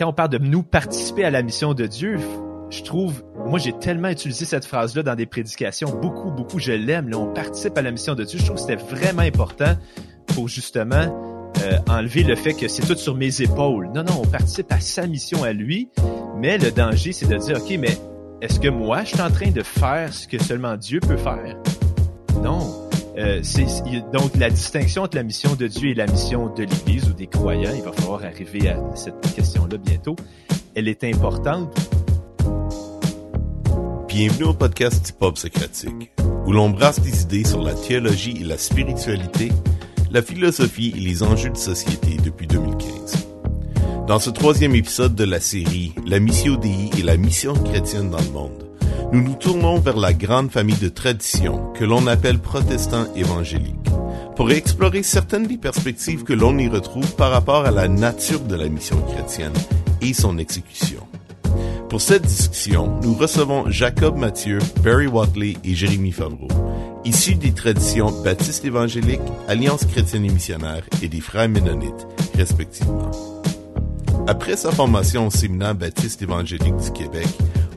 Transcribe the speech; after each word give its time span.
quand 0.00 0.08
on 0.08 0.12
parle 0.14 0.30
de 0.30 0.38
nous 0.38 0.62
participer 0.62 1.24
à 1.24 1.30
la 1.30 1.42
mission 1.42 1.74
de 1.74 1.84
Dieu, 1.84 2.16
je 2.70 2.82
trouve, 2.82 3.22
moi 3.44 3.58
j'ai 3.58 3.74
tellement 3.74 4.08
utilisé 4.08 4.46
cette 4.46 4.64
phrase-là 4.64 5.02
dans 5.02 5.14
des 5.14 5.26
prédications, 5.26 5.90
beaucoup, 6.00 6.30
beaucoup, 6.30 6.58
je 6.58 6.72
l'aime. 6.72 7.10
On 7.14 7.26
participe 7.34 7.76
à 7.76 7.82
la 7.82 7.90
mission 7.90 8.14
de 8.14 8.24
Dieu. 8.24 8.38
Je 8.38 8.46
trouve 8.46 8.56
que 8.56 8.62
c'était 8.62 8.82
vraiment 8.82 9.20
important 9.20 9.76
pour 10.28 10.48
justement 10.48 11.52
euh, 11.62 11.78
enlever 11.86 12.22
le 12.22 12.34
fait 12.34 12.54
que 12.54 12.66
c'est 12.66 12.80
tout 12.80 12.96
sur 12.96 13.14
mes 13.14 13.42
épaules. 13.42 13.90
Non, 13.94 14.02
non, 14.02 14.22
on 14.22 14.26
participe 14.26 14.72
à 14.72 14.80
sa 14.80 15.06
mission 15.06 15.44
à 15.44 15.52
lui, 15.52 15.90
mais 16.38 16.56
le 16.56 16.70
danger, 16.70 17.12
c'est 17.12 17.28
de 17.28 17.36
dire, 17.36 17.58
OK, 17.58 17.76
mais 17.78 17.98
est-ce 18.40 18.58
que 18.58 18.68
moi, 18.68 19.02
je 19.02 19.08
suis 19.08 19.20
en 19.20 19.30
train 19.30 19.50
de 19.50 19.62
faire 19.62 20.14
ce 20.14 20.26
que 20.26 20.42
seulement 20.42 20.78
Dieu 20.78 21.00
peut 21.00 21.18
faire? 21.18 21.58
Non. 22.42 22.89
Euh, 23.20 23.40
c'est, 23.42 23.66
donc 24.14 24.34
la 24.38 24.48
distinction 24.48 25.02
entre 25.02 25.16
la 25.16 25.22
mission 25.22 25.54
de 25.54 25.66
Dieu 25.66 25.90
et 25.90 25.94
la 25.94 26.06
mission 26.06 26.48
de 26.54 26.62
l'Église 26.62 27.06
ou 27.10 27.12
des 27.12 27.26
croyants, 27.26 27.72
il 27.76 27.82
va 27.82 27.92
falloir 27.92 28.24
arriver 28.24 28.70
à 28.70 28.80
cette 28.94 29.20
question-là 29.34 29.76
bientôt, 29.76 30.16
elle 30.74 30.88
est 30.88 31.04
importante 31.04 31.76
Bienvenue 34.08 34.44
au 34.44 34.54
podcast 34.54 35.14
Pop 35.18 35.36
Socratique, 35.36 36.10
où 36.46 36.52
l'on 36.52 36.70
brasse 36.70 37.00
des 37.00 37.22
idées 37.22 37.44
sur 37.44 37.62
la 37.62 37.74
théologie 37.74 38.38
et 38.40 38.44
la 38.44 38.56
spiritualité, 38.56 39.50
la 40.10 40.22
philosophie 40.22 40.94
et 40.96 41.00
les 41.00 41.22
enjeux 41.22 41.50
de 41.50 41.56
société 41.58 42.16
depuis 42.24 42.46
2015. 42.46 43.28
Dans 44.08 44.18
ce 44.18 44.30
troisième 44.30 44.74
épisode 44.74 45.14
de 45.14 45.24
la 45.24 45.40
série 45.40 45.92
La 46.06 46.20
Mission 46.20 46.56
Dei 46.56 46.90
et 46.98 47.02
la 47.02 47.18
mission 47.18 47.52
chrétienne 47.52 48.08
dans 48.08 48.18
le 48.18 48.30
monde, 48.30 48.69
nous 49.12 49.22
nous 49.22 49.34
tournons 49.34 49.78
vers 49.78 49.96
la 49.96 50.12
grande 50.12 50.50
famille 50.50 50.76
de 50.76 50.88
traditions 50.88 51.72
que 51.72 51.84
l'on 51.84 52.06
appelle 52.06 52.38
protestants 52.38 53.12
évangéliques, 53.16 53.74
pour 54.36 54.50
explorer 54.52 55.02
certaines 55.02 55.46
des 55.46 55.58
perspectives 55.58 56.22
que 56.22 56.32
l'on 56.32 56.56
y 56.58 56.68
retrouve 56.68 57.16
par 57.16 57.32
rapport 57.32 57.64
à 57.64 57.70
la 57.70 57.88
nature 57.88 58.40
de 58.40 58.54
la 58.54 58.68
mission 58.68 59.00
chrétienne 59.02 59.52
et 60.00 60.14
son 60.14 60.38
exécution. 60.38 61.06
Pour 61.88 62.00
cette 62.00 62.22
discussion, 62.22 63.00
nous 63.02 63.14
recevons 63.14 63.68
Jacob 63.68 64.16
Mathieu, 64.16 64.60
Barry 64.84 65.08
Watley 65.08 65.56
et 65.64 65.74
Jérémy 65.74 66.12
Favreau, 66.12 66.46
issus 67.04 67.34
des 67.34 67.52
traditions 67.52 68.12
baptistes 68.22 68.64
évangéliques, 68.64 69.20
Alliance 69.48 69.84
chrétienne 69.86 70.24
et 70.24 70.30
missionnaire 70.30 70.84
et 71.02 71.08
des 71.08 71.20
frères 71.20 71.48
ménonites, 71.48 72.06
respectivement. 72.36 73.10
Après 74.28 74.54
sa 74.54 74.70
formation 74.70 75.26
au 75.26 75.30
séminaire 75.30 75.74
baptiste 75.74 76.22
évangélique 76.22 76.76
du 76.76 76.92
Québec, 76.92 77.26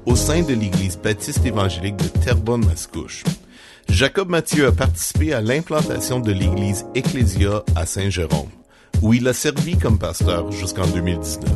au 0.05 0.15
sein 0.15 0.41
de 0.41 0.53
l'Église 0.53 0.97
baptiste 0.97 1.45
évangélique 1.45 1.97
de 1.97 2.07
Terrebonne-Mascouche, 2.07 3.23
Jacob 3.89 4.29
Mathieu 4.29 4.67
a 4.67 4.71
participé 4.71 5.33
à 5.33 5.41
l'implantation 5.41 6.19
de 6.19 6.31
l'Église 6.31 6.85
Ecclesia 6.95 7.63
à 7.75 7.85
Saint-Jérôme, 7.85 8.49
où 9.01 9.13
il 9.13 9.27
a 9.27 9.33
servi 9.33 9.77
comme 9.77 9.99
pasteur 9.99 10.51
jusqu'en 10.51 10.87
2019 10.87 11.51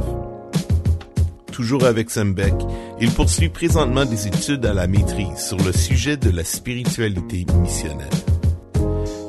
toujours 1.58 1.86
avec 1.86 2.12
Sembeck, 2.12 2.54
il 3.02 3.10
poursuit 3.10 3.50
présentement 3.50 4.06
des 4.06 4.28
études 4.28 4.64
à 4.68 4.76
la 4.76 4.86
maîtrise 4.86 5.40
sur 5.40 5.58
le 5.58 5.72
sujet 5.72 6.16
de 6.16 6.30
la 6.30 6.44
spiritualité 6.44 7.48
missionnelle. 7.60 8.08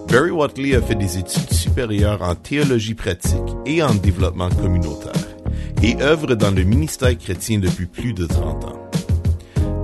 Barry 0.09 0.31
Watley 0.31 0.75
a 0.75 0.83
fait 0.83 0.95
des 0.95 1.17
études 1.17 1.51
supérieures 1.55 2.21
en 2.21 2.35
théologie 2.35 2.93
pratique 2.93 3.41
et 3.65 3.83
en 3.83 3.95
développement 3.95 4.51
communautaire 4.51 5.27
et 5.83 6.03
œuvre 6.03 6.35
dans 6.35 6.51
le 6.51 6.65
ministère 6.65 7.17
chrétien 7.17 7.61
depuis 7.61 7.87
plus 7.87 8.13
de 8.13 8.27
30 8.27 8.65
ans. 8.67 8.88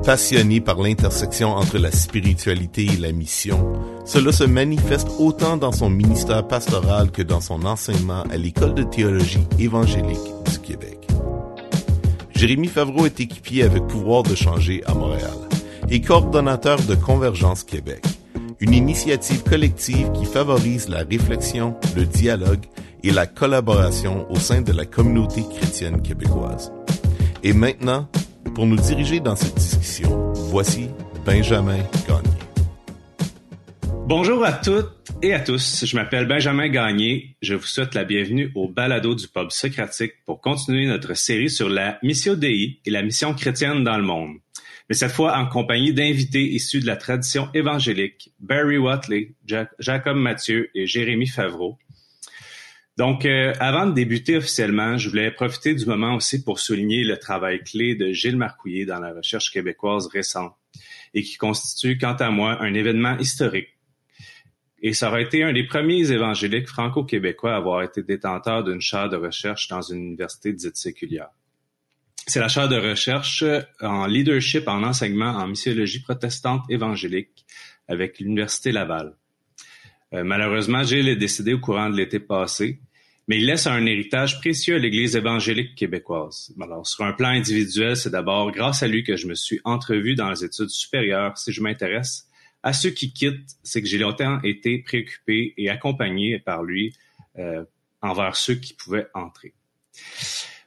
Passionné 0.05 0.61
par 0.61 0.83
l'intersection 0.83 1.55
entre 1.55 1.79
la 1.79 1.91
spiritualité 1.91 2.85
et 2.85 2.97
la 2.99 3.11
mission, 3.11 3.73
cela 4.05 4.33
se 4.33 4.45
manifeste 4.45 5.09
autant 5.19 5.57
dans 5.57 5.73
son 5.73 5.89
ministère 5.89 6.47
pastoral 6.47 7.11
que 7.11 7.23
dans 7.23 7.41
son 7.41 7.65
enseignement 7.65 8.23
à 8.31 8.37
l'École 8.37 8.75
de 8.75 8.83
théologie 8.83 9.47
évangélique 9.59 10.19
du 10.51 10.59
Québec. 10.59 11.09
Jérémy 12.35 12.69
Favreau 12.69 13.07
est 13.07 13.19
équipier 13.19 13.63
avec 13.63 13.87
pouvoir 13.87 14.25
de 14.25 14.35
changer 14.35 14.83
à 14.85 14.93
Montréal 14.93 15.39
et 15.89 16.03
coordonnateur 16.03 16.83
de 16.83 16.97
Convergence 16.97 17.65
Québec, 17.65 18.05
une 18.61 18.75
initiative 18.75 19.43
collective 19.43 20.13
qui 20.13 20.27
favorise 20.27 20.91
la 20.91 21.05
réflexion, 21.05 21.77
le 21.97 22.05
dialogue 22.05 22.67
et 23.03 23.11
la 23.11 23.27
collaboration 23.27 24.27
au 24.31 24.37
sein 24.37 24.61
de 24.61 24.73
la 24.73 24.85
communauté 24.85 25.45
chrétienne 25.49 26.03
québécoise. 26.03 26.73
Et 27.43 27.55
maintenant, 27.55 28.07
pour 28.55 28.67
nous 28.67 28.77
diriger 28.77 29.21
dans 29.21 29.35
cette 29.35 29.57
discussion, 29.57 30.33
voici 30.33 30.89
Benjamin 31.27 31.79
Gagné. 32.07 32.31
Bonjour 34.07 34.45
à 34.45 34.53
toutes 34.53 34.93
et 35.23 35.35
à 35.35 35.41
tous. 35.41 35.85
Je 35.85 35.97
m'appelle 35.97 36.27
Benjamin 36.27 36.69
Gagné. 36.69 37.37
Je 37.43 37.55
vous 37.55 37.67
souhaite 37.67 37.95
la 37.95 38.05
bienvenue 38.05 38.53
au 38.55 38.69
balado 38.69 39.15
du 39.15 39.27
pub 39.27 39.51
socratique 39.51 40.13
pour 40.25 40.41
continuer 40.41 40.87
notre 40.87 41.15
série 41.15 41.51
sur 41.51 41.69
la 41.69 41.99
Mission 42.03 42.35
Dei 42.35 42.81
et 42.85 42.91
la 42.91 43.03
mission 43.03 43.35
chrétienne 43.35 43.83
dans 43.83 43.97
le 43.97 44.05
monde. 44.05 44.37
Mais 44.89 44.95
cette 44.95 45.13
fois 45.13 45.37
en 45.37 45.47
compagnie 45.47 45.93
d'invités 45.93 46.45
issus 46.45 46.81
de 46.81 46.87
la 46.87 46.97
tradition 46.97 47.49
évangélique, 47.55 48.33
Barry 48.39 48.79
Watley, 48.79 49.35
Jacob 49.79 50.17
Mathieu 50.17 50.71
et 50.75 50.87
Jérémy 50.87 51.27
Favreau. 51.27 51.79
Donc, 52.97 53.25
euh, 53.25 53.53
avant 53.59 53.87
de 53.87 53.93
débuter 53.93 54.37
officiellement, 54.37 54.97
je 54.99 55.09
voulais 55.09 55.31
profiter 55.31 55.75
du 55.75 55.85
moment 55.87 56.15
aussi 56.15 56.45
pour 56.45 56.61
souligner 56.61 57.03
le 57.05 57.19
travail 57.19 57.63
clé 57.65 57.97
de 57.97 58.13
Gilles 58.13 58.37
Marcouillet 58.37 58.85
dans 58.85 59.01
la 59.01 59.13
recherche 59.13 59.51
québécoise 59.51 60.07
récente 60.07 60.55
et 61.13 61.23
qui 61.23 61.37
constitue, 61.37 61.99
quant 61.99 62.15
à 62.15 62.31
moi, 62.31 62.63
un 62.63 62.75
événement 62.75 63.19
historique 63.19 63.75
et 64.87 64.93
ça 64.93 65.09
aurait 65.09 65.23
été 65.23 65.43
un 65.43 65.55
des 65.55 65.65
premiers 65.65 66.13
évangéliques 66.13 66.69
franco-québécois 66.69 67.55
à 67.55 67.57
avoir 67.57 67.83
été 67.83 68.03
détenteur 68.03 68.63
d'une 68.63 68.83
chaire 68.83 69.09
de 69.09 69.17
recherche 69.17 69.67
dans 69.69 69.81
une 69.81 70.09
université 70.09 70.53
dite 70.53 70.77
séculière. 70.77 71.31
C'est 72.27 72.39
la 72.39 72.49
chaire 72.49 72.69
de 72.69 72.77
recherche 72.77 73.43
en 73.81 74.05
leadership 74.05 74.69
en 74.69 74.83
enseignement 74.83 75.31
en 75.31 75.47
missiologie 75.47 76.03
protestante 76.03 76.65
évangélique 76.69 77.47
avec 77.89 78.19
l'Université 78.19 78.73
Laval. 78.73 79.17
Euh, 80.15 80.25
malheureusement, 80.25 80.83
Gilles 80.83 81.09
est 81.09 81.17
décédé 81.17 81.53
au 81.53 81.61
courant 81.61 81.91
de 81.91 81.97
l'été 81.97 82.21
passé, 82.21 82.81
mais 83.29 83.39
il 83.39 83.47
laisse 83.47 83.67
un 83.67 83.85
héritage 83.85 84.41
précieux 84.41 84.77
à 84.77 84.79
l'Église 84.79 85.17
évangélique 85.17 85.75
québécoise. 85.75 86.53
Alors, 86.61 86.87
sur 86.87 87.05
un 87.05 87.13
plan 87.13 87.29
individuel, 87.29 87.97
c'est 87.97 88.11
d'abord 88.11 88.53
grâce 88.53 88.83
à 88.83 88.89
lui 88.89 89.03
que 89.03 89.17
je 89.17 89.27
me 89.27 89.35
suis 89.35 89.61
entrevu 89.65 90.15
dans 90.15 90.31
les 90.31 90.45
études 90.45 90.71
supérieures 90.71 91.37
si 91.37 91.53
je 91.53 91.63
m'intéresse 91.63 92.29
à 92.65 92.73
ceux 92.73 92.91
qui 92.91 93.13
quittent, 93.13 93.57
c'est 93.63 93.83
que 93.83 93.87
j'ai 93.87 93.99
longtemps 93.99 94.41
été 94.43 94.79
préoccupé 94.79 95.53
et 95.59 95.69
accompagné 95.69 96.39
par 96.39 96.63
lui 96.63 96.97
euh, 97.39 97.63
envers 98.01 98.37
ceux 98.37 98.55
qui 98.55 98.73
pouvaient 98.73 99.07
entrer. 99.13 99.53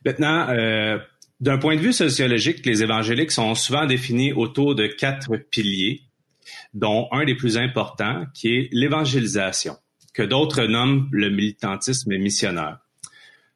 Maintenant, 0.06 0.47
euh, 0.50 1.00
d'un 1.40 1.57
point 1.57 1.75
de 1.75 1.81
vue 1.81 1.94
sociologique, 1.94 2.63
les 2.66 2.84
évangéliques 2.84 3.31
sont 3.31 3.56
souvent 3.56 3.88
définis 3.88 4.31
autour 4.31 4.75
de 4.75 4.86
quatre 4.86 5.38
piliers, 5.38 6.02
dont 6.78 7.08
un 7.12 7.26
des 7.26 7.36
plus 7.36 7.58
importants 7.58 8.26
qui 8.34 8.56
est 8.56 8.70
l'évangélisation, 8.72 9.76
que 10.14 10.22
d'autres 10.22 10.66
nomment 10.66 11.10
le 11.12 11.30
militantisme 11.30 12.16
missionnaire. 12.18 12.80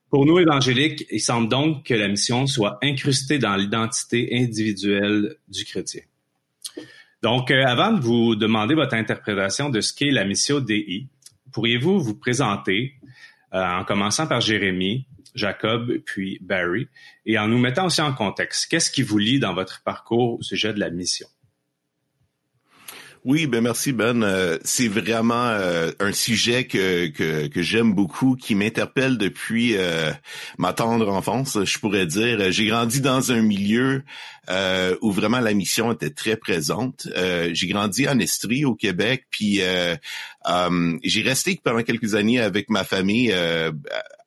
Pour 0.09 0.25
nous 0.25 0.39
évangéliques, 0.39 1.05
il 1.11 1.21
semble 1.21 1.47
donc 1.47 1.85
que 1.85 1.93
la 1.93 2.07
mission 2.07 2.47
soit 2.47 2.79
incrustée 2.81 3.37
dans 3.37 3.55
l'identité 3.55 4.29
individuelle 4.33 5.35
du 5.47 5.63
chrétien. 5.65 6.01
Donc, 7.21 7.51
euh, 7.51 7.63
avant 7.63 7.91
de 7.93 8.01
vous 8.01 8.35
demander 8.35 8.73
votre 8.73 8.95
interprétation 8.95 9.69
de 9.69 9.79
ce 9.79 9.93
qu'est 9.93 10.09
la 10.09 10.25
mission 10.25 10.59
DI, 10.59 11.07
pourriez-vous 11.53 11.99
vous 11.99 12.15
présenter 12.15 12.95
euh, 13.53 13.63
en 13.63 13.85
commençant 13.85 14.25
par 14.25 14.41
Jérémy, 14.41 15.05
Jacob, 15.35 15.99
puis 16.05 16.39
Barry, 16.41 16.87
et 17.25 17.37
en 17.37 17.47
nous 17.47 17.59
mettant 17.59 17.85
aussi 17.85 18.01
en 18.01 18.13
contexte. 18.13 18.69
Qu'est-ce 18.69 18.89
qui 18.89 19.03
vous 19.03 19.19
lie 19.19 19.39
dans 19.39 19.53
votre 19.53 19.83
parcours 19.83 20.39
au 20.39 20.41
sujet 20.41 20.73
de 20.73 20.79
la 20.79 20.89
mission? 20.89 21.27
Oui, 23.23 23.45
ben 23.45 23.61
merci 23.61 23.93
Ben. 23.93 24.23
Euh, 24.23 24.57
c'est 24.63 24.87
vraiment 24.87 25.49
euh, 25.49 25.91
un 25.99 26.11
sujet 26.11 26.65
que 26.65 27.05
que, 27.05 27.61
j'aime 27.61 27.93
beaucoup, 27.93 28.35
qui 28.35 28.55
m'interpelle 28.55 29.19
depuis 29.19 29.77
euh, 29.77 30.11
ma 30.57 30.73
tendre 30.73 31.07
enfance, 31.07 31.63
je 31.63 31.77
pourrais 31.77 32.07
dire. 32.07 32.51
J'ai 32.51 32.65
grandi 32.65 32.99
dans 32.99 33.31
un 33.31 33.43
milieu 33.43 34.03
où 34.49 35.11
vraiment 35.11 35.39
la 35.39 35.53
mission 35.53 35.91
était 35.91 36.09
très 36.09 36.35
présente. 36.35 37.07
j'ai 37.51 37.67
grandi 37.67 38.07
en 38.07 38.19
Estrie 38.19 38.65
au 38.65 38.75
Québec, 38.75 39.25
puis 39.29 39.61
j'ai 41.03 41.21
resté 41.21 41.59
pendant 41.63 41.83
quelques 41.83 42.15
années 42.15 42.39
avec 42.39 42.69
ma 42.69 42.83
famille 42.83 43.33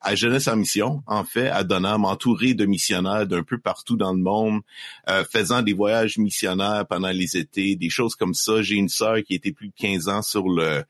à 0.05 0.13
Jeunesse 0.13 0.47
en 0.47 0.55
mission, 0.55 1.01
en 1.07 1.23
fait, 1.23 1.47
à 1.47 1.63
Donnant, 1.63 1.97
m'entourer 1.97 2.53
de 2.53 2.67
missionnaires 2.67 3.25
d'un 3.25 3.41
peu 3.41 3.57
partout 3.57 3.97
dans 3.97 4.13
le 4.13 4.21
monde, 4.21 4.61
euh, 5.09 5.23
faisant 5.25 5.63
des 5.63 5.73
voyages 5.73 6.19
missionnaires 6.19 6.85
pendant 6.87 7.09
les 7.09 7.37
étés, 7.37 7.75
des 7.75 7.89
choses 7.89 8.13
comme 8.13 8.35
ça. 8.35 8.61
J'ai 8.61 8.75
une 8.75 8.87
sœur 8.87 9.17
qui 9.23 9.33
était 9.33 9.51
plus 9.51 9.69
de 9.69 9.73
15 9.75 10.07
ans 10.07 10.21
sur 10.21 10.47
le 10.47 10.83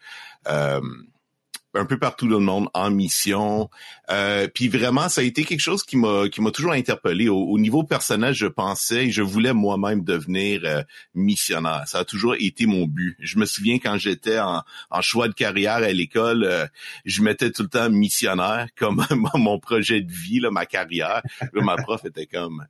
euh, 0.49 0.81
un 1.75 1.85
peu 1.85 1.97
partout 1.97 2.27
dans 2.27 2.39
le 2.39 2.45
monde 2.45 2.69
en 2.73 2.89
mission. 2.89 3.69
Euh, 4.09 4.47
puis 4.53 4.67
vraiment, 4.67 5.09
ça 5.09 5.21
a 5.21 5.23
été 5.23 5.43
quelque 5.43 5.59
chose 5.59 5.83
qui 5.83 5.97
m'a 5.97 6.29
qui 6.29 6.41
m'a 6.41 6.51
toujours 6.51 6.71
interpellé. 6.71 7.27
Au, 7.29 7.57
niveau 7.59 7.83
personnel, 7.83 8.33
je 8.33 8.47
pensais, 8.47 9.09
je 9.11 9.21
voulais 9.21 9.53
moi-même 9.53 10.03
devenir 10.03 10.61
euh, 10.63 10.83
missionnaire. 11.13 11.83
Ça 11.87 11.99
a 11.99 12.05
toujours 12.05 12.35
été 12.39 12.65
mon 12.65 12.85
but. 12.85 13.15
Je 13.19 13.37
me 13.37 13.45
souviens 13.45 13.79
quand 13.79 13.97
j'étais 13.97 14.39
en, 14.39 14.63
en 14.89 15.01
choix 15.01 15.27
de 15.27 15.33
carrière 15.33 15.75
à 15.75 15.91
l'école, 15.91 16.43
euh, 16.43 16.65
je 17.05 17.21
mettais 17.21 17.51
tout 17.51 17.63
le 17.63 17.69
temps 17.69 17.89
missionnaire 17.89 18.67
comme 18.77 19.05
mon 19.35 19.59
projet 19.59 20.01
de 20.01 20.11
vie, 20.11 20.39
là, 20.39 20.51
ma 20.51 20.65
carrière. 20.65 21.21
Là, 21.53 21.63
ma 21.63 21.75
prof 21.75 22.05
était 22.05 22.27
comme, 22.27 22.65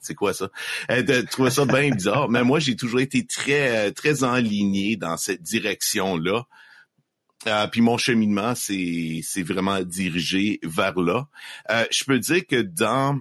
c'est 0.00 0.14
quoi 0.14 0.32
ça 0.32 0.50
Elle 0.88 1.26
trouvait 1.26 1.50
ça 1.50 1.64
bien 1.64 1.90
bizarre. 1.90 2.28
Mais 2.28 2.42
moi, 2.42 2.58
j'ai 2.58 2.76
toujours 2.76 3.00
été 3.00 3.26
très 3.26 3.92
très 3.92 4.24
enligné 4.24 4.96
dans 4.96 5.16
cette 5.16 5.42
direction 5.42 6.16
là. 6.16 6.44
Euh, 7.46 7.66
puis 7.66 7.80
mon 7.80 7.98
cheminement, 7.98 8.54
c'est 8.54 9.20
c'est 9.22 9.42
vraiment 9.42 9.80
dirigé 9.82 10.60
vers 10.62 10.98
là. 10.98 11.28
Euh, 11.70 11.84
je 11.90 12.04
peux 12.04 12.18
dire 12.18 12.46
que 12.46 12.62
dans 12.62 13.20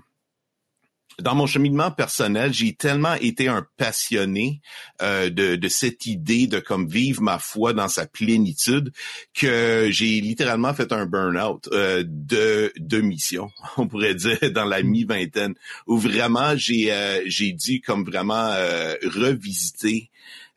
dans 1.20 1.36
mon 1.36 1.46
cheminement 1.46 1.92
personnel, 1.92 2.54
j'ai 2.54 2.74
tellement 2.74 3.14
été 3.16 3.48
un 3.48 3.66
passionné 3.78 4.62
euh, 5.02 5.30
de, 5.30 5.56
de 5.56 5.68
cette 5.68 6.06
idée 6.06 6.48
de 6.48 6.60
comme 6.60 6.88
vivre 6.88 7.22
ma 7.22 7.40
foi 7.40 7.74
dans 7.74 7.88
sa 7.88 8.08
plénitude 8.08 8.92
que 9.34 9.90
j'ai 9.92 10.22
littéralement 10.22 10.74
fait 10.74 10.92
un 10.92 11.06
burn-out 11.06 11.70
euh, 11.72 12.04
de, 12.06 12.74
de 12.78 13.02
mission, 13.02 13.50
on 13.78 13.88
pourrait 13.88 14.16
dire, 14.16 14.40
dans 14.52 14.66
la 14.66 14.81
mi-vingtaine, 14.81 15.54
où 15.88 15.98
vraiment 15.98 16.56
j'ai 16.56 16.92
euh, 16.92 17.22
j'ai 17.25 17.52
dû 17.52 17.81
comme 17.81 18.04
vraiment 18.04 18.50
euh, 18.50 18.96
revisiter 19.04 20.10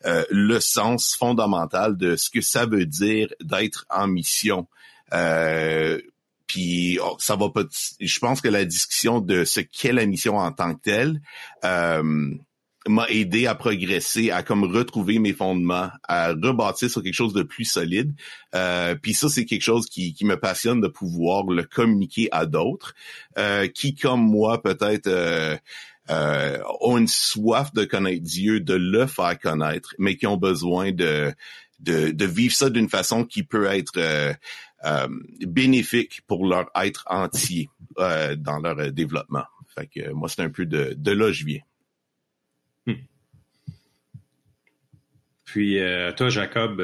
euh, 0.06 0.24
le 0.30 0.60
sens 0.60 1.16
fondamental 1.16 1.96
de 1.96 2.16
ce 2.16 2.30
que 2.30 2.40
ça 2.40 2.66
veut 2.66 2.86
dire 2.86 3.28
d'être 3.40 3.86
en 3.90 4.06
mission. 4.06 4.68
Euh, 5.12 6.00
puis 6.46 6.98
oh, 7.02 7.16
ça 7.18 7.36
va 7.36 7.50
pas. 7.50 7.64
Je 8.00 8.18
pense 8.20 8.40
que 8.40 8.48
la 8.48 8.64
discussion 8.64 9.20
de 9.20 9.44
ce 9.44 9.60
qu'est 9.60 9.92
la 9.92 10.06
mission 10.06 10.36
en 10.36 10.52
tant 10.52 10.74
que 10.74 10.80
telle 10.80 11.20
euh, 11.64 12.02
m'a 12.88 13.08
aidé 13.08 13.46
à 13.46 13.54
progresser, 13.54 14.30
à 14.30 14.42
comme 14.42 14.64
retrouver 14.64 15.18
mes 15.18 15.32
fondements, 15.32 15.90
à 16.06 16.28
rebâtir 16.28 16.88
sur 16.88 17.02
quelque 17.02 17.14
chose 17.14 17.34
de 17.34 17.42
plus 17.42 17.64
solide. 17.64 18.14
Euh, 18.54 18.94
puis 18.94 19.12
ça, 19.12 19.28
c'est 19.28 19.44
quelque 19.44 19.62
chose 19.62 19.86
qui, 19.86 20.14
qui 20.14 20.24
me 20.24 20.38
passionne 20.38 20.80
de 20.80 20.88
pouvoir 20.88 21.44
le 21.46 21.64
communiquer 21.64 22.28
à 22.30 22.46
d'autres, 22.46 22.94
euh, 23.38 23.66
qui 23.66 23.94
comme 23.94 24.22
moi 24.22 24.62
peut-être 24.62 25.08
euh, 26.10 26.58
ont 26.80 26.98
une 26.98 27.08
soif 27.08 27.72
de 27.72 27.84
connaître 27.84 28.22
Dieu, 28.22 28.60
de 28.60 28.74
le 28.74 29.06
faire 29.06 29.38
connaître, 29.38 29.94
mais 29.98 30.16
qui 30.16 30.26
ont 30.26 30.36
besoin 30.36 30.92
de 30.92 31.32
de, 31.80 32.10
de 32.10 32.24
vivre 32.24 32.54
ça 32.54 32.70
d'une 32.70 32.88
façon 32.88 33.24
qui 33.24 33.42
peut 33.42 33.66
être 33.66 33.98
euh, 33.98 34.32
euh, 34.84 35.08
bénéfique 35.40 36.22
pour 36.26 36.46
leur 36.46 36.70
être 36.74 37.04
entier 37.06 37.68
dans 37.98 38.58
leur 38.62 38.92
développement. 38.92 39.44
Fait 39.74 39.86
que 39.86 40.10
moi, 40.12 40.28
c'est 40.28 40.42
un 40.42 40.48
peu 40.48 40.64
de, 40.64 40.94
de 40.96 41.10
là 41.10 41.32
je 41.32 41.44
viens. 41.44 41.60
Hmm. 42.86 42.94
Puis 45.44 45.78
toi, 46.16 46.28
Jacob, 46.30 46.82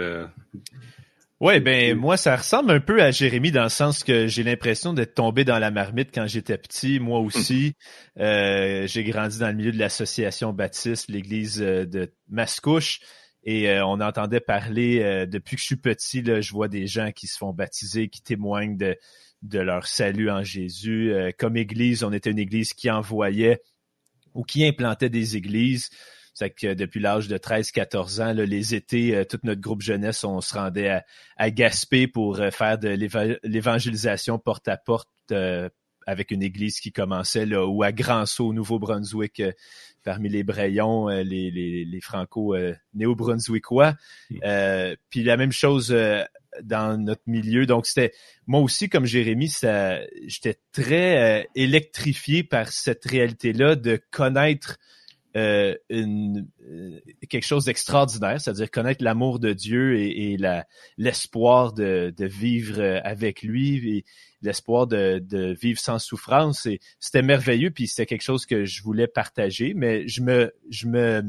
Ouais, 1.43 1.59
ben 1.59 1.97
moi 1.99 2.17
ça 2.17 2.37
ressemble 2.37 2.71
un 2.71 2.79
peu 2.79 3.03
à 3.03 3.11
Jérémy 3.11 3.51
dans 3.51 3.65
le 3.65 3.69
sens 3.69 4.05
que 4.05 4.29
j'ai 4.29 4.45
l'impression 4.45 4.93
d'être 4.93 5.15
tombé 5.15 5.43
dans 5.45 5.59
la 5.59 5.73
marmite 5.73 6.11
quand 6.15 6.29
j'étais 6.29 6.57
petit. 6.57 7.01
Moi 7.01 7.19
aussi, 7.19 7.75
euh, 8.21 8.87
j'ai 8.87 9.03
grandi 9.03 9.41
dans 9.41 9.49
le 9.49 9.55
milieu 9.55 9.73
de 9.73 9.79
l'association 9.79 10.53
baptiste, 10.53 11.11
l'église 11.11 11.61
euh, 11.61 11.85
de 11.85 12.15
Mascouche, 12.29 13.01
et 13.43 13.69
euh, 13.69 13.85
on 13.85 14.01
entendait 14.01 14.39
parler 14.39 15.27
depuis 15.27 15.57
que 15.57 15.61
je 15.63 15.67
suis 15.67 15.77
petit. 15.77 16.23
Là, 16.23 16.41
je 16.41 16.53
vois 16.53 16.69
des 16.69 16.87
gens 16.87 17.11
qui 17.11 17.27
se 17.27 17.37
font 17.37 17.53
baptiser, 17.53 18.09
qui 18.09 18.23
témoignent 18.23 18.77
de 18.77 18.97
de 19.43 19.59
leur 19.59 19.89
salut 19.89 20.31
en 20.31 20.45
Jésus. 20.45 21.13
comme 21.41 21.57
église, 21.57 22.05
on 22.05 22.13
était 22.13 22.31
une 22.31 22.39
église 22.39 22.73
qui 22.73 22.89
envoyait 22.89 23.61
ou 24.35 24.45
qui 24.45 24.65
implantait 24.65 25.11
des 25.11 25.37
églises. 25.37 25.91
C'est 26.35 26.51
que 26.51 26.73
depuis 26.73 27.01
l'âge 27.01 27.29
de 27.29 27.37
13-14 27.37 28.23
ans, 28.23 28.33
les 28.33 28.75
étés, 28.75 29.15
euh, 29.15 29.25
tout 29.25 29.39
notre 29.43 29.61
groupe 29.61 29.83
jeunesse, 29.83 30.25
on 30.25 30.41
se 30.41 30.55
rendait 30.55 30.89
à, 30.89 31.05
à 31.37 31.51
Gaspé 31.51 32.07
pour 32.07 32.41
euh, 32.41 32.51
faire 32.51 32.79
de 32.79 32.89
l'évangélisation 33.43 34.39
porte 34.39 34.67
à 34.69 34.79
porte 34.79 35.11
euh, 35.31 35.69
avec 36.07 36.31
une 36.31 36.43
église 36.43 36.81
qui 36.81 36.91
commençait 36.91 37.47
là, 37.47 37.67
ou 37.67 37.83
à 37.83 37.93
Grand 37.93 38.27
Sault, 38.27 38.49
au 38.49 38.53
Nouveau-Brunswick, 38.55 39.43
parmi 40.03 40.29
les 40.29 40.43
Brayons, 40.43 41.07
les, 41.07 41.51
les, 41.51 41.85
les 41.85 42.01
Franco-néo-brunswickois. 42.01 43.95
Puis 44.29 45.23
la 45.23 45.37
même 45.37 45.53
chose 45.53 45.95
dans 46.61 47.01
notre 47.01 47.23
milieu. 47.27 47.67
Donc 47.67 47.87
c'était 47.87 48.13
moi 48.49 48.61
aussi 48.61 48.89
comme 48.89 49.05
Jérémy, 49.05 49.49
ça, 49.49 50.01
j'étais 50.27 50.59
très 50.73 51.47
électrifié 51.55 52.43
par 52.43 52.73
cette 52.73 53.05
réalité-là 53.05 53.77
de 53.77 54.01
connaître 54.11 54.79
euh, 55.35 55.75
euh, 55.91 57.01
quelque 57.31 57.47
chose 57.47 57.65
d'extraordinaire, 57.65 58.39
c'est-à-dire 58.39 58.71
connaître 58.71 59.03
l'amour 59.03 59.39
de 59.39 59.55
Dieu 59.55 59.99
et, 59.99 60.37
l'espoir 60.99 61.73
de, 61.73 62.13
vivre 62.19 62.81
euh, 62.81 63.01
avec 63.03 63.43
lui 63.43 63.97
et 63.97 64.05
l'espoir 64.43 64.87
de, 64.87 65.57
vivre 65.59 65.81
sans 65.81 65.99
souffrance. 65.99 66.69
C'était 67.01 67.23
merveilleux, 67.23 67.71
puis 67.71 67.89
c'était 67.89 68.05
quelque 68.05 68.23
chose 68.23 68.45
que 68.45 68.67
je 68.67 68.83
voulais 68.83 69.07
partager. 69.07 69.73
Mais 69.75 70.07
je 70.07 70.21
me, 70.21 70.53
je 70.69 70.87
me, 70.87 71.23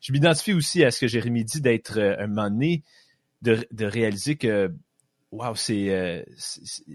je 0.00 0.12
m'identifie 0.12 0.52
aussi 0.52 0.82
à 0.82 0.90
ce 0.90 1.00
que 1.00 1.06
Jérémy 1.06 1.44
dit 1.44 1.60
d'être 1.60 2.00
un 2.00 2.26
moment 2.26 2.50
donné, 2.50 2.82
de, 3.42 3.64
de 3.70 3.84
réaliser 3.84 4.36
que 4.36 4.74
Wow, 5.30 5.56
c'est, 5.56 6.24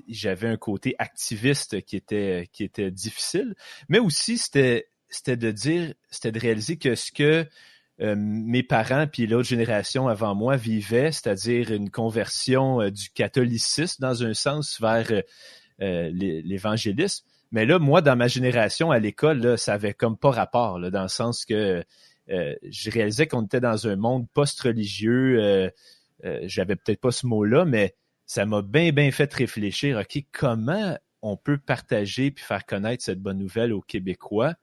j'avais 0.08 0.48
un 0.48 0.56
côté 0.56 0.96
activiste 0.98 1.82
qui 1.82 1.98
était 1.98 2.48
qui 2.54 2.64
était 2.64 2.90
difficile, 2.90 3.54
mais 3.90 4.00
aussi 4.00 4.38
c'était 4.38 4.88
c'était 5.10 5.38
de 5.38 5.52
dire, 5.52 5.94
c'était 6.10 6.32
de 6.32 6.40
réaliser 6.40 6.78
que 6.78 6.96
ce 6.96 7.12
que 7.12 7.48
euh, 8.02 8.16
mes 8.18 8.64
parents 8.64 9.08
puis 9.08 9.28
l'autre 9.28 9.50
génération 9.50 10.08
avant 10.08 10.34
moi 10.34 10.56
vivaient, 10.56 11.12
c'est-à-dire 11.12 11.72
une 11.72 11.90
conversion 11.90 12.82
euh, 12.82 12.92
du 12.92 13.10
catholicisme 13.10 14.02
dans 14.02 14.24
un 14.24 14.34
sens 14.34 14.80
vers 14.80 15.12
euh, 15.82 16.10
l'évangélisme. 16.14 17.26
Mais 17.52 17.66
là, 17.66 17.80
moi, 17.80 18.02
dans 18.02 18.16
ma 18.16 18.28
génération 18.28 18.92
à 18.92 19.00
l'école, 19.00 19.58
ça 19.58 19.74
avait 19.74 19.94
comme 19.94 20.18
pas 20.18 20.30
rapport, 20.30 20.80
dans 20.92 21.02
le 21.02 21.08
sens 21.08 21.46
que 21.46 21.84
je 22.28 22.92
réalisais 22.92 23.26
qu'on 23.26 23.44
était 23.44 23.60
dans 23.60 23.88
un 23.88 23.96
monde 23.96 24.28
post-religieux. 24.36 25.72
J'avais 26.44 26.76
peut-être 26.76 27.02
pas 27.02 27.10
ce 27.10 27.26
mot-là, 27.26 27.66
mais 27.66 27.96
ça 28.28 28.46
m'a 28.46 28.62
bien, 28.62 28.92
bien 28.92 29.10
fait 29.10 29.34
réfléchir. 29.34 29.98
OK, 29.98 30.24
comment 30.32 30.96
on 31.24 31.38
peut 31.38 31.58
partager 31.58 32.30
puis 32.30 32.46
faire 32.46 32.68
connaître 32.68 33.04
cette 33.04 33.20
bonne 33.20 33.40
nouvelle 33.40 33.74
aux 33.74 33.82
Québécois 33.82 34.54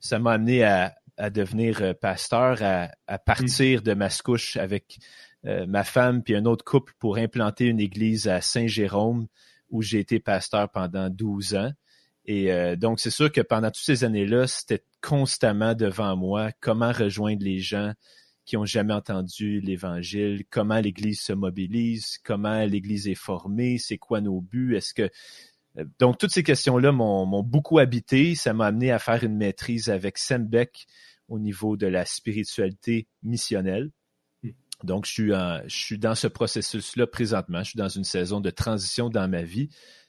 ça 0.00 0.18
m'a 0.18 0.32
amené 0.32 0.64
à, 0.64 0.94
devenir 1.30 1.82
euh, 1.82 1.92
pasteur, 1.92 2.58
à, 2.62 3.18
partir 3.18 3.82
de 3.82 3.92
Mascouche 3.92 4.56
avec 4.56 4.98
euh, 5.44 5.66
ma 5.66 5.84
femme 5.84 6.22
puis 6.22 6.34
un 6.34 6.46
autre 6.46 6.64
couple 6.64 6.94
pour 6.98 7.18
implanter 7.18 7.66
une 7.66 7.80
église 7.80 8.26
à 8.26 8.40
Saint-Jérôme 8.40 9.26
où 9.68 9.82
j'ai 9.82 10.00
été 10.00 10.18
pasteur 10.18 10.70
pendant 10.70 11.10
12 11.10 11.54
ans. 11.54 11.72
Et 12.24 12.52
euh, 12.52 12.76
donc, 12.76 13.00
c'est 13.00 13.10
sûr 13.10 13.30
que 13.30 13.40
pendant 13.40 13.68
toutes 13.68 13.84
ces 13.84 14.04
années-là, 14.04 14.46
c'était 14.46 14.84
constamment 15.02 15.74
devant 15.74 16.16
moi 16.16 16.52
comment 16.60 16.92
rejoindre 16.92 17.44
les 17.44 17.58
gens 17.58 17.92
qui 18.44 18.56
ont 18.56 18.64
jamais 18.64 18.94
entendu 18.94 19.60
l'Évangile, 19.60 20.44
comment 20.50 20.80
l'Église 20.80 21.20
se 21.20 21.32
mobilise, 21.32 22.18
comment 22.24 22.64
l'Église 22.64 23.06
est 23.06 23.14
formée, 23.14 23.78
c'est 23.78 23.98
quoi 23.98 24.20
nos 24.20 24.40
buts, 24.40 24.74
est-ce 24.76 24.92
que 24.92 25.08
donc, 25.98 26.18
toutes 26.18 26.32
ces 26.32 26.42
questions-là 26.42 26.92
m'ont 26.92 27.42
beaucoup 27.42 27.78
habité. 27.78 28.34
Ça 28.34 28.52
m'a 28.52 28.66
amené 28.66 28.90
à 28.90 28.98
faire 28.98 29.22
une 29.22 29.36
maîtrise 29.36 29.88
avec 29.88 30.18
Sembeck 30.18 30.86
au 31.28 31.38
niveau 31.38 31.76
de 31.76 31.86
la 31.86 32.04
spiritualité 32.04 33.06
missionnelle. 33.22 33.90
Hmm. 34.42 34.50
Donc, 34.82 35.06
je 35.06 35.12
suis, 35.12 35.30
je 35.30 35.76
suis 35.76 35.98
dans 35.98 36.14
ce 36.14 36.26
processus-là 36.26 37.06
présentement. 37.06 37.62
Je 37.62 37.70
suis 37.70 37.78
dans 37.78 37.88
une 37.88 38.04
saison 38.04 38.40
de 38.40 38.50
transition 38.50 39.08
dans 39.08 39.28
ma 39.28 39.42
vie. 39.42 39.68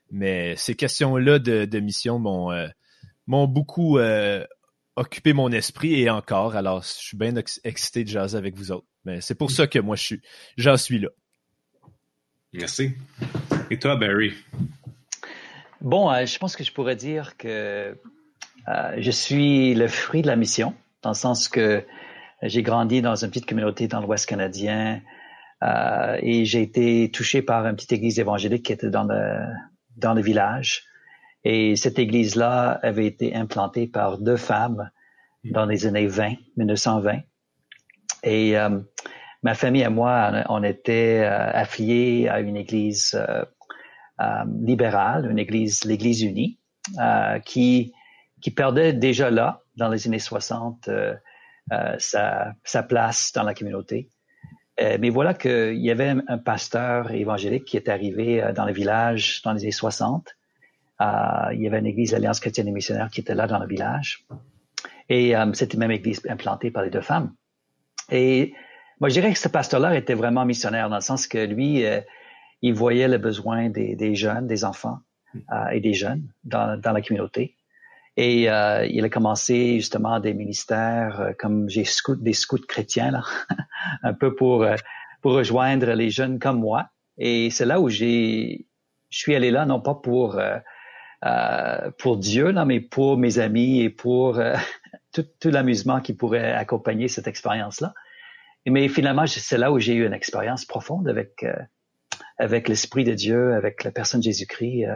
Mais 0.10 0.56
ces 0.58 0.76
questions-là 0.76 1.40
de, 1.40 1.80
mission 1.80 2.20
m'ont 2.20 2.52
euh, 2.52 2.68
beaucoup 3.28 3.98
euh, 3.98 4.46
occupé 4.96 5.34
mon 5.34 5.52
esprit 5.52 6.02
et 6.02 6.10
encore. 6.10 6.56
Alors, 6.56 6.84
je 6.84 6.90
suis 6.90 7.18
bien 7.18 7.34
excité 7.64 8.04
de 8.04 8.10
jaser 8.10 8.38
avec 8.38 8.56
vous 8.56 8.72
autres. 8.72 8.88
Mais 9.06 9.22
c'est 9.22 9.36
pour 9.36 9.52
ça 9.52 9.68
que 9.68 9.80
moi, 9.80 9.96
je 9.96 10.04
suis, 10.04 10.22
j'en 10.58 10.78
suis 10.78 11.00
là. 11.00 11.10
Merci. 12.54 12.92
Et 13.70 13.80
toi, 13.80 13.96
Barry? 13.96 14.34
Bon, 15.82 16.12
euh, 16.12 16.28
je 16.28 16.38
pense 16.38 16.56
que 16.56 16.64
je 16.64 16.72
pourrais 16.72 16.96
dire 16.96 17.38
que 17.38 17.98
euh, 18.68 18.96
je 19.00 19.12
suis 19.12 19.74
le 19.74 19.88
fruit 19.88 20.22
de 20.22 20.28
la 20.28 20.36
mission, 20.36 20.76
dans 21.02 21.10
le 21.10 21.16
sens 21.16 21.48
que 21.48 21.84
j'ai 22.44 22.62
grandi 22.62 23.02
dans 23.02 23.16
une 23.16 23.30
petite 23.30 23.48
communauté 23.48 23.88
dans 23.88 24.00
l'Ouest 24.00 24.28
canadien 24.28 25.02
euh, 25.64 26.20
et 26.22 26.46
j'ai 26.46 26.62
été 26.62 27.10
touché 27.10 27.42
par 27.42 27.66
une 27.66 27.76
petite 27.76 27.94
église 27.94 28.20
évangélique 28.20 28.64
qui 28.64 28.74
était 28.74 28.92
dans 28.92 29.06
le, 29.06 29.40
dans 29.98 30.14
le 30.14 30.22
village. 30.22 30.84
Et 31.44 31.76
cette 31.76 31.98
église-là 31.98 32.80
avait 32.84 33.08
été 33.08 33.34
implantée 33.36 33.88
par 33.88 34.20
deux 34.20 34.38
femmes 34.38 34.92
dans 35.44 35.66
les 35.66 35.88
années 35.88 36.06
20, 36.06 36.34
1920. 36.58 37.22
Et 38.24 38.54
ma 39.42 39.56
famille 39.56 39.82
et 39.82 39.90
moi, 39.90 40.44
on 40.50 40.62
était 40.62 41.24
affiliés 41.24 42.28
à 42.28 42.40
une 42.42 42.56
église 42.56 43.20
libérale, 44.62 45.30
une 45.30 45.40
église, 45.40 45.86
l'Église 45.86 46.24
unie, 46.24 46.58
qui 47.46 47.94
qui 48.42 48.50
perdait 48.50 48.92
déjà 48.92 49.30
là, 49.30 49.62
dans 49.78 49.88
les 49.88 50.08
années 50.08 50.18
60, 50.18 50.90
sa, 52.00 52.54
sa 52.64 52.84
place 52.84 53.32
dans 53.34 53.44
la 53.44 53.54
communauté. 53.54 54.10
mais 54.80 55.10
voilà 55.12 55.36
qu'il 55.36 55.78
y 55.78 55.92
avait 55.92 56.16
un, 56.28 56.38
pasteur 56.40 57.12
évangélique 57.12 57.66
qui 57.66 57.78
est 57.78 57.88
arrivé 57.88 58.44
dans 58.56 58.66
le 58.66 58.74
village 58.74 59.44
dans 59.44 59.54
les 59.54 59.62
années 59.62 59.72
60. 59.72 60.36
il 61.00 61.62
y 61.62 61.68
avait 61.68 61.80
une 61.80 61.86
église 61.86 62.16
Alliance 62.16 62.40
chrétienne 62.40 62.68
et 62.68 62.72
missionnaire 62.72 63.10
qui 63.12 63.22
était 63.22 63.36
là 63.36 63.46
dans 63.46 63.60
le 63.60 63.68
village. 63.68 64.26
Et 65.12 65.36
euh, 65.36 65.52
c'était 65.54 65.78
même 65.78 65.92
église 65.92 66.22
implantée 66.30 66.72
par 66.72 66.84
les 66.84 66.90
deux 66.90 67.02
femmes. 67.02 67.34
Et 68.10 68.54
moi, 69.02 69.10
je 69.10 69.14
dirais 69.16 69.34
que 69.34 69.40
ce 69.40 69.50
pasteur-là 69.50 69.98
était 69.98 70.14
vraiment 70.14 70.46
missionnaire 70.46 70.90
dans 70.90 70.96
le 70.96 71.02
sens 71.02 71.28
que 71.28 71.38
lui, 71.38 71.86
euh, 71.86 72.00
il 72.62 72.74
voyait 72.74 73.08
le 73.08 73.18
besoin 73.18 73.70
des, 73.70 73.96
des 73.96 74.16
jeunes, 74.16 74.48
des 74.48 74.66
enfants 74.66 75.00
euh, 75.36 75.68
et 75.72 75.80
des 75.80 75.94
jeunes 75.94 76.28
dans, 76.44 76.80
dans 76.80 76.92
la 76.92 77.02
communauté. 77.02 77.56
Et 78.18 78.50
euh, 78.50 78.86
il 78.88 79.04
a 79.06 79.10
commencé 79.10 79.76
justement 79.76 80.20
des 80.20 80.34
ministères 80.34 81.22
euh, 81.22 81.32
comme 81.38 81.70
j'ai 81.70 81.86
des 82.20 82.34
scouts 82.34 82.66
chrétiens, 82.68 83.12
là, 83.12 83.24
un 84.04 84.14
peu 84.14 84.36
pour, 84.36 84.66
pour 85.22 85.34
rejoindre 85.34 85.92
les 85.94 86.10
jeunes 86.10 86.38
comme 86.38 86.60
moi. 86.60 86.90
Et 87.18 87.50
c'est 87.50 87.66
là 87.66 87.80
où 87.80 87.90
j'ai, 87.90 88.68
je 89.10 89.18
suis 89.18 89.36
allé 89.36 89.52
là 89.52 89.66
non 89.66 89.82
pas 89.82 89.96
pour 89.96 90.40
pour 92.00 92.18
Dieu, 92.18 92.50
là, 92.50 92.66
mais 92.66 92.80
pour 92.80 93.16
mes 93.16 93.38
amis 93.38 93.82
et 93.82 93.92
pour 93.92 94.42
tout, 95.14 95.26
tout 95.40 95.50
l'amusement 95.50 96.02
qui 96.02 96.14
pourrait 96.14 96.52
accompagner 96.54 97.08
cette 97.08 97.28
expérience-là. 97.28 97.94
Mais 98.66 98.88
finalement, 98.90 99.28
c'est 99.28 99.58
là 99.60 99.72
où 99.72 99.78
j'ai 99.78 99.94
eu 99.94 100.06
une 100.06 100.14
expérience 100.14 100.66
profonde 100.66 101.08
avec 101.08 101.46
avec 102.38 102.68
l'esprit 102.68 103.04
de 103.04 103.14
Dieu, 103.14 103.54
avec 103.54 103.84
la 103.84 103.92
personne 103.92 104.22
Jésus-Christ. 104.22 104.86
Euh, 104.86 104.96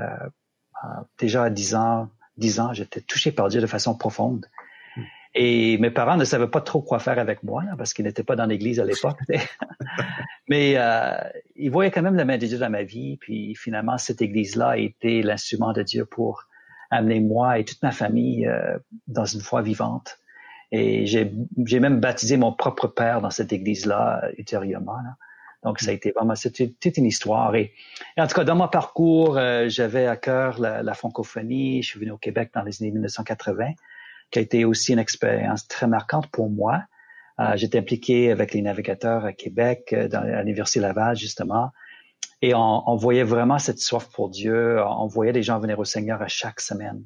euh, 0.83 0.87
déjà 1.19 1.43
à 1.43 1.49
10 1.49 1.75
ans, 1.75 2.09
10 2.37 2.59
ans, 2.59 2.73
j'étais 2.73 3.01
touché 3.01 3.31
par 3.31 3.47
Dieu 3.49 3.61
de 3.61 3.67
façon 3.67 3.95
profonde. 3.95 4.45
Hmm. 4.95 5.01
Et 5.33 5.77
mes 5.77 5.91
parents 5.91 6.17
ne 6.17 6.25
savaient 6.25 6.49
pas 6.49 6.61
trop 6.61 6.81
quoi 6.81 6.99
faire 6.99 7.19
avec 7.19 7.43
moi 7.43 7.63
parce 7.77 7.93
qu'ils 7.93 8.05
n'étaient 8.05 8.23
pas 8.23 8.35
dans 8.35 8.45
l'église 8.45 8.79
à 8.79 8.85
l'époque. 8.85 9.19
Mais 10.47 10.73
euh, 10.77 11.15
ils 11.55 11.71
voyaient 11.71 11.91
quand 11.91 12.01
même 12.01 12.15
la 12.15 12.25
main 12.25 12.37
de 12.37 12.45
Dieu 12.45 12.57
dans 12.57 12.69
ma 12.69 12.83
vie. 12.83 13.17
Puis 13.17 13.55
finalement, 13.55 13.97
cette 13.97 14.21
église-là 14.21 14.69
a 14.69 14.77
été 14.77 15.23
l'instrument 15.23 15.73
de 15.73 15.81
Dieu 15.81 16.05
pour 16.05 16.47
amener 16.91 17.19
moi 17.19 17.59
et 17.59 17.65
toute 17.65 17.81
ma 17.81 17.91
famille 17.91 18.47
euh, 18.47 18.77
dans 19.07 19.25
une 19.25 19.41
foi 19.41 19.61
vivante. 19.61 20.19
Et 20.71 21.05
j'ai 21.05 21.79
même 21.79 21.99
baptisé 21.99 22.37
mon 22.37 22.51
propre 22.51 22.87
père 22.87 23.21
dans 23.21 23.29
cette 23.29 23.53
église-là 23.53 24.29
ultérieurement. 24.37 24.97
Donc, 25.65 25.79
ça 25.79 25.89
a 25.89 25.93
été 25.93 26.11
vraiment, 26.11 26.35
c'était 26.35 26.73
toute 26.79 26.97
une 26.97 27.05
histoire. 27.05 27.53
Et, 27.55 27.73
en 28.17 28.27
tout 28.27 28.35
cas, 28.35 28.45
dans 28.45 28.55
mon 28.55 28.67
parcours, 28.67 29.37
euh, 29.37 29.67
j'avais 29.67 30.07
à 30.07 30.15
cœur 30.15 30.61
la, 30.61 30.93
francophonie. 30.93 31.81
Je 31.81 31.89
suis 31.89 31.99
venu 31.99 32.11
au 32.11 32.17
Québec 32.17 32.51
dans 32.53 32.61
les 32.61 32.81
années 32.81 32.91
1980, 32.91 33.71
qui 34.31 34.39
a 34.39 34.41
été 34.41 34.63
aussi 34.63 34.93
une 34.93 34.99
expérience 34.99 35.67
très 35.67 35.87
marquante 35.87 36.27
pour 36.27 36.49
moi. 36.49 36.83
J'étais 37.55 37.79
impliqué 37.79 38.31
avec 38.31 38.53
les 38.53 38.61
navigateurs 38.61 39.25
à 39.25 39.33
Québec, 39.33 39.93
dans 40.09 40.21
l'Université 40.39 40.79
Laval, 40.79 41.17
justement. 41.17 41.71
Et 42.41 42.53
on, 42.53 42.95
voyait 42.95 43.23
vraiment 43.23 43.59
cette 43.59 43.79
soif 43.79 44.07
pour 44.13 44.29
Dieu. 44.29 44.79
On 44.81 45.07
voyait 45.07 45.33
des 45.33 45.43
gens 45.43 45.59
venir 45.59 45.79
au 45.79 45.83
Seigneur 45.83 46.21
à 46.21 46.27
chaque 46.27 46.59
semaine, 46.59 47.03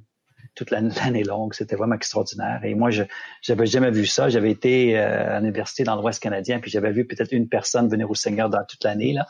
toute 0.56 0.72
l'année 0.72 1.24
longue. 1.24 1.54
C'était 1.54 1.76
vraiment 1.76 1.96
extraordinaire. 1.96 2.62
Et 2.64 2.76
moi, 2.76 2.90
je 2.90 3.04
n'avais 3.48 3.66
jamais 3.66 3.92
vu 3.92 4.06
ça. 4.06 4.30
J'avais 4.30 4.52
été 4.52 4.98
euh, 4.98 5.38
à 5.38 5.40
l'université 5.40 5.84
dans 5.84 5.96
l'Ouest 5.96 6.22
canadien, 6.22 6.60
puis 6.60 6.72
j'avais 6.72 6.92
vu 6.92 7.06
peut-être 7.06 7.32
une 7.32 7.48
personne 7.48 7.90
venir 7.90 8.10
au 8.10 8.16
Seigneur 8.16 8.50
dans 8.50 8.64
toute 8.66 8.84
l'année. 8.84 9.14
là. 9.14 9.26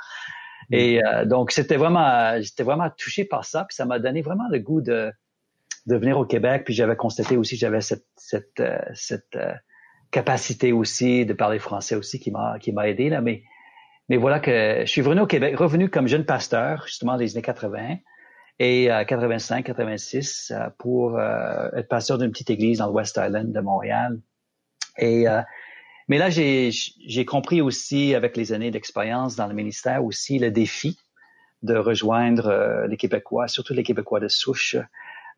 Mm. 0.69 0.75
Et 0.75 1.03
euh, 1.03 1.25
donc, 1.25 1.51
c'était 1.51 1.77
vraiment, 1.77 2.39
j'étais 2.41 2.63
vraiment 2.63 2.89
touché 2.97 3.25
par 3.25 3.45
ça. 3.45 3.65
Puis 3.65 3.75
ça 3.75 3.85
m'a 3.85 3.99
donné 3.99 4.21
vraiment 4.21 4.47
le 4.51 4.59
goût 4.59 4.81
de, 4.81 5.11
de 5.87 5.95
venir 5.95 6.17
au 6.19 6.25
Québec. 6.25 6.63
Puis 6.65 6.73
j'avais 6.73 6.95
constaté 6.95 7.37
aussi, 7.37 7.55
j'avais 7.55 7.81
cette, 7.81 8.05
cette, 8.15 8.59
euh, 8.59 8.79
cette 8.93 9.37
capacité 10.11 10.71
aussi 10.73 11.25
de 11.25 11.33
parler 11.33 11.59
français 11.59 11.95
aussi 11.95 12.19
qui 12.19 12.31
m'a 12.31 12.57
qui 12.59 12.71
m'a 12.71 12.89
aidé 12.89 13.09
là. 13.09 13.21
Mais 13.21 13.43
mais 14.09 14.17
voilà 14.17 14.39
que 14.39 14.81
je 14.81 14.89
suis 14.89 15.01
venu 15.01 15.21
au 15.21 15.27
Québec, 15.27 15.55
revenu 15.55 15.87
comme 15.87 16.07
jeune 16.07 16.25
pasteur, 16.25 16.83
justement, 16.87 17.15
des 17.15 17.35
années 17.35 17.43
80 17.43 17.97
et 18.59 18.89
85, 19.07 19.65
86, 19.65 20.51
euh, 20.51 20.69
pour 20.77 21.17
euh, 21.17 21.69
être 21.75 21.87
pasteur 21.87 22.17
d'une 22.17 22.31
petite 22.31 22.49
église 22.49 22.79
dans 22.79 22.87
le 22.87 22.91
West 22.91 23.19
Island 23.21 23.53
de 23.53 23.59
Montréal. 23.61 24.19
Et 24.97 25.27
euh, 25.29 25.41
mais 26.09 26.17
là, 26.17 26.29
j'ai 26.29 27.25
compris 27.25 27.61
aussi 27.61 28.15
avec 28.15 28.35
les 28.35 28.51
années 28.51 28.71
d'expérience 28.71 29.35
dans 29.35 29.47
le 29.47 29.53
ministère 29.53 30.03
aussi 30.03 30.39
le 30.39 30.49
défi 30.49 30.97
de 31.61 31.75
rejoindre 31.75 32.87
les 32.89 32.97
Québécois, 32.97 33.47
surtout 33.47 33.75
les 33.75 33.83
Québécois 33.83 34.19
de 34.19 34.27
souche, 34.27 34.75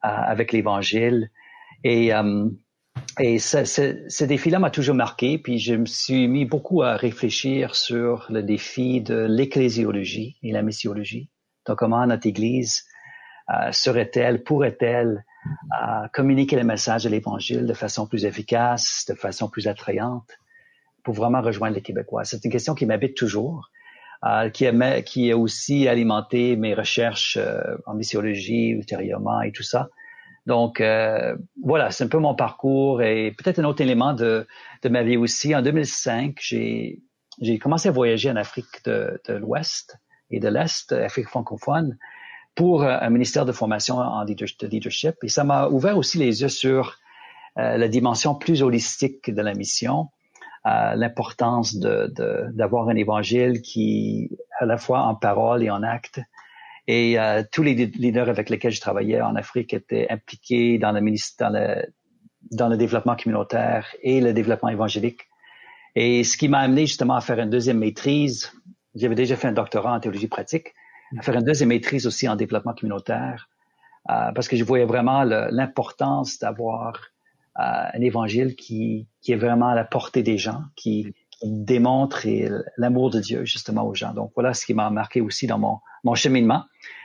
avec 0.02 0.54
l'Évangile. 0.54 1.30
Et 1.84 2.12
et 3.20 3.38
ce, 3.40 3.66
ce, 3.66 4.06
ce 4.08 4.24
défi-là 4.24 4.60
m'a 4.60 4.70
toujours 4.70 4.96
marqué, 4.96 5.38
puis 5.38 5.60
je 5.60 5.74
me 5.74 5.86
suis 5.86 6.30
mis 6.30 6.46
beaucoup 6.46 6.84
à 6.84 6.96
réfléchir 6.96 7.76
sur 7.76 8.28
le 8.30 8.42
défi 8.42 9.02
de 9.02 9.26
l'ecclésiologie 9.30 10.38
et 10.42 10.54
la 10.54 10.62
missiologie. 10.62 11.30
Donc, 11.68 11.80
comment 11.80 12.06
notre 12.08 12.28
Église 12.28 12.86
euh, 13.50 13.72
serait-elle, 13.72 14.44
pourrait-elle 14.44 15.26
euh, 15.82 16.08
communiquer 16.14 16.56
le 16.56 16.64
message 16.64 17.04
de 17.04 17.10
l'Évangile 17.10 17.66
de 17.66 17.74
façon 17.74 18.08
plus 18.08 18.26
efficace, 18.26 19.06
de 19.10 19.16
façon 19.16 19.50
plus 19.50 19.68
attrayante, 19.68 20.30
pour 21.04 21.16
vraiment 21.16 21.42
rejoindre 21.42 21.76
les 21.76 21.82
Québécois? 21.82 22.24
C'est 22.24 22.44
une 22.46 22.52
question 22.52 22.76
qui 22.76 22.86
m'habite 22.86 23.18
toujours, 23.18 23.70
euh, 24.26 24.50
qui, 24.50 24.68
a, 24.68 25.38
aussi 25.38 25.88
alimenté 25.88 26.56
mes 26.56 26.74
recherches 26.74 27.40
en 27.88 27.96
missiologie 27.96 28.70
ultérieurement 28.70 29.42
et 29.42 29.52
tout 29.52 29.64
ça. 29.64 29.90
Donc, 30.48 30.82
voilà, 31.64 31.92
c'est 31.92 32.04
un 32.04 32.08
peu 32.08 32.18
mon 32.18 32.34
parcours 32.34 33.02
et 33.04 33.32
peut-être 33.38 33.60
un 33.60 33.64
autre 33.64 33.82
élément 33.82 34.14
de, 34.14 34.48
ma 34.90 35.04
vie 35.04 35.18
aussi. 35.18 35.56
En 35.56 35.62
2005, 35.62 36.38
j'ai, 36.40 37.00
commencé 37.60 37.90
à 37.90 37.92
voyager 37.92 38.30
en 38.30 38.36
Afrique 38.36 38.84
de 38.86 39.20
l'Ouest 39.28 39.98
et 40.32 40.40
de 40.40 40.48
l'Est, 40.48 40.94
Afrique 40.94 41.28
francophone, 41.28 41.98
pour 42.56 42.84
euh, 42.84 42.98
un 43.00 43.10
ministère 43.10 43.46
de 43.46 43.52
formation 43.52 43.98
en 43.98 44.24
leadership. 44.24 45.16
Et 45.24 45.30
ça 45.30 45.44
m'a 45.44 45.68
ouvert 45.68 45.98
aussi 45.98 46.18
les 46.18 46.42
yeux 46.42 46.50
sur 46.50 46.98
euh, 47.58 47.78
la 47.78 47.88
dimension 47.88 48.36
plus 48.36 48.64
holistique 48.64 49.34
de 49.34 49.42
la 49.42 49.54
mission, 49.54 50.10
euh, 50.66 50.96
l'importance 50.96 51.76
de, 51.76 52.12
de, 52.16 52.48
d'avoir 52.54 52.90
un 52.90 52.96
évangile 52.96 53.62
qui, 53.62 54.30
à 54.60 54.66
la 54.66 54.78
fois 54.78 55.02
en 55.02 55.16
parole 55.16 55.64
et 55.64 55.70
en 55.70 55.84
acte, 55.84 56.20
et 56.88 57.16
tous 57.54 57.64
les 57.64 57.74
leaders 57.74 58.28
avec 58.28 58.50
lesquels 58.50 58.72
je 58.72 58.82
travaillais 58.82 59.22
en 59.22 59.36
Afrique 59.36 59.74
étaient 59.74 60.08
impliqués 60.10 60.78
dans 60.78 60.92
le, 60.92 61.00
dans 61.40 61.50
le, 61.50 61.86
dans 62.52 62.68
le 62.68 62.76
développement 62.76 63.16
communautaire 63.16 63.88
et 64.02 64.20
le 64.20 64.34
développement 64.34 64.68
évangélique. 64.68 65.22
Et 65.96 66.24
ce 66.24 66.36
qui 66.36 66.50
m'a 66.50 66.60
amené 66.60 66.88
justement 66.88 67.16
à 67.16 67.22
faire 67.22 67.40
une 67.40 67.52
deuxième 67.52 67.78
maîtrise, 67.78 68.52
j'avais 68.96 69.16
déjà 69.16 69.38
fait 69.38 69.48
un 69.48 69.54
doctorat 69.54 69.94
en 69.94 70.00
théologie 70.00 70.28
pratique, 70.28 70.74
à 71.18 71.22
faire 71.22 71.36
une 71.36 71.44
deuxième 71.44 71.70
maîtrise 71.70 72.08
aussi 72.08 72.28
en 72.28 72.36
développement 72.36 72.74
communautaire, 72.74 73.50
euh, 74.10 74.32
parce 74.34 74.48
que 74.48 74.56
je 74.56 74.64
voyais 74.64 74.86
vraiment 74.86 75.24
l'importance 75.24 76.40
d'avoir 76.40 77.08
euh, 77.60 77.62
un 77.94 78.02
évangile 78.02 78.56
qui, 78.56 79.08
qui 79.22 79.32
est 79.34 79.36
vraiment 79.38 79.70
à 79.70 79.76
la 79.76 79.84
portée 79.84 80.24
des 80.24 80.38
gens, 80.38 80.64
qui, 80.76 81.14
qui 81.32 81.52
démontre 81.52 82.26
l'amour 82.78 83.10
de 83.10 83.20
Dieu 83.20 83.46
justement 83.46 83.86
aux 83.86 83.94
gens. 83.94 84.14
Donc 84.14 84.32
voilà 84.36 84.54
ce 84.54 84.66
qui 84.66 84.74
m'a 84.74 84.90
marqué 84.90 85.22
aussi 85.22 85.48
dans 85.48 85.60
mon, 85.60 85.80
mon 86.04 86.16
cheminement. 86.16 86.64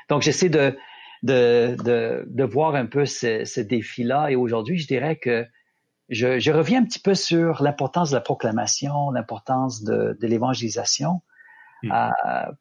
Donc, 0.08 0.22
j'essaie 0.22 0.48
de, 0.48 0.76
de, 1.22 1.76
de, 1.82 2.24
de, 2.26 2.44
voir 2.44 2.74
un 2.74 2.86
peu 2.86 3.06
ce, 3.06 3.44
ce 3.44 3.60
défi-là. 3.60 4.30
Et 4.30 4.36
aujourd'hui, 4.36 4.78
je 4.78 4.86
dirais 4.86 5.16
que 5.16 5.44
je, 6.08 6.38
je, 6.38 6.52
reviens 6.52 6.82
un 6.82 6.84
petit 6.84 7.00
peu 7.00 7.14
sur 7.14 7.62
l'importance 7.62 8.10
de 8.10 8.14
la 8.14 8.20
proclamation, 8.20 9.10
l'importance 9.10 9.82
de, 9.82 10.16
de 10.20 10.26
l'évangélisation. 10.26 11.22
Euh, 11.84 12.10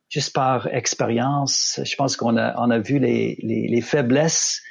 juste 0.10 0.34
par 0.34 0.68
expérience, 0.68 1.80
je 1.84 1.96
pense 1.96 2.16
qu'on 2.18 2.38
a, 2.38 2.54
on 2.58 2.70
a 2.70 2.80
vu 2.80 3.00
les, 3.00 3.40
les, 3.42 3.68
les 3.68 3.82
faiblesses 3.82 4.62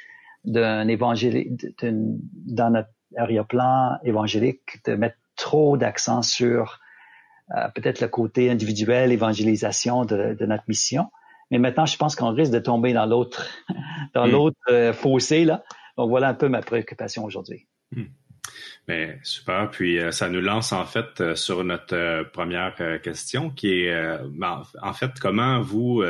d'un 0.45 0.87
évangile 0.87 1.57
dans 1.81 2.69
notre 2.69 2.89
arrière-plan 3.17 3.97
évangélique, 4.03 4.83
de 4.85 4.95
mettre 4.95 5.17
trop 5.35 5.77
d'accent 5.77 6.21
sur 6.21 6.79
euh, 7.55 7.67
peut-être 7.75 8.01
le 8.01 8.07
côté 8.07 8.49
individuel, 8.49 9.11
évangélisation 9.11 10.05
de, 10.05 10.33
de 10.33 10.45
notre 10.45 10.63
mission. 10.67 11.07
Mais 11.51 11.59
maintenant, 11.59 11.85
je 11.85 11.97
pense 11.97 12.15
qu'on 12.15 12.33
risque 12.33 12.51
de 12.51 12.59
tomber 12.59 12.93
dans 12.93 13.05
l'autre, 13.05 13.47
dans 14.13 14.27
hmm. 14.27 14.31
l'autre 14.31 14.57
euh, 14.69 14.93
fossé 14.93 15.45
là. 15.45 15.63
Donc 15.97 16.09
voilà 16.09 16.29
un 16.29 16.33
peu 16.33 16.49
ma 16.49 16.61
préoccupation 16.61 17.23
aujourd'hui. 17.23 17.67
Hmm. 17.91 18.05
Ben, 18.87 19.19
super. 19.23 19.69
Puis 19.71 19.99
euh, 19.99 20.11
ça 20.11 20.29
nous 20.29 20.41
lance 20.41 20.71
en 20.71 20.85
fait 20.85 21.19
euh, 21.19 21.35
sur 21.35 21.63
notre 21.63 22.29
première 22.31 22.75
question 23.01 23.49
qui 23.49 23.85
est 23.85 24.19
ben, 24.29 24.63
en 24.81 24.93
fait 24.93 25.11
comment 25.19 25.61
vous, 25.61 26.03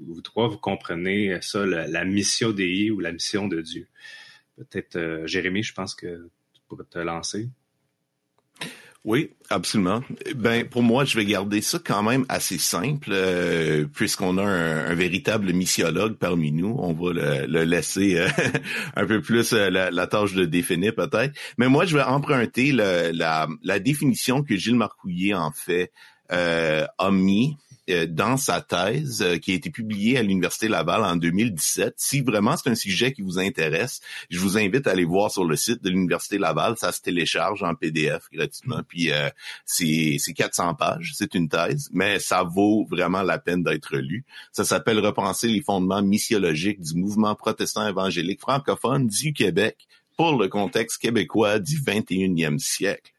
vous 0.00 0.20
trois, 0.22 0.48
vous 0.48 0.58
comprenez 0.58 1.38
ça, 1.40 1.64
la, 1.66 2.04
mission 2.04 2.50
d'Ei 2.50 2.90
ou 2.90 3.00
la 3.00 3.12
mission 3.12 3.48
de 3.48 3.60
Dieu? 3.60 3.88
Peut-être 4.56 5.22
Jérémy, 5.26 5.62
je 5.62 5.74
pense 5.74 5.94
que 5.94 6.30
tu 6.52 6.60
pourrais 6.68 6.84
te 6.84 6.98
lancer. 6.98 7.48
Oui, 9.04 9.32
absolument. 9.50 10.02
Ben 10.34 10.66
pour 10.66 10.82
moi, 10.82 11.04
je 11.04 11.14
vais 11.18 11.26
garder 11.26 11.60
ça 11.60 11.78
quand 11.78 12.02
même 12.02 12.24
assez 12.30 12.56
simple, 12.56 13.10
euh, 13.12 13.84
puisqu'on 13.94 14.38
a 14.38 14.42
un, 14.42 14.94
véritable 14.94 15.52
missiologue 15.52 16.14
parmi 16.14 16.52
nous. 16.52 16.74
On 16.78 16.94
va 16.94 17.12
le, 17.46 17.64
laisser 17.64 18.16
euh, 18.16 18.28
un 18.96 19.04
peu 19.04 19.20
plus 19.20 19.52
euh, 19.52 19.68
la, 19.68 20.06
tâche 20.06 20.32
de 20.32 20.46
définir 20.46 20.94
peut-être. 20.94 21.34
Mais 21.58 21.68
moi, 21.68 21.84
je 21.84 21.98
vais 21.98 22.02
emprunter 22.02 22.72
la, 22.72 23.12
la, 23.12 23.78
définition 23.78 24.42
que 24.42 24.56
Gilles 24.56 24.76
Marcouillet 24.76 25.34
en 25.34 25.52
fait 25.52 25.92
a 26.30 27.10
mis 27.10 27.58
euh, 27.62 27.63
dans 28.06 28.36
sa 28.36 28.60
thèse 28.60 29.22
euh, 29.22 29.36
qui 29.38 29.52
a 29.52 29.54
été 29.54 29.70
publiée 29.70 30.16
à 30.16 30.22
l'Université 30.22 30.68
Laval 30.68 31.04
en 31.04 31.16
2017. 31.16 31.94
Si 31.96 32.20
vraiment 32.22 32.56
c'est 32.56 32.70
un 32.70 32.74
sujet 32.74 33.12
qui 33.12 33.22
vous 33.22 33.38
intéresse, 33.38 34.00
je 34.30 34.38
vous 34.38 34.56
invite 34.56 34.86
à 34.86 34.92
aller 34.92 35.04
voir 35.04 35.30
sur 35.30 35.44
le 35.44 35.56
site 35.56 35.82
de 35.82 35.90
l'Université 35.90 36.38
Laval. 36.38 36.76
Ça 36.78 36.92
se 36.92 37.02
télécharge 37.02 37.62
en 37.62 37.74
PDF 37.74 38.28
gratuitement. 38.32 38.80
Puis 38.88 39.12
euh, 39.12 39.28
c'est 39.66 40.18
400 40.34 40.74
pages. 40.74 41.12
C'est 41.14 41.34
une 41.34 41.48
thèse, 41.48 41.90
mais 41.92 42.18
ça 42.18 42.42
vaut 42.42 42.86
vraiment 42.90 43.22
la 43.22 43.38
peine 43.38 43.62
d'être 43.62 43.96
lu. 43.96 44.24
Ça 44.52 44.64
s'appelle 44.64 44.98
Repenser 44.98 45.48
les 45.48 45.62
fondements 45.62 46.02
missiologiques 46.02 46.80
du 46.80 46.94
mouvement 46.94 47.34
protestant 47.34 47.86
évangélique 47.86 48.40
francophone 48.40 49.06
du 49.06 49.32
Québec 49.32 49.86
pour 50.16 50.38
le 50.38 50.48
contexte 50.48 50.98
québécois 50.98 51.58
du 51.58 51.80
21e 51.80 52.58
siècle. 52.58 53.12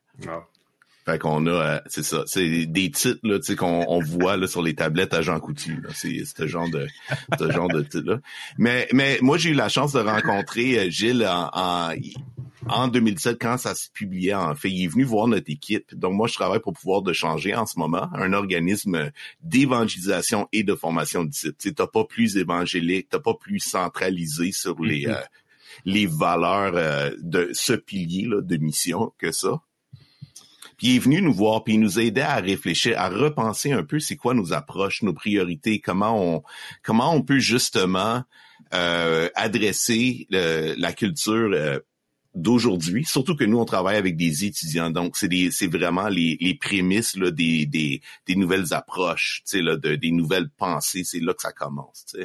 Fait 1.06 1.20
qu'on 1.20 1.46
a, 1.46 1.52
euh, 1.52 1.80
c'est 1.86 2.04
ça, 2.04 2.24
c'est 2.26 2.66
des 2.66 2.90
titres 2.90 3.20
là, 3.22 3.38
tu 3.38 3.46
sais 3.46 3.56
qu'on 3.56 3.86
on 3.88 4.00
voit 4.00 4.38
là 4.38 4.48
sur 4.48 4.64
les 4.64 4.74
tablettes 4.74 5.14
à 5.14 5.22
Jean 5.22 5.40
Coutu. 5.40 5.84
C'est 5.94 6.26
ce 6.26 6.48
genre 6.48 6.68
de 6.68 6.88
ce 7.38 7.52
genre 7.52 7.68
de 7.68 7.84
titre 7.84 8.10
là. 8.10 8.20
Mais 8.58 8.88
mais 8.92 9.20
moi 9.22 9.38
j'ai 9.38 9.52
eu 9.52 9.54
la 9.54 9.70
chance 9.70 9.94
de 9.94 10.00
rencontrer 10.00 10.80
euh, 10.80 10.90
Gilles 10.90 11.24
en, 11.28 11.52
en, 11.54 11.94
en 12.70 12.88
2017 12.88 13.38
quand 13.40 13.58
ça 13.58 13.76
se 13.76 13.92
publiait. 13.92 14.34
En 14.34 14.56
fait, 14.56 14.72
il 14.72 14.86
est 14.86 14.88
venu 14.88 15.04
voir 15.04 15.28
notre 15.28 15.52
équipe. 15.52 15.94
Donc 15.94 16.14
moi 16.14 16.28
je 16.28 16.34
travaille 16.34 16.60
pour 16.60 16.74
pouvoir 16.74 17.04
de 17.04 17.14
changer 17.14 17.54
en 17.54 17.68
ce 17.68 17.78
moment, 17.78 18.10
un 18.16 18.34
organisme 18.34 19.12
d'évangélisation 19.44 20.48
et 20.54 20.64
de 20.64 20.74
formation 20.74 21.24
de 21.24 21.30
disciples. 21.30 21.58
Tu 21.60 21.76
t'as 21.76 21.86
pas 21.86 22.06
plus 22.06 22.36
évangélique, 22.38 23.10
t'as 23.10 23.20
pas 23.20 23.36
plus 23.36 23.60
centralisé 23.60 24.52
sur 24.52 24.82
les 24.82 25.04
mm-hmm. 25.04 25.12
euh, 25.12 25.22
les 25.86 26.08
valeurs 26.08 27.14
de 27.22 27.50
ce 27.54 27.74
pilier 27.74 28.26
là, 28.28 28.42
de 28.42 28.58
mission 28.58 29.14
que 29.20 29.32
ça. 29.32 29.62
Puis 30.78 30.88
il 30.88 30.96
est 30.96 31.00
venu 31.00 31.22
nous 31.22 31.34
voir, 31.34 31.64
puis 31.64 31.76
il 31.76 31.80
nous 31.80 32.00
a 32.00 32.04
aidé 32.04 32.22
à 32.22 32.36
réfléchir, 32.36 33.00
à 33.00 33.10
repenser 33.10 33.72
un 33.72 33.84
peu 33.84 34.00
c'est 34.00 34.16
quoi 34.16 34.34
nos 34.34 34.54
approches, 34.54 35.04
nos 35.04 35.14
priorités, 35.14 35.80
comment 35.80 36.22
on 36.22 36.44
comment 36.84 37.14
on 37.14 37.22
peut 37.22 37.40
justement 37.40 38.24
euh, 38.74 39.30
adresser 39.36 40.28
la 40.30 40.94
culture 40.94 41.52
euh, 41.54 41.80
d'aujourd'hui, 42.36 43.06
surtout 43.06 43.36
que 43.36 43.46
nous 43.46 43.58
on 43.58 43.66
travaille 43.66 43.96
avec 43.96 44.18
des 44.18 44.44
étudiants, 44.44 44.90
donc 44.90 45.16
c'est 45.16 45.30
c'est 45.52 45.68
vraiment 45.68 46.10
les, 46.10 46.38
les 46.42 46.54
prémices 46.54 47.16
là, 47.16 47.32
des, 47.32 47.66
des, 47.66 48.02
des 48.28 48.36
nouvelles 48.36 48.74
approches, 48.74 49.42
là, 49.54 49.78
de, 49.78 49.96
des 49.96 50.12
nouvelles 50.12 50.50
pensées, 50.50 51.04
c'est 51.06 51.22
là 51.22 51.34
que 51.34 51.42
ça 51.42 51.54
commence. 51.54 52.16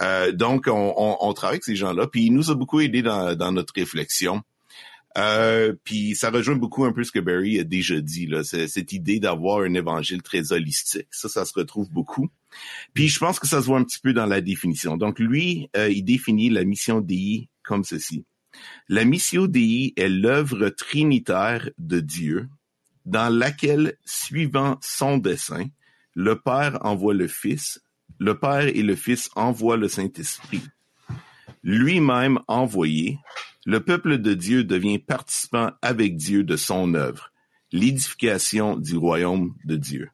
Euh, 0.00 0.32
donc 0.32 0.66
on, 0.66 0.94
on, 0.96 1.16
on, 1.20 1.32
travaille 1.32 1.54
avec 1.54 1.64
ces 1.64 1.76
gens-là, 1.76 2.08
puis 2.08 2.24
il 2.24 2.32
nous 2.32 2.50
a 2.50 2.54
beaucoup 2.54 2.80
aidé 2.80 3.02
dans, 3.02 3.36
dans 3.36 3.52
notre 3.52 3.72
réflexion. 3.74 4.42
Euh, 5.16 5.74
puis 5.84 6.14
ça 6.14 6.30
rejoint 6.30 6.56
beaucoup 6.56 6.84
un 6.84 6.92
peu 6.92 7.02
ce 7.02 7.12
que 7.12 7.20
Barry 7.20 7.58
a 7.58 7.64
déjà 7.64 8.00
dit, 8.00 8.26
là, 8.26 8.44
cette 8.44 8.92
idée 8.92 9.18
d'avoir 9.18 9.60
un 9.60 9.72
évangile 9.74 10.22
très 10.22 10.52
holistique. 10.52 11.08
Ça, 11.10 11.28
ça 11.28 11.44
se 11.44 11.54
retrouve 11.54 11.90
beaucoup. 11.90 12.28
Puis 12.92 13.08
je 13.08 13.18
pense 13.18 13.38
que 13.38 13.46
ça 13.46 13.62
se 13.62 13.66
voit 13.66 13.78
un 13.78 13.84
petit 13.84 14.00
peu 14.00 14.12
dans 14.12 14.26
la 14.26 14.40
définition. 14.40 14.96
Donc 14.96 15.18
lui, 15.18 15.70
euh, 15.76 15.88
il 15.88 16.02
définit 16.02 16.50
la 16.50 16.64
mission 16.64 17.00
DI 17.00 17.48
comme 17.62 17.84
ceci. 17.84 18.24
La 18.88 19.04
mission 19.04 19.46
DI 19.46 19.94
est 19.96 20.08
l'œuvre 20.08 20.68
trinitaire 20.70 21.70
de 21.78 22.00
Dieu 22.00 22.48
dans 23.04 23.32
laquelle, 23.32 23.96
suivant 24.04 24.78
son 24.82 25.18
dessein, 25.18 25.66
le 26.14 26.40
Père 26.40 26.78
envoie 26.82 27.14
le 27.14 27.28
Fils, 27.28 27.80
le 28.18 28.38
Père 28.38 28.66
et 28.66 28.82
le 28.82 28.96
Fils 28.96 29.30
envoient 29.36 29.76
le 29.76 29.88
Saint-Esprit. 29.88 30.62
Lui-même 31.62 32.40
envoyé, 32.48 33.18
le 33.66 33.80
peuple 33.80 34.18
de 34.18 34.32
Dieu 34.32 34.62
devient 34.62 35.00
participant 35.00 35.72
avec 35.82 36.16
Dieu 36.16 36.44
de 36.44 36.56
son 36.56 36.94
œuvre, 36.94 37.32
l'édification 37.72 38.76
du 38.76 38.96
royaume 38.96 39.54
de 39.64 39.76
Dieu. 39.76 40.08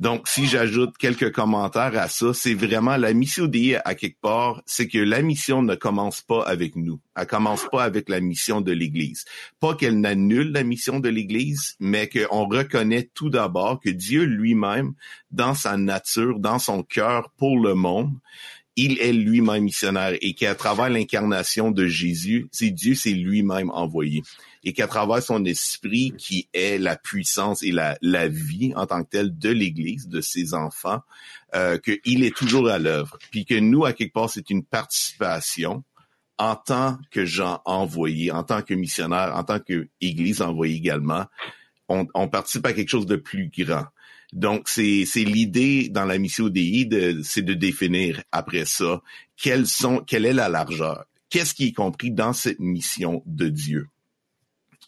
Donc, 0.00 0.26
si 0.26 0.46
j'ajoute 0.46 0.96
quelques 0.98 1.30
commentaires 1.30 1.96
à 1.96 2.08
ça, 2.08 2.32
c'est 2.32 2.54
vraiment 2.54 2.96
la 2.96 3.12
mission 3.12 3.46
d'I 3.46 3.76
à 3.76 3.94
quelque 3.94 4.20
part, 4.20 4.62
c'est 4.66 4.88
que 4.88 4.98
la 4.98 5.22
mission 5.22 5.62
ne 5.62 5.74
commence 5.76 6.20
pas 6.22 6.42
avec 6.42 6.74
nous. 6.74 7.00
Elle 7.14 7.26
commence 7.26 7.66
pas 7.70 7.84
avec 7.84 8.08
la 8.08 8.20
mission 8.20 8.60
de 8.60 8.72
l'Église. 8.72 9.24
Pas 9.60 9.74
qu'elle 9.74 10.00
n'annule 10.00 10.50
la 10.50 10.64
mission 10.64 11.00
de 11.00 11.10
l'Église, 11.10 11.76
mais 11.78 12.08
qu'on 12.08 12.48
reconnaît 12.48 13.10
tout 13.14 13.30
d'abord 13.30 13.78
que 13.78 13.90
Dieu 13.90 14.24
lui-même, 14.24 14.94
dans 15.30 15.54
sa 15.54 15.76
nature, 15.76 16.40
dans 16.40 16.58
son 16.58 16.82
cœur 16.82 17.30
pour 17.36 17.60
le 17.60 17.74
monde, 17.74 18.14
il 18.76 18.98
est 19.00 19.12
lui-même 19.12 19.64
missionnaire 19.64 20.16
et 20.20 20.34
qu'à 20.34 20.54
travers 20.54 20.88
l'incarnation 20.88 21.70
de 21.70 21.86
Jésus, 21.86 22.48
c'est 22.50 22.70
Dieu 22.70 22.94
c'est 22.94 23.12
lui-même 23.12 23.70
envoyé 23.70 24.22
et 24.64 24.72
qu'à 24.72 24.86
travers 24.86 25.22
son 25.22 25.44
esprit 25.44 26.14
qui 26.16 26.48
est 26.52 26.78
la 26.78 26.96
puissance 26.96 27.62
et 27.62 27.70
la, 27.70 27.96
la 28.00 28.28
vie 28.28 28.72
en 28.74 28.86
tant 28.86 29.04
que 29.04 29.10
telle 29.10 29.38
de 29.38 29.50
l'Église, 29.50 30.08
de 30.08 30.20
ses 30.20 30.54
enfants, 30.54 31.00
euh, 31.54 31.78
qu'il 31.78 32.24
est 32.24 32.34
toujours 32.34 32.68
à 32.68 32.78
l'œuvre. 32.78 33.18
Puis 33.30 33.44
que 33.44 33.54
nous, 33.54 33.84
à 33.84 33.92
quelque 33.92 34.14
part, 34.14 34.30
c'est 34.30 34.50
une 34.50 34.64
participation 34.64 35.84
en 36.38 36.56
tant 36.56 36.98
que 37.10 37.24
gens 37.24 37.60
envoyés, 37.64 38.32
en 38.32 38.42
tant 38.42 38.62
que 38.62 38.74
missionnaires, 38.74 39.36
en 39.36 39.44
tant 39.44 39.60
que 39.60 39.88
Église 40.00 40.42
envoyée 40.42 40.76
également, 40.76 41.26
on 41.88 42.28
participe 42.28 42.66
à 42.66 42.72
quelque 42.72 42.88
chose 42.88 43.06
de 43.06 43.16
plus 43.16 43.50
grand. 43.56 43.84
Donc, 44.34 44.68
c'est, 44.68 45.04
c'est 45.06 45.24
l'idée 45.24 45.88
dans 45.88 46.04
la 46.04 46.18
mission 46.18 46.48
DI, 46.48 46.86
de, 46.86 47.20
c'est 47.22 47.42
de 47.42 47.54
définir 47.54 48.22
après 48.32 48.64
ça 48.66 49.00
quelles 49.36 49.66
sont, 49.66 49.98
quelle 49.98 50.26
est 50.26 50.32
la 50.32 50.48
largeur. 50.48 51.04
Qu'est-ce 51.30 51.54
qui 51.54 51.68
est 51.68 51.72
compris 51.72 52.10
dans 52.10 52.32
cette 52.32 52.60
mission 52.60 53.22
de 53.26 53.48
Dieu? 53.48 53.88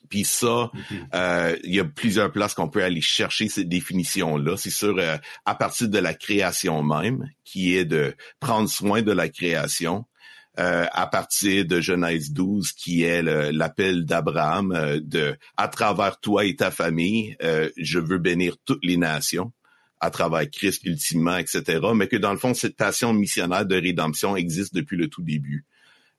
Puis 0.09 0.25
ça, 0.25 0.71
mm-hmm. 0.73 1.07
euh, 1.15 1.57
il 1.65 1.75
y 1.75 1.81
a 1.81 1.85
plusieurs 1.85 2.31
places 2.31 2.55
qu'on 2.55 2.69
peut 2.69 2.85
aller 2.85 3.01
chercher 3.01 3.49
cette 3.49 3.69
définition-là. 3.69 4.57
C'est 4.57 4.71
sûr, 4.71 4.97
euh, 4.99 5.17
à 5.45 5.55
partir 5.55 5.89
de 5.89 5.99
la 5.99 6.15
création 6.15 6.83
même, 6.83 7.29
qui 7.45 7.75
est 7.75 7.85
de 7.85 8.15
prendre 8.39 8.69
soin 8.69 9.03
de 9.03 9.13
la 9.13 9.29
création, 9.29 10.05
euh, 10.59 10.87
à 10.93 11.07
partir 11.07 11.67
de 11.67 11.81
Genèse 11.81 12.33
12, 12.33 12.73
qui 12.73 13.03
est 13.03 13.23
l'appel 13.53 14.07
d'Abraham 14.07 14.73
euh, 14.73 15.01
de 15.03 15.37
à 15.57 15.69
travers 15.69 16.19
toi 16.19 16.47
et 16.47 16.57
ta 16.57 16.71
famille, 16.71 17.37
euh, 17.43 17.71
je 17.77 17.99
veux 17.99 18.19
bénir 18.19 18.57
toutes 18.65 18.85
les 18.85 18.97
nations 18.97 19.53
à 20.01 20.11
travers 20.11 20.49
Christ 20.51 20.85
ultimement, 20.85 21.37
etc. 21.37 21.81
Mais 21.95 22.09
que 22.09 22.17
dans 22.17 22.33
le 22.33 22.39
fond, 22.39 22.55
cette 22.55 22.77
passion 22.77 23.13
missionnaire 23.13 23.67
de 23.67 23.77
rédemption 23.77 24.35
existe 24.35 24.75
depuis 24.75 24.97
le 24.97 25.09
tout 25.09 25.23
début. 25.23 25.65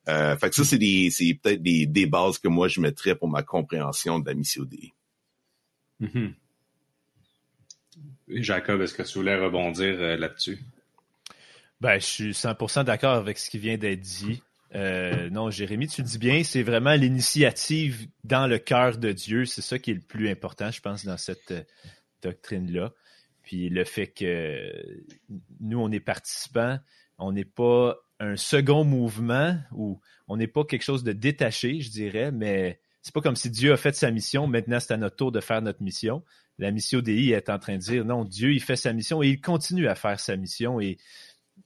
Euh, 0.08 0.38
fait 0.38 0.50
que 0.50 0.56
ça, 0.56 0.63
c'est 0.63 0.78
des, 0.78 1.10
peut-être 1.41 1.62
des, 1.62 1.86
des 1.86 2.06
bases 2.06 2.38
que 2.38 2.47
moi 2.47 2.67
je 2.67 2.80
mettrais 2.80 3.15
pour 3.15 3.28
ma 3.28 3.43
compréhension 3.43 4.19
de 4.19 4.28
la 4.28 4.36
mission 4.36 4.63
D. 4.63 4.93
Mm-hmm. 6.02 6.34
Jacob, 8.30 8.82
est-ce 8.82 8.93
que 8.93 9.04
tu 9.04 9.17
voulais 9.17 9.36
rebondir 9.36 9.97
là-dessus? 10.17 10.60
Ben, 11.80 12.00
je 12.00 12.06
suis 12.06 12.32
100% 12.32 12.84
d'accord 12.86 13.13
avec 13.13 13.38
ce 13.38 13.50
qui 13.50 13.60
vient 13.60 13.78
d'être 13.78 14.02
dit. 14.02 14.42
Euh, 14.76 15.30
non, 15.30 15.50
Jérémy, 15.50 15.88
tu 15.88 16.02
dis 16.02 16.18
bien, 16.18 16.44
c'est 16.44 16.63
vraiment 16.63 16.94
l'initiative 16.94 18.08
dans 18.24 18.48
le 18.48 18.58
cœur 18.58 18.98
de 18.98 19.12
Dieu. 19.12 19.46
C'est 19.46 19.62
ça 19.62 19.80
qui 19.80 19.92
est 19.92 19.96
le 19.96 20.02
plus 20.02 20.30
important, 20.30 20.72
je 20.72 20.82
pense, 20.82 21.06
dans 21.06 21.18
cette 21.18 21.52
euh, 21.52 21.63
doctrine-là. 22.22 22.94
Puis 23.44 23.70
le 23.70 23.86
fait 23.86 24.08
que 24.08 25.04
nous, 25.62 25.80
on 25.80 25.92
est 25.92 26.00
participants, 26.00 26.80
on 27.18 27.32
n'est 27.32 27.46
pas 27.46 27.96
un 28.20 28.36
second 28.36 28.84
mouvement 28.84 29.58
ou 29.72 30.02
on 30.28 30.38
n'est 30.38 30.48
pas 30.48 30.66
quelque 30.66 30.84
chose 30.84 31.04
de 31.04 31.13
détaché, 31.13 31.80
je 31.80 31.90
dirais, 31.90 32.32
mais 32.32 32.82
c'est 33.02 33.13
pas 33.13 33.22
comme 33.22 33.36
si 33.36 33.50
Dieu 33.50 33.72
a 33.72 33.78
fait 33.78 33.96
sa 33.96 34.12
mission, 34.12 34.48
maintenant 34.48 34.80
c'est 34.80 34.94
à 34.94 34.98
notre 34.98 35.16
tour 35.16 35.32
de 35.32 35.40
faire 35.40 35.62
notre 35.62 35.82
mission. 35.82 36.24
La 36.58 36.72
mission 36.72 37.00
DI 37.00 37.32
est 37.32 37.50
en 37.50 37.60
train 37.60 37.76
de 37.76 37.82
dire 37.82 38.04
non, 38.04 38.26
Dieu 38.26 38.52
il 38.52 38.62
fait 38.62 38.76
sa 38.76 38.92
mission 38.92 39.24
et 39.24 39.30
il 39.30 39.40
continue 39.40 39.88
à 39.88 39.96
faire 39.96 40.20
sa 40.20 40.36
mission 40.36 40.82
et 40.82 40.98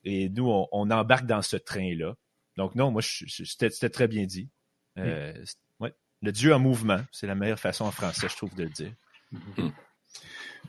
et 0.03 0.29
nous, 0.29 0.49
on, 0.71 0.89
embarque 0.91 1.25
dans 1.25 1.41
ce 1.41 1.57
train-là. 1.57 2.15
Donc 2.57 2.75
non, 2.75 2.91
moi, 2.91 3.01
c'était 3.01 3.89
très 3.89 4.07
bien 4.07 4.25
dit. 4.25 4.49
Euh, 4.97 5.33
ouais. 5.79 5.93
Le 6.21 6.31
Dieu 6.31 6.53
en 6.53 6.59
mouvement, 6.59 6.99
c'est 7.11 7.27
la 7.27 7.35
meilleure 7.35 7.59
façon 7.59 7.85
en 7.85 7.91
français, 7.91 8.27
je 8.29 8.35
trouve, 8.35 8.53
de 8.55 8.63
le 8.63 8.69
dire. 8.69 8.93
Mm-hmm. 9.33 9.71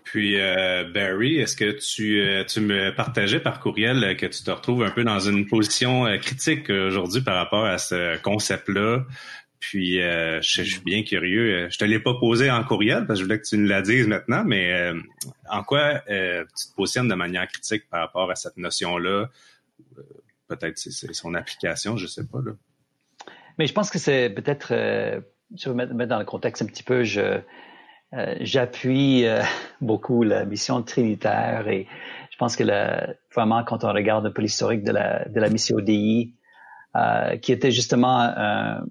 Puis 0.04 0.40
euh, 0.40 0.84
Barry, 0.92 1.38
est-ce 1.38 1.56
que 1.56 1.72
tu, 1.72 2.20
euh, 2.20 2.44
tu 2.44 2.60
me 2.60 2.94
partageais 2.94 3.40
par 3.40 3.60
courriel 3.60 4.16
que 4.16 4.26
tu 4.26 4.42
te 4.42 4.50
retrouves 4.50 4.82
un 4.82 4.90
peu 4.90 5.04
dans 5.04 5.18
une 5.18 5.46
position 5.46 6.06
critique 6.18 6.70
aujourd'hui 6.70 7.22
par 7.22 7.36
rapport 7.36 7.64
à 7.64 7.78
ce 7.78 8.20
concept-là 8.22 9.04
puis, 9.62 10.02
euh, 10.02 10.40
je, 10.42 10.62
suis 10.64 10.80
bien 10.80 11.04
curieux. 11.04 11.70
Je 11.70 11.78
te 11.78 11.84
l'ai 11.84 12.00
pas 12.00 12.14
posé 12.14 12.50
en 12.50 12.64
courriel 12.64 13.06
parce 13.06 13.10
que 13.10 13.14
je 13.20 13.22
voulais 13.22 13.38
que 13.38 13.46
tu 13.46 13.56
nous 13.56 13.68
la 13.68 13.80
dises 13.80 14.08
maintenant, 14.08 14.42
mais 14.44 14.72
euh, 14.72 15.00
en 15.48 15.62
quoi 15.62 16.02
euh, 16.10 16.44
tu 16.58 16.68
te 16.68 16.74
positionnes 16.74 17.06
de 17.06 17.14
manière 17.14 17.46
critique 17.46 17.88
par 17.88 18.00
rapport 18.00 18.28
à 18.28 18.34
cette 18.34 18.56
notion-là? 18.56 19.28
Peut-être 20.48 20.78
c'est 20.78 21.14
son 21.14 21.34
application, 21.34 21.96
je 21.96 22.08
sais 22.08 22.26
pas. 22.26 22.40
Là. 22.44 22.52
Mais 23.56 23.68
je 23.68 23.72
pense 23.72 23.88
que 23.88 24.00
c'est 24.00 24.30
peut-être, 24.30 24.74
je 25.56 25.70
vais 25.70 25.74
mettre, 25.74 26.08
dans 26.08 26.18
le 26.18 26.24
contexte 26.24 26.62
un 26.62 26.66
petit 26.66 26.82
peu, 26.82 27.04
je, 27.04 27.38
j'appuie 28.40 29.24
beaucoup 29.80 30.24
la 30.24 30.44
mission 30.44 30.82
trinitaire 30.82 31.68
et 31.68 31.86
je 32.32 32.36
pense 32.36 32.56
que 32.56 32.64
vraiment 33.32 33.62
quand 33.62 33.84
on 33.84 33.92
regarde 33.92 34.26
un 34.26 34.32
peu 34.32 34.42
l'historique 34.42 34.82
de 34.82 34.90
la, 34.90 35.24
de 35.28 35.38
la 35.38 35.48
mission 35.48 35.78
DI, 35.78 36.34
qui 37.40 37.52
était 37.52 37.70
justement 37.70 38.82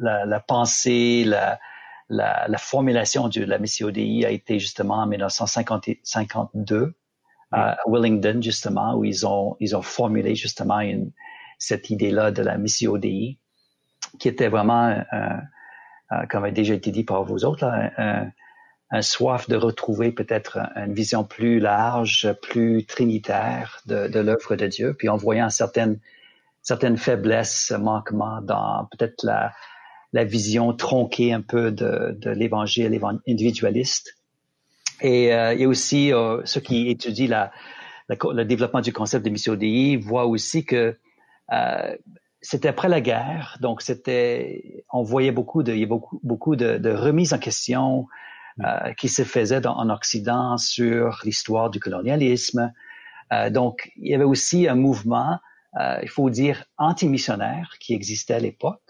la, 0.00 0.26
la, 0.26 0.40
pensée, 0.40 1.24
la, 1.24 1.58
la, 2.08 2.46
la, 2.48 2.58
formulation 2.58 3.28
de 3.28 3.44
la 3.44 3.58
mission 3.58 3.90
DI 3.90 4.24
a 4.24 4.30
été 4.30 4.58
justement 4.58 4.96
en 4.96 5.06
1952 5.06 6.94
à 7.50 7.78
Willingdon, 7.86 8.42
justement, 8.42 8.94
où 8.94 9.04
ils 9.04 9.26
ont, 9.26 9.56
ils 9.60 9.74
ont 9.76 9.82
formulé 9.82 10.34
justement 10.34 10.80
une, 10.80 11.12
cette 11.58 11.90
idée-là 11.90 12.30
de 12.30 12.42
la 12.42 12.58
mission 12.58 12.96
DI, 12.96 13.38
qui 14.18 14.28
était 14.28 14.48
vraiment, 14.48 15.02
comme 16.30 16.44
a 16.44 16.50
déjà 16.50 16.74
été 16.74 16.90
dit 16.90 17.04
par 17.04 17.24
vous 17.24 17.44
autres, 17.44 17.66
là, 17.66 17.90
un, 17.96 18.30
un, 18.90 19.02
soif 19.02 19.48
de 19.48 19.56
retrouver 19.56 20.12
peut-être 20.12 20.58
une 20.76 20.92
vision 20.92 21.24
plus 21.24 21.58
large, 21.58 22.32
plus 22.42 22.86
trinitaire 22.86 23.80
de, 23.86 24.08
de 24.08 24.20
l'œuvre 24.20 24.56
de 24.56 24.66
Dieu, 24.66 24.94
puis 24.94 25.08
en 25.08 25.16
voyant 25.16 25.50
certaines, 25.50 26.00
certaines 26.62 26.96
faiblesses, 26.96 27.72
manquements 27.72 28.40
dans 28.42 28.86
peut-être 28.86 29.22
la, 29.24 29.52
la 30.12 30.24
vision 30.24 30.72
tronquée 30.72 31.32
un 31.32 31.42
peu 31.42 31.70
de, 31.70 32.16
de 32.18 32.30
l'évangile 32.30 32.98
individualiste. 33.28 34.16
Et 35.00 35.32
euh, 35.34 35.54
il 35.54 35.60
y 35.60 35.64
a 35.64 35.68
aussi 35.68 36.12
euh, 36.12 36.40
ceux 36.44 36.60
qui 36.60 36.88
étudient 36.88 37.28
la, 37.28 37.52
la, 38.08 38.16
le 38.32 38.44
développement 38.44 38.80
du 38.80 38.92
concept 38.92 39.24
de 39.24 39.30
mission 39.30 39.54
DI 39.54 39.96
voient 39.96 40.26
aussi 40.26 40.64
que 40.64 40.98
euh, 41.52 41.96
c'était 42.40 42.68
après 42.68 42.88
la 42.88 43.00
guerre, 43.00 43.58
donc 43.60 43.82
c'était, 43.82 44.84
on 44.92 45.02
voyait 45.02 45.32
beaucoup 45.32 45.62
de, 45.62 45.72
il 45.72 45.80
y 45.80 45.84
a 45.84 45.86
beaucoup, 45.86 46.20
beaucoup 46.22 46.56
de, 46.56 46.78
de 46.78 46.90
remises 46.90 47.32
en 47.32 47.38
question 47.38 48.06
euh, 48.64 48.92
qui 48.94 49.08
se 49.08 49.22
faisaient 49.22 49.60
dans, 49.60 49.76
en 49.76 49.90
Occident 49.90 50.56
sur 50.56 51.20
l'histoire 51.24 51.70
du 51.70 51.80
colonialisme. 51.80 52.72
Euh, 53.32 53.50
donc 53.50 53.92
il 53.96 54.10
y 54.10 54.14
avait 54.14 54.24
aussi 54.24 54.68
un 54.68 54.74
mouvement, 54.74 55.38
euh, 55.80 55.98
il 56.02 56.08
faut 56.08 56.30
dire 56.30 56.64
anti-missionnaire 56.76 57.76
qui 57.80 57.94
existait 57.94 58.34
à 58.34 58.40
l'époque 58.40 58.87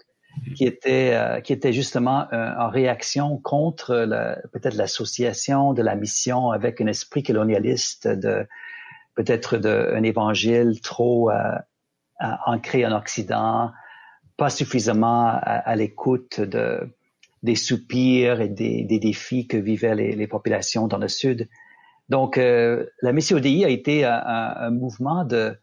qui 0.55 0.65
était 0.65 1.13
euh, 1.13 1.41
qui 1.41 1.53
était 1.53 1.73
justement 1.73 2.27
euh, 2.33 2.53
en 2.57 2.69
réaction 2.69 3.37
contre 3.37 4.07
peut-être 4.51 4.75
l'association 4.75 5.73
de 5.73 5.81
la 5.81 5.95
mission 5.95 6.51
avec 6.51 6.81
un 6.81 6.87
esprit 6.87 7.23
colonialiste 7.23 8.07
de 8.07 8.47
peut-être 9.15 9.57
d'un 9.57 10.03
évangile 10.03 10.79
trop 10.81 11.31
euh, 11.31 11.35
ancré 12.45 12.85
en 12.85 12.95
Occident, 12.95 13.71
pas 14.37 14.49
suffisamment 14.49 15.27
à, 15.41 15.75
l'écoute 15.75 16.39
de 16.39 16.89
des 17.43 17.55
soupirs 17.55 18.41
et 18.41 18.49
des, 18.49 18.83
des 18.83 18.99
défis 18.99 19.47
que 19.47 19.55
vivaient 19.55 19.95
les, 19.95 20.15
les, 20.15 20.27
populations 20.27 20.87
dans 20.87 20.97
le 20.97 21.07
Sud. 21.07 21.47
Donc, 22.09 22.35
la 22.37 23.13
mission 23.13 23.37
ODI 23.37 23.63
a 23.63 23.69
été 23.69 24.03
un, 24.03 24.21
un 24.25 24.71
mouvement 24.71 25.23
de 25.23 25.57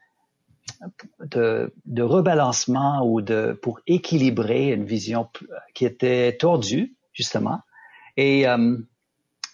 de, 1.20 1.72
de, 1.84 2.02
rebalancement 2.02 3.02
ou 3.04 3.20
de 3.20 3.58
pour 3.62 3.80
équilibrer 3.86 4.72
une 4.72 4.84
vision 4.84 5.28
qui 5.74 5.84
était 5.84 6.36
tordue 6.36 6.96
justement. 7.12 7.60
Et 8.16 8.46
euh, 8.48 8.76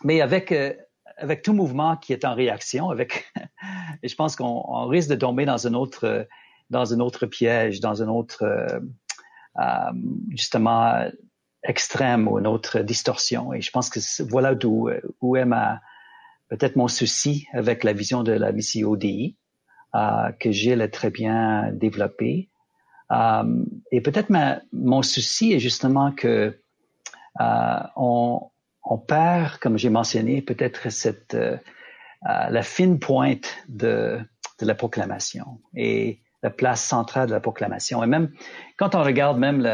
mais 0.04 0.20
avec 0.20 0.52
euh, 0.52 0.74
avec 1.16 1.42
tout 1.42 1.52
mouvement 1.52 1.96
qui 1.96 2.12
est 2.12 2.24
en 2.24 2.34
réaction 2.34 2.90
avec 2.90 3.32
je 4.02 4.14
pense 4.14 4.36
qu'on 4.36 4.86
risque 4.86 5.10
de 5.10 5.16
tomber 5.16 5.44
dans 5.44 5.66
un 5.66 5.74
autre 5.74 6.26
dans 6.70 6.92
un 6.92 7.00
autre 7.00 7.26
piège 7.26 7.80
dans 7.80 8.02
un 8.02 8.08
autre 8.08 8.42
euh, 8.42 8.80
euh, 9.60 9.92
justement 10.30 11.06
extrême 11.64 12.26
ou 12.26 12.40
une 12.40 12.48
autre 12.48 12.80
distorsion. 12.80 13.52
Et 13.52 13.60
je 13.60 13.70
pense 13.70 13.88
que 13.88 14.00
voilà 14.28 14.54
d'où 14.54 14.90
où 15.20 15.36
est 15.36 15.44
ma 15.44 15.80
peut-être 16.48 16.76
mon 16.76 16.88
souci 16.88 17.46
avec 17.52 17.84
la 17.84 17.92
vision 17.92 18.22
de 18.22 18.32
la 18.32 18.50
mission 18.50 18.90
ODI 18.90 19.36
euh, 19.36 19.41
que 19.92 20.50
Gilles 20.50 20.80
a 20.80 20.88
très 20.88 21.10
bien 21.10 21.70
développé. 21.72 22.48
Euh, 23.10 23.64
et 23.90 24.00
peut-être 24.00 24.30
mon 24.72 25.02
souci 25.02 25.52
est 25.52 25.58
justement 25.58 26.12
que 26.12 26.58
euh, 27.40 27.80
on, 27.96 28.50
perd, 29.06 29.58
comme 29.58 29.78
j'ai 29.78 29.90
mentionné, 29.90 30.42
peut-être 30.42 30.90
cette 30.90 31.36
la 32.24 32.62
fine 32.62 33.00
pointe 33.00 33.56
de, 33.68 34.20
la 34.60 34.74
proclamation 34.76 35.60
et 35.74 36.20
la 36.42 36.50
place 36.50 36.84
centrale 36.84 37.26
de 37.26 37.32
la 37.32 37.40
proclamation. 37.40 38.02
Et 38.04 38.06
même 38.06 38.30
quand 38.76 38.94
on 38.94 39.02
regarde 39.02 39.38
même 39.38 39.66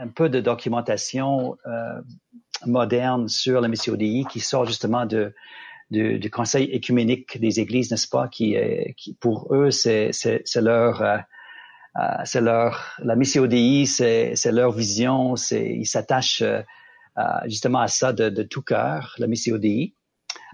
un 0.00 0.08
peu 0.08 0.28
de 0.28 0.40
documentation 0.40 1.56
euh, 1.66 2.00
moderne 2.66 3.28
sur 3.28 3.60
la 3.60 3.68
mission 3.68 3.94
DI 3.94 4.24
qui 4.28 4.40
sort 4.40 4.64
justement 4.64 5.06
de 5.06 5.34
du, 5.90 6.18
du, 6.18 6.30
Conseil 6.30 6.64
écuménique 6.70 7.40
des 7.40 7.60
Églises, 7.60 7.90
n'est-ce 7.90 8.08
pas, 8.08 8.28
qui, 8.28 8.56
qui 8.96 9.14
pour 9.14 9.54
eux, 9.54 9.70
c'est 9.70 10.10
leur 10.56 11.02
euh, 11.02 11.18
euh, 11.98 12.02
c'est 12.24 12.40
leur 12.40 12.96
la 13.02 13.16
mission 13.16 13.42
ODI, 13.42 13.86
c'est 13.86 14.52
leur 14.52 14.72
vision, 14.72 15.36
c'est 15.36 15.74
ils 15.74 15.86
s'attachent 15.86 16.42
euh, 16.42 16.62
justement 17.46 17.80
à 17.80 17.88
ça 17.88 18.12
de, 18.12 18.28
de 18.28 18.42
tout 18.42 18.62
cœur, 18.62 19.14
la 19.18 19.26
mission 19.26 19.56
ODI. 19.56 19.94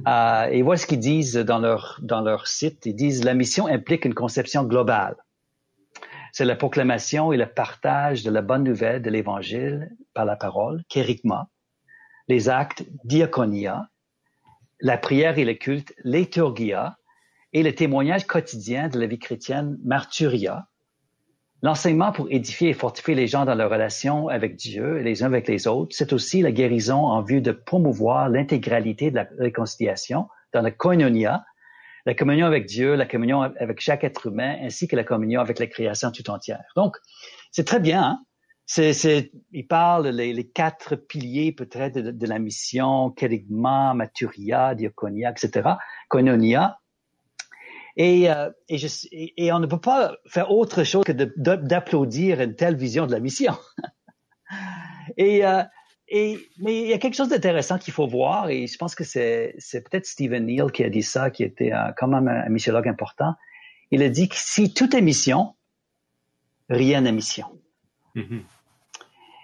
Euh, 0.06 0.44
et 0.46 0.62
voilà 0.62 0.78
ce 0.78 0.86
qu'ils 0.86 1.00
disent 1.00 1.34
dans 1.36 1.58
leur 1.58 1.98
dans 2.02 2.22
leur 2.22 2.46
site. 2.46 2.86
Ils 2.86 2.94
disent 2.94 3.24
la 3.24 3.34
mission 3.34 3.66
implique 3.66 4.04
une 4.06 4.14
conception 4.14 4.64
globale. 4.64 5.16
C'est 6.32 6.44
la 6.44 6.56
proclamation 6.56 7.32
et 7.32 7.36
le 7.36 7.46
partage 7.46 8.22
de 8.22 8.30
la 8.30 8.42
bonne 8.42 8.64
nouvelle 8.64 9.00
de 9.02 9.10
l'Évangile 9.10 9.90
par 10.14 10.24
la 10.24 10.36
parole, 10.36 10.82
kérigma, 10.88 11.48
les 12.28 12.48
actes 12.48 12.84
diaconia, 13.04 13.88
la 14.80 14.98
prière 14.98 15.38
et 15.38 15.44
le 15.44 15.54
culte, 15.54 15.94
liturgia, 16.04 16.98
et 17.52 17.62
le 17.62 17.74
témoignage 17.74 18.26
quotidien 18.26 18.88
de 18.88 18.98
la 18.98 19.06
vie 19.06 19.18
chrétienne, 19.18 19.78
marturia, 19.84 20.68
l'enseignement 21.62 22.12
pour 22.12 22.26
édifier 22.30 22.70
et 22.70 22.74
fortifier 22.74 23.14
les 23.14 23.26
gens 23.26 23.44
dans 23.44 23.54
leur 23.54 23.70
relation 23.70 24.28
avec 24.28 24.56
Dieu 24.56 24.98
et 24.98 25.02
les 25.02 25.22
uns 25.22 25.26
avec 25.26 25.48
les 25.48 25.66
autres, 25.66 25.96
c'est 25.96 26.12
aussi 26.12 26.42
la 26.42 26.52
guérison 26.52 27.06
en 27.06 27.22
vue 27.22 27.40
de 27.40 27.52
promouvoir 27.52 28.28
l'intégralité 28.28 29.10
de 29.10 29.16
la 29.16 29.28
réconciliation 29.38 30.28
dans 30.52 30.60
la 30.60 30.70
koinonia, 30.70 31.44
la 32.04 32.14
communion 32.14 32.46
avec 32.46 32.66
Dieu, 32.66 32.94
la 32.94 33.06
communion 33.06 33.40
avec 33.40 33.80
chaque 33.80 34.04
être 34.04 34.26
humain, 34.26 34.56
ainsi 34.62 34.86
que 34.86 34.94
la 34.94 35.04
communion 35.04 35.40
avec 35.40 35.58
la 35.58 35.66
création 35.66 36.12
tout 36.12 36.28
entière. 36.30 36.62
Donc, 36.76 36.96
c'est 37.50 37.64
très 37.64 37.80
bien, 37.80 38.02
hein? 38.02 38.25
C'est, 38.66 39.30
il 39.52 39.66
parle 39.66 40.08
les, 40.08 40.48
quatre 40.48 40.96
piliers 40.96 41.52
peut-être 41.52 41.98
de, 41.98 42.26
la 42.26 42.38
mission, 42.40 43.10
kérigma, 43.10 43.94
maturia, 43.94 44.74
diaconia, 44.74 45.30
etc., 45.30 45.70
koinonia. 46.08 46.80
Et, 47.96 48.28
euh, 48.28 48.50
et, 48.68 48.76
je, 48.76 48.88
et, 49.12 49.52
on 49.52 49.60
ne 49.60 49.66
peut 49.66 49.80
pas 49.80 50.16
faire 50.26 50.50
autre 50.50 50.84
chose 50.84 51.04
que 51.04 51.12
d'applaudir 51.12 52.40
une 52.40 52.54
telle 52.56 52.76
vision 52.76 53.06
de 53.06 53.12
la 53.12 53.20
mission. 53.20 53.54
et, 55.16 55.46
euh, 55.46 55.62
et, 56.08 56.36
mais 56.58 56.82
il 56.82 56.88
y 56.88 56.92
a 56.92 56.98
quelque 56.98 57.14
chose 57.14 57.28
d'intéressant 57.28 57.78
qu'il 57.78 57.94
faut 57.94 58.06
voir, 58.06 58.50
et 58.50 58.66
je 58.66 58.76
pense 58.76 58.96
que 58.96 59.04
c'est, 59.04 59.54
c'est 59.58 59.88
peut-être 59.88 60.06
Stephen 60.06 60.44
Neal 60.44 60.72
qui 60.72 60.84
a 60.84 60.90
dit 60.90 61.02
ça, 61.04 61.30
qui 61.30 61.44
était 61.44 61.72
quand 61.96 62.08
même 62.08 62.28
un, 62.28 62.48
missiologue 62.48 62.88
important. 62.88 63.34
Il 63.92 64.02
a 64.02 64.08
dit 64.08 64.28
que 64.28 64.36
si 64.36 64.74
tout 64.74 64.94
est 64.94 65.00
mission, 65.00 65.54
rien 66.68 67.00
n'est 67.02 67.12
mission. 67.12 67.46
Mm-hmm. 68.16 68.42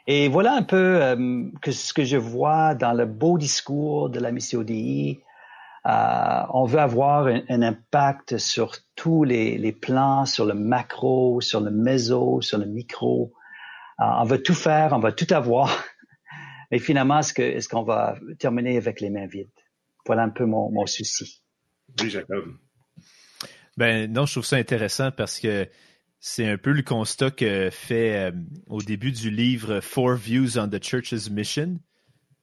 Et 0.06 0.28
voilà 0.28 0.54
un 0.54 0.62
peu 0.62 1.02
euh, 1.02 1.44
que 1.60 1.70
ce 1.70 1.92
que 1.92 2.04
je 2.04 2.16
vois 2.16 2.74
dans 2.74 2.92
le 2.92 3.06
beau 3.06 3.38
discours 3.38 4.10
de 4.10 4.18
la 4.18 4.32
mission 4.32 4.62
DI. 4.62 5.20
Euh, 5.86 6.42
on 6.50 6.64
veut 6.64 6.78
avoir 6.78 7.26
un, 7.26 7.42
un, 7.48 7.62
impact 7.62 8.38
sur 8.38 8.76
tous 8.94 9.24
les, 9.24 9.58
les, 9.58 9.72
plans, 9.72 10.26
sur 10.26 10.44
le 10.44 10.54
macro, 10.54 11.40
sur 11.40 11.60
le 11.60 11.72
méso, 11.72 12.40
sur 12.40 12.58
le 12.58 12.66
micro. 12.66 13.32
Euh, 14.00 14.04
on 14.04 14.24
veut 14.24 14.42
tout 14.42 14.54
faire, 14.54 14.92
on 14.92 15.00
va 15.00 15.12
tout 15.12 15.26
avoir. 15.30 15.84
Mais 16.70 16.78
finalement, 16.78 17.18
est-ce 17.20 17.68
qu'on 17.68 17.82
est 17.82 17.84
va 17.84 18.16
terminer 18.38 18.76
avec 18.76 19.00
les 19.00 19.10
mains 19.10 19.26
vides? 19.26 19.50
Voilà 20.06 20.22
un 20.22 20.30
peu 20.30 20.46
mon, 20.46 20.70
mon 20.70 20.86
souci. 20.86 21.42
Oui, 22.00 22.10
Jacob. 22.10 22.44
Ben 23.76 24.10
non, 24.12 24.26
je 24.26 24.34
trouve 24.34 24.44
ça 24.44 24.56
intéressant 24.56 25.10
parce 25.10 25.38
que 25.40 25.68
c'est 26.24 26.48
un 26.48 26.56
peu 26.56 26.70
le 26.70 26.82
constat 26.82 27.32
que 27.32 27.68
fait 27.70 28.30
euh, 28.30 28.32
au 28.68 28.80
début 28.80 29.10
du 29.10 29.28
livre 29.28 29.80
Four 29.80 30.14
Views 30.14 30.56
on 30.56 30.68
the 30.68 30.80
Church's 30.80 31.28
Mission. 31.28 31.80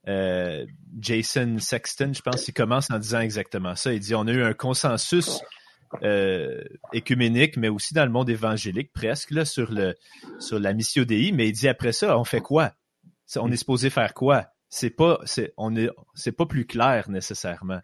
Euh, 0.05 0.65
Jason 0.99 1.59
Sexton, 1.59 2.11
je 2.13 2.21
pense, 2.21 2.45
il 2.49 2.53
commence 2.53 2.91
en 2.91 2.99
disant 2.99 3.21
exactement 3.21 3.77
ça. 3.77 3.93
Il 3.93 4.01
dit 4.01 4.13
on 4.13 4.27
a 4.27 4.33
eu 4.33 4.43
un 4.43 4.53
consensus 4.53 5.39
euh, 6.03 6.61
écuménique, 6.91 7.55
mais 7.55 7.69
aussi 7.69 7.93
dans 7.93 8.03
le 8.03 8.11
monde 8.11 8.29
évangélique 8.29 8.91
presque 8.91 9.31
là 9.31 9.45
sur 9.45 9.71
le 9.71 9.95
sur 10.39 10.59
la 10.59 10.73
mission 10.73 11.03
DI. 11.03 11.31
Mais 11.31 11.47
il 11.47 11.53
dit 11.53 11.69
après 11.69 11.93
ça, 11.93 12.19
on 12.19 12.25
fait 12.25 12.41
quoi? 12.41 12.73
On 13.37 13.49
est 13.49 13.57
supposé 13.57 13.89
faire 13.89 14.13
quoi? 14.13 14.47
C'est 14.67 14.89
pas 14.89 15.21
c'est 15.23 15.53
on 15.55 15.73
est 15.77 15.89
c'est 16.15 16.33
pas 16.33 16.45
plus 16.45 16.65
clair 16.65 17.09
nécessairement. 17.09 17.79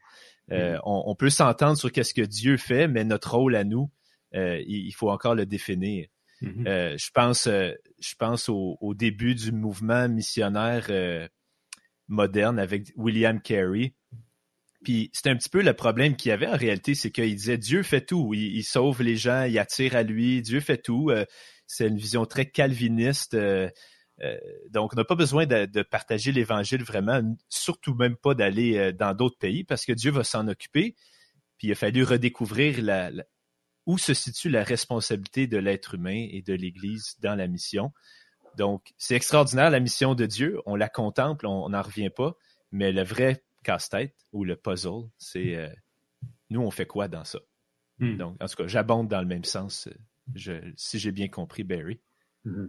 Euh, 0.52 0.78
on, 0.84 1.04
on, 1.08 1.16
peut 1.16 1.30
s'entendre 1.30 1.78
sur 1.78 1.90
qu'est-ce 1.90 2.14
que 2.14 2.22
Dieu 2.22 2.58
fait, 2.58 2.88
mais 2.88 3.06
notre 3.06 3.36
rôle 3.36 3.56
à 3.56 3.64
nous, 3.64 3.90
euh, 4.36 4.62
il, 4.68 4.92
faut 4.92 5.10
encore 5.10 5.36
le 5.36 5.46
définir. 5.46 6.08
Mm-hmm. 6.42 6.68
Euh, 6.68 6.98
je 6.98 7.10
pense, 7.14 7.48
euh, 7.48 7.72
je 8.00 8.16
pense 8.16 8.50
au, 8.50 8.94
début 8.94 9.36
du 9.36 9.52
mouvement 9.52 10.10
missionnaire 10.10 10.90
moderne 12.08 12.60
avec 12.60 12.92
William 12.96 13.42
Carey. 13.42 13.94
Puis 14.84 15.10
c'est 15.14 15.30
un 15.30 15.36
petit 15.36 15.50
peu 15.50 15.64
le 15.64 15.74
problème 15.74 16.16
qu'il 16.16 16.30
y 16.30 16.32
avait 16.32 16.48
en 16.48 16.58
réalité, 16.58 16.94
c'est 16.94 17.10
qu'il 17.10 17.36
disait 17.36 17.58
Dieu 17.58 17.82
fait 17.82 18.06
tout, 18.06 18.34
il, 18.36 18.64
sauve 18.64 19.02
les 19.02 19.16
gens, 19.16 19.44
il 19.44 19.58
attire 19.58 19.96
à 19.96 20.04
lui, 20.04 20.42
Dieu 20.42 20.60
fait 20.60 20.78
tout. 20.78 21.12
C'est 21.66 21.88
une 21.88 21.98
vision 21.98 22.26
très 22.26 22.46
calviniste. 22.46 23.36
Euh, 24.22 24.38
donc, 24.70 24.94
on 24.94 24.98
n'a 24.98 25.04
pas 25.04 25.16
besoin 25.16 25.46
de, 25.46 25.82
partager 25.82 26.32
l'Évangile 26.32 26.84
vraiment, 26.84 27.22
surtout 27.50 27.96
même 27.96 28.16
pas 28.16 28.36
d'aller 28.36 28.94
dans 28.94 29.16
d'autres 29.16 29.38
pays, 29.38 29.64
parce 29.64 29.86
que 29.86 29.94
Dieu 29.94 30.12
va 30.12 30.24
s'en 30.24 30.48
occuper. 30.48 30.96
Puis 31.58 31.70
il 31.70 31.72
a 31.72 31.76
fallu 31.76 32.04
redécouvrir 32.04 32.82
la, 32.82 33.12
où 33.86 33.98
se 33.98 34.14
situe 34.14 34.50
la 34.50 34.64
responsabilité 34.64 35.48
de 35.48 35.58
l'être 35.58 35.96
humain 35.96 36.28
et 36.30 36.42
de 36.42 36.54
l'Église 36.54 37.16
dans 37.20 37.36
la 37.36 37.48
mission. 37.48 37.92
Donc, 38.58 38.94
c'est 38.98 39.16
extraordinaire 39.16 39.70
la 39.70 39.80
mission 39.80 40.16
de 40.16 40.26
Dieu. 40.26 40.62
On 40.66 40.76
la 40.76 40.90
contemple, 40.90 41.46
on 41.46 41.70
n'en 41.70 41.82
revient 41.82 42.10
pas. 42.10 42.36
Mais 42.72 42.92
le 42.92 43.04
vrai 43.04 43.44
casse-tête 43.64 44.16
ou 44.32 44.44
le 44.44 44.56
puzzle, 44.56 45.10
c'est 45.18 45.56
euh, 45.56 45.70
nous, 46.50 46.62
on 46.62 46.72
fait 46.72 46.86
quoi 46.86 47.08
dans 47.08 47.24
ça? 47.24 47.40
Hmm. 48.00 48.18
Donc, 48.18 48.38
en 48.42 48.48
tout 48.48 48.56
cas, 48.56 48.68
j'abonde 48.68 49.08
dans 49.08 49.22
le 49.22 49.28
même 49.28 49.44
sens, 49.44 49.88
euh, 50.48 50.72
si 50.76 51.00
j'ai 51.00 51.12
bien 51.12 51.28
compris, 51.28 51.64
Barry. 51.64 52.00
Hmm. 52.44 52.68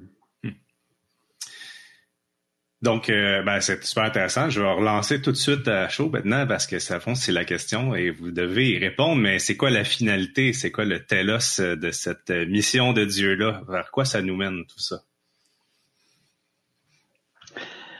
Donc, 2.82 3.08
euh, 3.08 3.42
ben, 3.42 3.60
c'est 3.60 3.82
super 3.84 4.04
intéressant. 4.04 4.50
Je 4.50 4.60
vais 4.60 4.70
relancer 4.70 5.22
tout 5.22 5.32
de 5.32 5.36
suite 5.36 5.66
à 5.66 5.88
chaud 5.88 6.10
maintenant 6.10 6.46
parce 6.46 6.66
que 6.66 6.78
ça 6.78 7.00
c'est 7.14 7.32
la 7.32 7.44
question 7.44 7.94
et 7.94 8.10
vous 8.10 8.30
devez 8.30 8.70
y 8.70 8.78
répondre. 8.78 9.20
Mais 9.20 9.38
c'est 9.38 9.56
quoi 9.56 9.70
la 9.70 9.84
finalité? 9.84 10.52
C'est 10.52 10.70
quoi 10.70 10.84
le 10.84 11.04
telos 11.04 11.58
de 11.58 11.90
cette 11.90 12.30
mission 12.30 12.92
de 12.92 13.04
Dieu-là? 13.04 13.62
Vers 13.68 13.90
quoi 13.90 14.04
ça 14.04 14.20
nous 14.20 14.36
mène 14.36 14.64
tout 14.66 14.78
ça? 14.78 15.02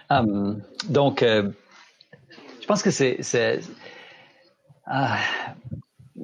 Um, 0.09 0.63
donc, 0.89 1.23
je 1.23 1.53
pense 2.67 2.83
que 2.83 2.91
c'est, 2.91 3.19
ah, 4.87 5.19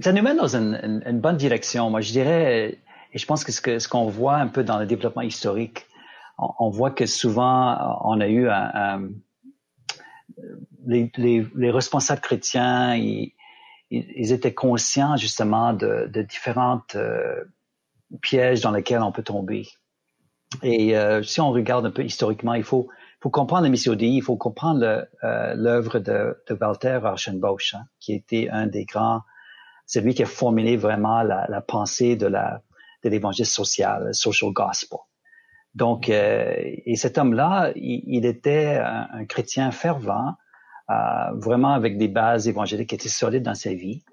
ça 0.00 0.12
nous 0.12 0.22
mène 0.22 0.36
dans 0.36 0.56
une, 0.56 1.20
bonne 1.20 1.36
direction. 1.36 1.90
Moi, 1.90 2.00
je 2.00 2.12
dirais, 2.12 2.78
et 3.12 3.18
je 3.18 3.26
pense 3.26 3.44
que 3.44 3.52
ce, 3.52 3.88
qu'on 3.88 4.06
voit 4.06 4.36
un 4.36 4.48
peu 4.48 4.64
dans 4.64 4.78
le 4.78 4.86
développement 4.86 5.22
historique, 5.22 5.86
on, 6.38 6.70
voit 6.70 6.90
que 6.90 7.06
souvent 7.06 7.98
on 8.04 8.20
a 8.20 8.28
eu 8.28 8.48
un, 8.48 9.08
les, 10.86 11.70
responsables 11.70 12.20
chrétiens, 12.20 12.94
ils, 12.96 13.32
étaient 13.90 14.54
conscients 14.54 15.16
justement 15.16 15.72
de, 15.72 16.08
de 16.12 16.22
différentes 16.22 16.96
euh, 16.96 17.44
pièges 18.22 18.62
dans 18.62 18.70
lesquels 18.70 19.02
on 19.02 19.12
peut 19.12 19.22
tomber. 19.22 19.68
Et 20.62 20.96
euh, 20.96 21.22
si 21.22 21.40
on 21.40 21.50
regarde 21.50 21.86
un 21.86 21.90
peu 21.90 22.04
historiquement, 22.04 22.54
il 22.54 22.64
faut 22.64 22.88
pour 23.20 23.30
comprendre 23.30 23.62
la 23.62 23.68
mission 23.68 23.94
DI, 23.94 24.16
il 24.16 24.22
faut 24.22 24.36
comprendre 24.36 25.06
euh, 25.24 25.54
l'œuvre 25.54 25.98
de, 25.98 26.36
de, 26.48 26.58
Walter 26.60 27.00
Archenbausch, 27.04 27.74
hein, 27.74 27.84
qui 28.00 28.14
était 28.14 28.48
un 28.50 28.66
des 28.66 28.84
grands, 28.84 29.22
c'est 29.86 30.00
lui 30.00 30.14
qui 30.14 30.22
a 30.24 30.26
formulé 30.26 30.76
vraiment 30.76 31.22
la, 31.22 31.46
la 31.48 31.60
pensée 31.60 32.16
de 32.16 32.28
de 32.28 33.08
l'évangile 33.08 33.46
social, 33.46 34.14
social 34.14 34.52
gospel. 34.52 34.98
Donc, 35.74 36.08
euh, 36.08 36.54
et 36.56 36.96
cet 36.96 37.18
homme-là, 37.18 37.72
il, 37.76 38.02
il, 38.06 38.26
était 38.26 38.76
un, 38.76 39.08
un 39.12 39.24
chrétien 39.24 39.70
fervent, 39.70 40.34
euh, 40.90 40.94
vraiment 41.36 41.72
avec 41.72 41.96
des 41.96 42.08
bases 42.08 42.48
évangéliques 42.48 42.90
qui 42.90 42.94
étaient 42.94 43.08
solides 43.08 43.42
dans 43.42 43.54
sa 43.54 43.72
vie. 43.72 44.04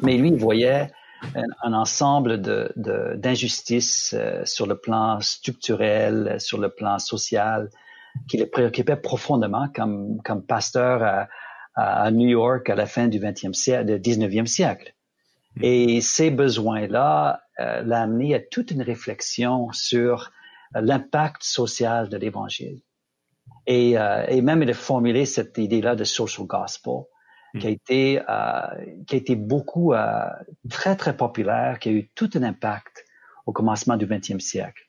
Mais 0.00 0.16
lui, 0.16 0.28
il 0.28 0.36
voyait 0.36 0.90
un, 1.34 1.44
un 1.62 1.72
ensemble 1.72 2.40
d'injustices 3.16 4.12
de, 4.12 4.18
euh, 4.18 4.44
sur 4.44 4.66
le 4.66 4.76
plan 4.76 5.20
structurel, 5.20 6.36
sur 6.38 6.58
le 6.58 6.68
plan 6.68 6.98
social, 6.98 7.70
qui 8.28 8.36
le 8.36 8.46
préoccupait 8.46 8.96
profondément 8.96 9.68
comme, 9.74 10.20
comme 10.22 10.44
pasteur 10.44 11.02
à, 11.02 11.28
à 11.74 12.10
New 12.10 12.28
York 12.28 12.68
à 12.70 12.74
la 12.74 12.86
fin 12.86 13.08
du 13.08 13.18
20e 13.18 13.52
siècle, 13.52 13.98
du 13.98 14.10
19e 14.10 14.46
siècle. 14.46 14.94
Hmm. 15.56 15.64
Et 15.64 16.00
ces 16.00 16.30
besoins-là 16.30 17.42
euh, 17.60 17.82
l'ont 17.82 17.96
amené 17.96 18.34
à 18.34 18.40
toute 18.40 18.70
une 18.70 18.82
réflexion 18.82 19.70
sur 19.72 20.30
l'impact 20.74 21.42
social 21.42 22.08
de 22.08 22.16
l'Évangile. 22.16 22.80
Et, 23.66 23.98
euh, 23.98 24.24
et, 24.28 24.42
même 24.42 24.62
il 24.62 24.70
a 24.70 24.74
formulé 24.74 25.26
cette 25.26 25.56
idée-là 25.58 25.96
de 25.96 26.04
social 26.04 26.46
gospel 26.46 27.04
hmm. 27.54 27.58
qui 27.58 27.66
a 27.66 27.70
été 27.70 28.22
euh, 28.28 29.02
qui 29.06 29.14
a 29.14 29.18
été 29.18 29.36
beaucoup 29.36 29.92
euh, 29.92 30.26
très 30.70 30.96
très 30.96 31.16
populaire, 31.16 31.78
qui 31.78 31.88
a 31.88 31.92
eu 31.92 32.10
tout 32.14 32.30
un 32.34 32.42
impact 32.42 33.04
au 33.46 33.52
commencement 33.52 33.96
du 33.96 34.06
20e 34.06 34.40
siècle. 34.40 34.82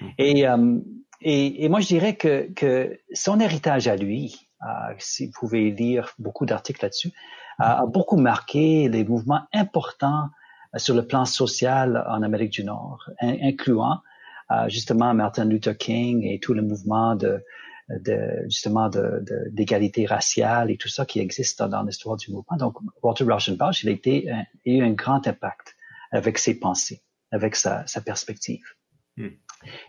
Hmm. 0.00 0.08
Et 0.18 0.46
euh, 0.46 0.78
et, 1.20 1.64
et, 1.64 1.68
moi, 1.68 1.80
je 1.80 1.88
dirais 1.88 2.14
que, 2.16 2.52
que 2.52 2.98
son 3.12 3.40
héritage 3.40 3.88
à 3.88 3.96
lui, 3.96 4.48
euh, 4.62 4.94
si 4.98 5.26
vous 5.26 5.32
pouvez 5.32 5.70
lire 5.70 6.12
beaucoup 6.18 6.46
d'articles 6.46 6.84
là-dessus, 6.84 7.12
a 7.60 7.86
beaucoup 7.86 8.16
marqué 8.16 8.88
les 8.88 9.04
mouvements 9.04 9.42
importants 9.52 10.28
euh, 10.74 10.78
sur 10.78 10.94
le 10.94 11.04
plan 11.04 11.24
social 11.24 12.04
en 12.08 12.22
Amérique 12.22 12.52
du 12.52 12.62
Nord, 12.62 13.10
incluant 13.20 14.00
euh, 14.50 14.68
justement 14.68 15.14
Martin 15.14 15.44
Luther 15.44 15.76
King 15.76 16.24
et 16.24 16.38
tout 16.40 16.54
le 16.54 16.62
mouvement 16.62 17.16
de, 17.16 17.42
de 17.88 18.44
justement 18.44 18.90
d'égalité 19.50 20.04
de, 20.04 20.08
raciale 20.08 20.70
et 20.70 20.76
tout 20.76 20.88
ça 20.88 21.06
qui 21.06 21.20
existe 21.20 21.62
dans, 21.62 21.82
l'histoire 21.82 22.16
du 22.16 22.30
mouvement. 22.30 22.56
Donc, 22.56 22.76
Walter 23.02 23.24
Rauschenbach, 23.24 23.82
il 23.82 23.88
a, 23.88 23.92
été, 23.92 24.30
il 24.64 24.82
a 24.82 24.84
eu 24.84 24.88
un 24.88 24.92
grand 24.92 25.26
impact 25.26 25.76
avec 26.10 26.38
ses 26.38 26.58
pensées, 26.58 27.02
avec 27.30 27.56
sa, 27.56 27.86
sa 27.86 28.00
perspective. 28.00 28.64
Hmm. 29.16 29.28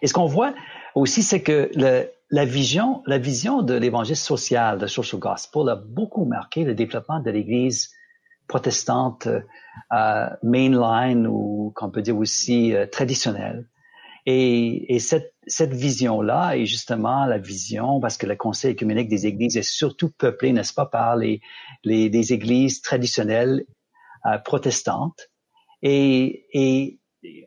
Et 0.01 0.07
ce 0.07 0.13
qu'on 0.13 0.25
voit 0.25 0.53
aussi, 0.95 1.23
c'est 1.23 1.41
que 1.41 1.69
le, 1.75 2.09
la 2.31 2.45
vision, 2.45 3.01
la 3.05 3.17
vision 3.17 3.61
de 3.61 3.73
l'évangile 3.73 4.15
social, 4.15 4.77
de 4.77 4.87
social 4.87 5.19
gospel, 5.19 5.69
a 5.69 5.75
beaucoup 5.75 6.25
marqué 6.25 6.63
le 6.63 6.75
développement 6.75 7.19
de 7.19 7.31
l'Église 7.31 7.91
protestante 8.47 9.27
euh, 9.27 10.29
mainline 10.43 11.27
ou 11.27 11.71
qu'on 11.75 11.89
peut 11.89 12.01
dire 12.01 12.17
aussi 12.17 12.73
euh, 12.73 12.85
traditionnelle. 12.85 13.67
Et, 14.31 14.93
et 14.93 14.99
cette, 14.99 15.33
cette 15.47 15.73
vision-là 15.73 16.55
est 16.55 16.67
justement 16.67 17.25
la 17.25 17.39
vision, 17.39 17.99
parce 17.99 18.17
que 18.17 18.27
le 18.27 18.35
Conseil 18.35 18.71
écuménique 18.73 19.09
des 19.09 19.25
Églises 19.25 19.57
est 19.57 19.71
surtout 19.79 20.11
peuplé, 20.23 20.53
n'est-ce 20.53 20.73
pas, 20.73 20.85
par 20.85 21.15
les, 21.15 21.41
les, 21.83 22.09
les 22.09 22.31
Églises 22.31 22.81
traditionnelles 22.81 23.65
euh, 24.27 24.37
protestantes. 24.37 25.21
Et, 25.81 26.45
et 26.53 26.99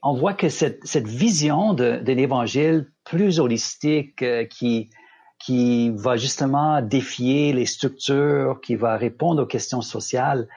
on 0.03 0.15
voit 0.15 0.35
que 0.35 0.49
cette, 0.49 0.81
cette 0.85 1.07
vision 1.07 1.73
de, 1.73 2.01
de 2.09 2.13
l'évangile 2.13 2.91
plus 3.05 3.39
holistique 3.39 4.23
euh, 4.23 4.45
qui, 4.45 4.91
qui 5.39 5.91
va 5.91 6.17
justement 6.17 6.83
défier 6.83 7.53
les 7.53 7.67
structures, 7.67 8.61
qui 8.61 8.75
va 8.75 8.97
répondre 8.97 9.43
aux 9.43 9.47
questions 9.47 9.83
sociales, 9.83 10.49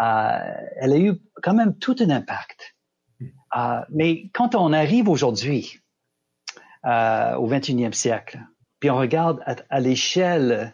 euh, 0.00 0.38
elle 0.80 0.92
a 0.92 0.98
eu 0.98 1.12
quand 1.42 1.54
même 1.54 1.76
tout 1.76 1.96
un 2.00 2.10
impact. 2.10 2.73
Euh, 3.56 3.80
mais 3.90 4.28
quand 4.32 4.54
on 4.54 4.72
arrive 4.72 5.08
aujourd'hui, 5.08 5.80
euh, 6.84 7.34
au 7.36 7.48
21e 7.48 7.92
siècle, 7.92 8.40
puis 8.80 8.90
on 8.90 8.96
regarde 8.96 9.42
à, 9.70 9.80
l'échelle 9.80 10.72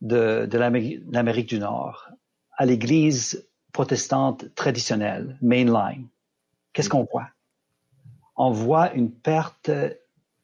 de, 0.00 0.48
l'Amérique 0.56 1.48
du 1.48 1.58
Nord, 1.58 2.08
à 2.56 2.64
l'Église 2.64 3.46
protestante 3.72 4.54
traditionnelle, 4.54 5.36
mainline, 5.42 6.08
qu'est-ce 6.72 6.88
qu'on 6.88 7.06
voit? 7.10 7.28
On 8.36 8.50
voit 8.50 8.92
une 8.94 9.10
perte 9.10 9.70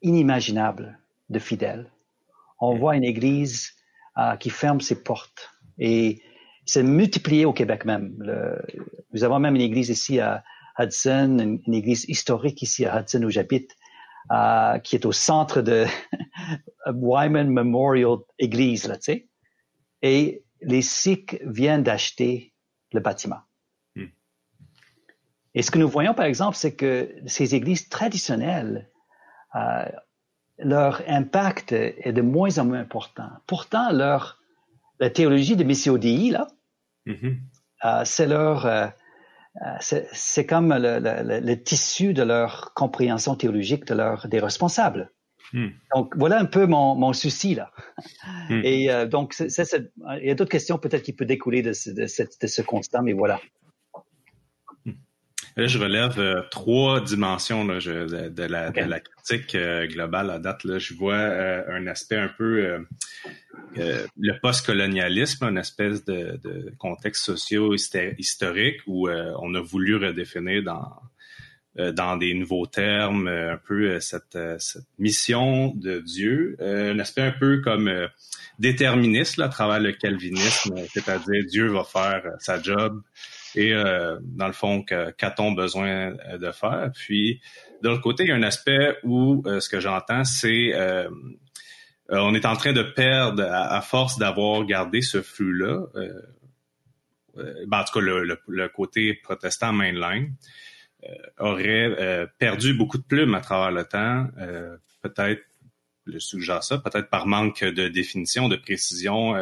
inimaginable 0.03 0.99
de 1.29 1.39
fidèles. 1.39 1.91
On 2.59 2.77
voit 2.77 2.97
une 2.97 3.05
Église 3.05 3.73
euh, 4.19 4.37
qui 4.37 4.51
ferme 4.51 4.81
ses 4.81 5.03
portes 5.03 5.51
et 5.79 6.21
c'est 6.67 6.83
multiplié 6.83 7.45
au 7.45 7.53
Québec 7.53 7.85
même. 7.85 8.15
Nous 9.13 9.25
avons 9.25 9.39
même 9.39 9.57
une 9.57 9.63
Église 9.63 9.89
ici 9.89 10.21
à 10.21 10.45
Hudson, 10.81 11.39
une, 11.39 11.61
une 11.67 11.75
Église 11.75 12.05
historique 12.09 12.63
ici 12.63 12.87
à 12.87 13.01
Hudson 13.01 13.23
où 13.23 13.31
j'habite, 13.31 13.77
euh, 14.31 14.79
qui 14.79 14.97
est 14.97 15.07
au 15.07 15.13
centre 15.13 15.61
de 15.61 15.87
Wyman 16.87 17.51
Memorial 17.51 18.19
Église, 18.39 18.87
là, 18.89 18.97
tu 18.97 19.05
sais. 19.05 19.29
Et 20.03 20.45
les 20.63 20.83
Sikhs 20.83 21.39
viennent 21.45 21.83
d'acheter 21.83 22.55
le 22.93 23.01
bâtiment. 23.01 23.41
Et 25.55 25.63
ce 25.63 25.71
que 25.71 25.79
nous 25.79 25.89
voyons, 25.89 26.15
par 26.15 26.27
exemple, 26.27 26.57
c'est 26.57 26.75
que 26.75 27.13
ces 27.27 27.55
églises 27.55 27.89
traditionnelles, 27.89 28.89
euh, 29.57 29.85
leur 30.59 31.03
impact 31.09 31.73
est 31.73 32.13
de 32.13 32.23
moins 32.23 32.59
en 32.59 32.67
moins 32.67 32.79
important. 32.79 33.29
Pourtant, 33.47 33.91
leur 33.91 34.41
la 35.01 35.11
théologie 35.11 35.57
de 35.57 35.65
Missio 35.65 35.99
Dei, 35.99 36.31
là, 36.31 36.47
mm-hmm. 37.07 37.39
euh, 37.85 38.03
c'est 38.05 38.27
leur, 38.27 38.93
c'est 39.81 40.47
comme 40.47 40.73
le, 40.73 40.99
le, 40.99 41.41
le, 41.41 41.63
tissu 41.63 42.15
de 42.15 42.23
leur 42.23 42.73
compréhension 42.75 43.35
théologique 43.35 43.85
de 43.87 43.95
leur 43.95 44.27
des 44.29 44.41
responsables. 44.41 45.13
Mm. 45.53 45.69
Donc 45.95 46.17
voilà 46.17 46.39
un 46.39 46.45
peu 46.45 46.67
mon, 46.67 46.95
mon 46.95 47.13
souci 47.13 47.55
là. 47.55 47.71
Mm. 48.49 48.61
Et 48.65 48.91
euh, 48.91 49.07
donc 49.07 49.35
c'est, 49.35 49.51
c'est, 49.51 49.93
il 50.21 50.27
y 50.27 50.31
a 50.31 50.35
d'autres 50.35 50.51
questions 50.51 50.79
peut-être 50.79 51.03
qui 51.03 51.13
peuvent 51.13 51.27
découler 51.27 51.63
de, 51.63 51.73
de, 51.87 51.93
de, 51.93 52.29
de 52.41 52.47
ce 52.47 52.63
constat, 52.63 53.03
mais 53.03 53.13
voilà. 53.13 53.41
Là, 55.61 55.67
je 55.67 55.77
relève 55.77 56.19
euh, 56.19 56.41
trois 56.51 57.03
dimensions 57.03 57.67
là, 57.67 57.81
je, 57.81 58.31
de, 58.31 58.43
la, 58.45 58.71
de, 58.71 58.81
la, 58.81 58.99
critique 58.99 59.55
euh, 59.55 59.87
globale 59.87 60.31
à 60.31 60.39
date. 60.39 60.65
Là. 60.65 60.79
Je 60.79 60.95
vois 60.95 61.13
euh, 61.13 61.63
un 61.69 61.87
aspect 61.87 62.17
un 62.17 62.31
peu 62.31 62.79
le 63.77 64.41
post-colonialisme, 64.41 65.45
une 65.45 65.59
espèce 65.59 66.03
de, 66.07 66.41
de 66.43 66.73
contexte 66.79 67.25
socio-historique 67.25 68.81
où 68.87 69.11
on 69.11 69.55
a 69.55 69.61
voulu 69.61 69.97
redéfinir 69.97 70.63
dans 70.63 70.95
dans 71.93 72.17
des 72.17 72.35
nouveaux 72.35 72.67
termes 72.67 73.29
un 73.29 73.57
peu 73.57 74.01
cette, 74.01 74.39
cette 74.59 74.89
mission 74.99 75.73
de 75.77 76.01
Dieu, 76.01 76.57
un 76.59 76.99
aspect 76.99 77.23
un 77.23 77.33
peu 77.33 77.61
comme 77.61 78.09
déterministe 78.59 79.37
là, 79.37 79.45
à 79.45 79.49
travers 79.51 79.79
le 79.79 79.93
calvinisme, 79.93 80.75
c'est-à-dire 80.89 81.45
Dieu 81.47 81.69
va 81.69 81.85
faire 81.85 82.23
sa 82.41 82.61
job 82.61 83.03
et 83.55 83.73
dans 83.73 84.47
le 84.47 84.53
fond 84.53 84.83
qu'a-t-on 84.83 85.53
besoin 85.53 86.13
de 86.13 86.51
faire. 86.53 86.91
Puis 86.95 87.41
de 87.83 87.89
l'autre 87.89 88.03
côté, 88.03 88.25
il 88.25 88.29
y 88.29 88.33
a 88.33 88.37
un 88.37 88.43
aspect 88.43 88.97
où 89.05 89.43
ce 89.45 89.69
que 89.69 89.81
j'entends, 89.81 90.25
c'est 90.25 90.75
euh, 92.13 92.19
on 92.19 92.35
est 92.35 92.45
en 92.45 92.57
train 92.57 92.73
de 92.73 92.83
perdre 92.83 93.45
à, 93.45 93.81
force 93.83 94.19
d'avoir 94.19 94.65
gardé 94.65 95.01
ce 95.01 95.23
flux-là. 95.23 95.87
Euh, 95.95 96.21
euh, 97.39 97.65
ben, 97.69 97.81
en 97.81 97.85
tout 97.85 98.01
cas, 98.01 98.01
le, 98.01 98.69
côté 98.69 99.15
protestant 99.15 99.73
mainline 99.73 100.35
aurait 101.39 102.29
perdu 102.39 102.75
beaucoup 102.75 102.99
de 102.99 103.05
plumes 103.05 103.35
à 103.35 103.41
travers 103.41 103.71
le 103.71 103.85
temps. 103.85 104.27
peut-être, 105.01 105.43
le 106.05 106.19
suggère 106.19 106.63
ça, 106.63 106.79
peut-être 106.79 107.09
par 107.09 107.27
manque 107.27 107.65
de 107.65 107.89
définition, 107.89 108.49
de 108.49 108.57
précision, 108.57 109.35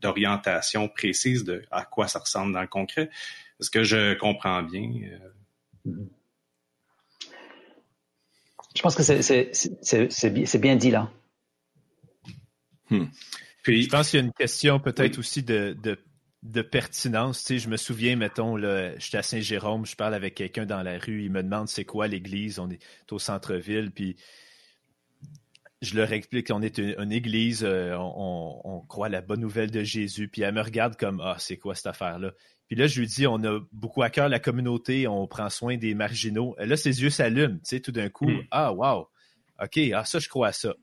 d'orientation 0.00 0.88
précise 0.88 1.44
de 1.44 1.62
à 1.70 1.84
quoi 1.84 2.08
ça 2.08 2.18
ressemble 2.18 2.52
dans 2.52 2.62
le 2.62 2.68
concret. 2.68 3.10
Est-ce 3.60 3.70
que 3.70 3.84
je 3.84 4.14
comprends 4.14 4.62
bien? 4.62 4.90
Je 8.74 8.82
pense 8.82 8.94
que 8.96 9.02
c'est 9.02 10.58
bien 10.58 10.76
dit 10.76 10.90
là. 10.90 11.10
Hmm. 12.90 13.06
Puis, 13.62 13.82
je 13.82 13.88
pense 13.88 14.10
qu'il 14.10 14.20
y 14.20 14.22
a 14.22 14.26
une 14.26 14.32
question 14.32 14.78
peut-être 14.78 15.18
aussi 15.18 15.42
de, 15.42 15.74
de, 15.82 15.98
de, 16.42 16.60
pertinence. 16.60 17.40
Tu 17.40 17.54
sais, 17.54 17.58
je 17.58 17.68
me 17.70 17.78
souviens, 17.78 18.14
mettons, 18.14 18.56
là, 18.56 18.96
j'étais 18.98 19.16
à 19.16 19.22
Saint-Jérôme, 19.22 19.86
je 19.86 19.96
parle 19.96 20.12
avec 20.12 20.34
quelqu'un 20.34 20.66
dans 20.66 20.82
la 20.82 20.98
rue, 20.98 21.24
il 21.24 21.30
me 21.30 21.42
demande 21.42 21.68
c'est 21.68 21.86
quoi 21.86 22.06
l'église, 22.06 22.58
on 22.58 22.68
est 22.70 22.78
au 23.10 23.18
centre-ville, 23.18 23.90
puis 23.90 24.16
je 25.84 25.96
leur 25.96 26.12
explique 26.12 26.48
qu'on 26.48 26.62
est 26.62 26.78
une, 26.78 27.12
église, 27.12 27.64
euh, 27.64 27.94
on, 27.96 28.60
on, 28.64 28.80
croit 28.80 29.06
à 29.06 29.10
la 29.10 29.20
bonne 29.20 29.40
nouvelle 29.40 29.70
de 29.70 29.82
Jésus, 29.82 30.28
puis 30.28 30.42
elle 30.42 30.54
me 30.54 30.62
regarde 30.62 30.96
comme 30.96 31.20
Ah, 31.22 31.36
c'est 31.38 31.56
quoi 31.56 31.74
cette 31.74 31.86
affaire-là? 31.86 32.32
Puis 32.66 32.76
là, 32.76 32.86
je 32.86 32.98
lui 32.98 33.06
dis, 33.06 33.26
on 33.26 33.42
a 33.44 33.60
beaucoup 33.72 34.02
à 34.02 34.10
cœur 34.10 34.28
la 34.28 34.40
communauté, 34.40 35.06
on 35.06 35.26
prend 35.26 35.50
soin 35.50 35.76
des 35.76 35.94
marginaux. 35.94 36.56
Et 36.58 36.66
là, 36.66 36.76
ses 36.76 37.02
yeux 37.02 37.10
s'allument, 37.10 37.56
tu 37.56 37.60
sais, 37.64 37.80
tout 37.80 37.92
d'un 37.92 38.08
coup, 38.08 38.28
hmm. 38.28 38.42
ah, 38.50 38.72
wow, 38.72 39.08
OK, 39.62 39.78
ah, 39.94 40.04
ça, 40.04 40.18
je 40.18 40.28
crois 40.28 40.48
à 40.48 40.52
ça. 40.52 40.74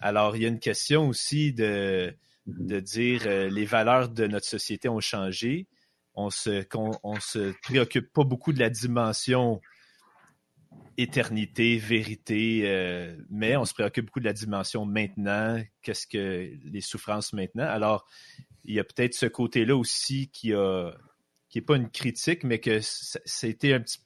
Alors, 0.00 0.36
il 0.36 0.42
y 0.42 0.44
a 0.44 0.48
une 0.48 0.60
question 0.60 1.08
aussi 1.08 1.52
de, 1.52 2.14
de 2.46 2.80
dire 2.80 3.22
euh, 3.26 3.48
les 3.48 3.64
valeurs 3.64 4.08
de 4.08 4.26
notre 4.26 4.46
société 4.46 4.88
ont 4.88 5.00
changé. 5.00 5.66
On 6.14 6.28
se, 6.28 6.64
on, 6.74 7.20
se 7.20 7.52
préoccupe 7.62 8.12
pas 8.12 8.24
beaucoup 8.24 8.52
de 8.52 8.58
la 8.58 8.68
dimension 8.68 9.60
éternité, 10.96 11.78
vérité, 11.78 12.62
euh, 12.64 13.16
mais 13.30 13.56
on 13.56 13.64
se 13.64 13.74
préoccupe 13.74 14.06
beaucoup 14.06 14.20
de 14.20 14.24
la 14.24 14.32
dimension 14.32 14.84
maintenant, 14.84 15.62
qu'est-ce 15.82 16.06
que 16.06 16.50
les 16.64 16.80
souffrances 16.80 17.32
maintenant. 17.32 17.66
Alors, 17.66 18.06
il 18.64 18.74
y 18.74 18.80
a 18.80 18.84
peut-être 18.84 19.14
ce 19.14 19.26
côté-là 19.26 19.76
aussi 19.76 20.28
qui 20.28 20.50
n'est 20.50 21.62
pas 21.62 21.76
une 21.76 21.90
critique, 21.90 22.44
mais 22.44 22.58
que 22.58 22.80
c'était 22.80 23.72
un 23.72 23.80
petit 23.80 23.98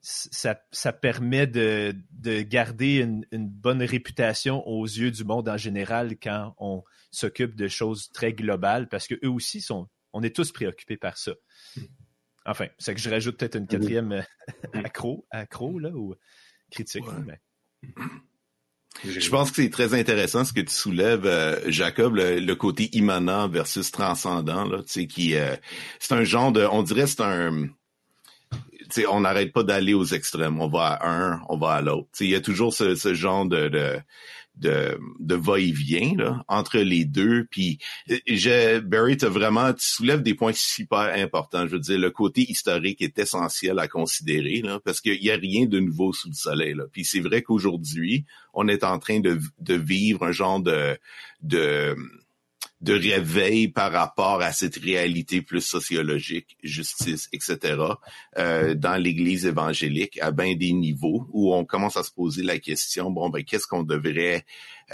ça, 0.00 0.92
permet 0.92 1.46
de, 1.46 1.94
de 2.12 2.42
garder 2.42 2.98
une, 2.98 3.48
bonne 3.48 3.82
réputation 3.82 4.66
aux 4.66 4.84
yeux 4.84 5.10
du 5.10 5.24
monde 5.24 5.48
en 5.48 5.56
général 5.56 6.16
quand 6.18 6.54
on 6.58 6.84
s'occupe 7.10 7.56
de 7.56 7.68
choses 7.68 8.10
très 8.12 8.32
globales, 8.32 8.88
parce 8.88 9.06
que 9.06 9.14
eux 9.24 9.30
aussi 9.30 9.60
sont, 9.60 9.88
on 10.12 10.22
est 10.22 10.34
tous 10.34 10.52
préoccupés 10.52 10.96
par 10.96 11.18
ça. 11.18 11.32
Enfin, 12.48 12.66
c'est 12.78 12.94
que 12.94 13.00
je 13.00 13.10
rajoute 13.10 13.36
peut-être 13.36 13.56
une 13.56 13.66
quatrième 13.66 14.12
euh, 14.12 14.22
accro, 14.72 15.26
accro 15.30 15.78
là, 15.78 15.90
ou 15.90 16.14
critique. 16.70 17.04
Je 19.04 19.28
pense 19.28 19.50
que 19.50 19.62
c'est 19.62 19.70
très 19.70 19.94
intéressant 19.94 20.44
ce 20.44 20.54
que 20.54 20.62
tu 20.62 20.72
soulèves, 20.72 21.26
euh, 21.26 21.60
Jacob, 21.70 22.16
le, 22.16 22.54
côté 22.54 22.88
immanent 22.96 23.48
versus 23.48 23.90
transcendant, 23.90 24.64
là, 24.64 24.78
tu 24.78 24.88
sais, 24.88 25.06
qui, 25.06 25.36
euh, 25.36 25.54
c'est 26.00 26.14
un 26.14 26.24
genre 26.24 26.50
de, 26.50 26.64
on 26.64 26.82
dirait, 26.82 27.06
c'est 27.06 27.20
un, 27.20 27.68
tu 28.50 29.02
sais, 29.02 29.06
on 29.06 29.20
n'arrête 29.20 29.52
pas 29.52 29.62
d'aller 29.62 29.92
aux 29.92 30.06
extrêmes. 30.06 30.60
On 30.60 30.68
va 30.68 30.94
à 30.94 31.10
un, 31.10 31.42
on 31.50 31.58
va 31.58 31.72
à 31.72 31.82
l'autre. 31.82 32.08
Tu 32.12 32.18
sais, 32.18 32.24
il 32.24 32.30
y 32.30 32.34
a 32.34 32.40
toujours 32.40 32.72
ce, 32.72 32.94
ce 32.94 33.12
genre 33.12 33.44
de, 33.44 33.68
de 33.68 34.00
de, 34.58 34.98
va-et-vient 35.20 36.42
entre 36.48 36.78
les 36.78 37.04
deux. 37.04 37.46
Puis, 37.50 37.78
je, 38.26 38.80
Barry, 38.80 39.16
tu 39.16 39.26
vraiment, 39.26 39.72
tu 39.72 39.86
soulèves 39.86 40.22
des 40.22 40.34
points 40.34 40.52
super 40.54 41.12
importants. 41.14 41.66
Je 41.66 41.72
veux 41.72 41.80
dire, 41.80 41.98
le 41.98 42.10
côté 42.10 42.50
historique 42.50 43.02
est 43.02 43.18
essentiel 43.18 43.78
à 43.78 43.88
considérer 43.88 44.62
là, 44.62 44.80
parce 44.84 45.00
qu'il 45.00 45.22
y 45.22 45.30
a 45.30 45.36
rien 45.36 45.66
de 45.66 45.78
nouveau 45.78 46.12
sous 46.12 46.28
le 46.28 46.34
soleil. 46.34 46.74
Là. 46.74 46.84
Puis 46.92 47.04
c'est 47.04 47.20
vrai 47.20 47.42
qu'aujourd'hui, 47.42 48.24
on 48.54 48.68
est 48.68 48.84
en 48.84 48.98
train 48.98 49.20
de, 49.20 49.38
de 49.60 49.74
vivre 49.74 50.24
un 50.24 50.32
genre 50.32 50.60
de 50.60 50.98
de 52.80 52.94
réveil 52.94 53.68
par 53.68 53.90
rapport 53.90 54.40
à 54.40 54.52
cette 54.52 54.76
réalité 54.76 55.42
plus 55.42 55.60
sociologique, 55.60 56.56
justice, 56.62 57.28
etc., 57.32 57.76
euh, 58.38 58.74
dans 58.74 58.96
l'Église 58.96 59.46
évangélique 59.46 60.18
à 60.22 60.30
bien 60.30 60.54
des 60.54 60.72
niveaux 60.72 61.26
où 61.32 61.52
on 61.54 61.64
commence 61.64 61.96
à 61.96 62.04
se 62.04 62.12
poser 62.12 62.42
la 62.44 62.58
question, 62.60 63.10
bon, 63.10 63.30
ben, 63.30 63.42
qu'est-ce 63.42 63.66
qu'on 63.66 63.82
devrait, 63.82 64.44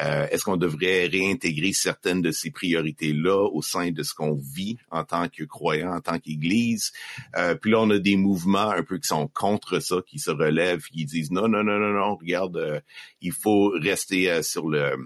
euh, 0.03 0.27
est-ce 0.31 0.45
qu'on 0.45 0.57
devrait 0.57 1.07
réintégrer 1.07 1.75
certaines 1.75 2.23
de 2.23 2.31
ces 2.31 2.51
priorités-là 2.51 3.51
au 3.53 3.61
sein 3.61 3.91
de 3.91 4.03
ce 4.03 4.15
qu'on 4.15 4.35
vit 4.35 4.79
en 4.91 5.05
tant 5.05 5.29
que 5.29 5.45
croyant, 5.45 5.95
en 5.95 6.01
tant 6.01 6.19
qu'Église? 6.19 6.93
Euh, 7.37 7.55
puis 7.55 7.71
là, 7.71 7.81
on 7.81 7.91
a 7.91 7.99
des 7.99 8.17
mouvements 8.17 8.71
un 8.71 8.83
peu 8.83 8.97
qui 8.97 9.09
sont 9.09 9.29
contre 9.29 9.81
ça, 9.81 9.97
qui 10.07 10.19
se 10.19 10.31
relèvent, 10.31 10.85
qui 10.85 11.05
disent, 11.05 11.31
non, 11.31 11.49
non, 11.49 11.63
non, 11.63 11.79
non, 11.79 11.93
non, 11.93 12.17
regarde, 12.17 12.57
euh, 12.57 12.81
il 13.21 13.33
faut 13.33 13.75
rester 13.79 14.43
sur 14.43 14.69
le 14.69 14.97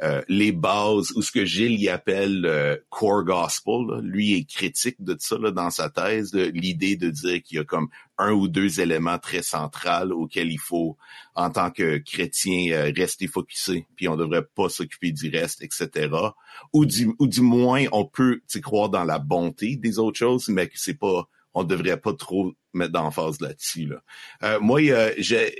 euh, 0.00 0.22
les 0.28 0.52
bases 0.52 1.10
ou 1.16 1.22
ce 1.22 1.32
que 1.32 1.44
Gilles 1.44 1.80
y 1.80 1.88
appelle 1.88 2.46
euh, 2.46 2.76
core 2.88 3.24
gospel. 3.24 4.00
Lui 4.02 4.34
est 4.34 4.44
critique 4.48 5.02
de 5.02 5.16
ça 5.18 5.36
dans 5.38 5.70
sa 5.70 5.90
thèse, 5.90 6.32
l'idée 6.34 6.94
de 6.94 7.10
dire 7.10 7.42
qu'il 7.42 7.56
y 7.56 7.60
a 7.60 7.64
comme 7.64 7.88
un 8.16 8.30
ou 8.30 8.46
deux 8.46 8.80
éléments 8.80 9.18
très 9.18 9.42
centraux 9.42 10.12
auxquels 10.12 10.52
il 10.52 10.60
faut, 10.60 10.96
en 11.34 11.50
tant 11.50 11.72
que 11.72 11.98
chrétien, 11.98 12.72
euh, 12.72 12.92
rester 12.96 13.26
focusé, 13.26 13.86
puis 13.96 14.06
on 14.08 14.16
devrait 14.16 14.44
pas 14.44 14.68
s'occuper 14.68 15.10
du 15.10 15.30
reste, 15.30 15.62
etc. 15.62 16.08
Ou 16.72 16.86
du, 16.86 17.10
ou 17.18 17.26
du 17.26 17.40
moins, 17.40 17.84
on 17.90 18.04
peut 18.04 18.40
croire 18.62 18.90
dans 18.90 19.04
la 19.04 19.18
bonté 19.18 19.76
des 19.76 19.98
autres 19.98 20.18
choses, 20.18 20.48
mais 20.48 20.68
que 20.68 20.78
c'est 20.78 20.98
pas, 20.98 21.28
on 21.54 21.64
devrait 21.64 22.00
pas 22.00 22.12
trop 22.12 22.54
mettre 22.72 22.92
d'emphase 22.92 23.40
là-dessus. 23.40 23.86
Là. 23.88 24.60
moi, 24.60 24.80
j'ai 25.18 25.54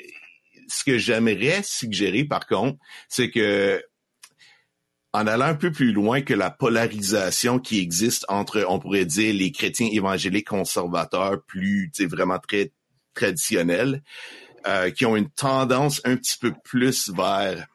ce 0.69 0.85
que 0.85 0.99
j'aimerais 0.99 1.63
suggérer, 1.65 2.25
par 2.25 2.47
contre, 2.47 2.79
c'est 3.09 3.31
que 3.31 3.83
en 5.13 5.27
allant 5.27 5.47
un 5.47 5.55
peu 5.55 5.73
plus 5.73 5.93
loin 5.93 6.21
que 6.21 6.35
la 6.35 6.51
polarisation 6.51 7.59
qui 7.59 7.81
existe 7.81 8.25
entre, 8.29 8.65
on 8.69 8.79
pourrait 8.79 9.07
dire, 9.07 9.35
les 9.35 9.53
chrétiens 9.53 9.89
évangéliques 9.91 10.49
conservateurs 10.49 11.43
plus, 11.47 11.91
tu 11.95 12.03
sais, 12.03 12.09
vraiment 12.09 12.39
très 12.39 12.73
traditionnels, 13.15 14.03
euh, 14.67 14.91
qui 14.91 15.07
ont 15.07 15.17
une 15.17 15.31
tendance 15.31 16.01
un 16.05 16.17
petit 16.17 16.37
peu 16.39 16.53
plus 16.65 17.11
vers 17.11 17.67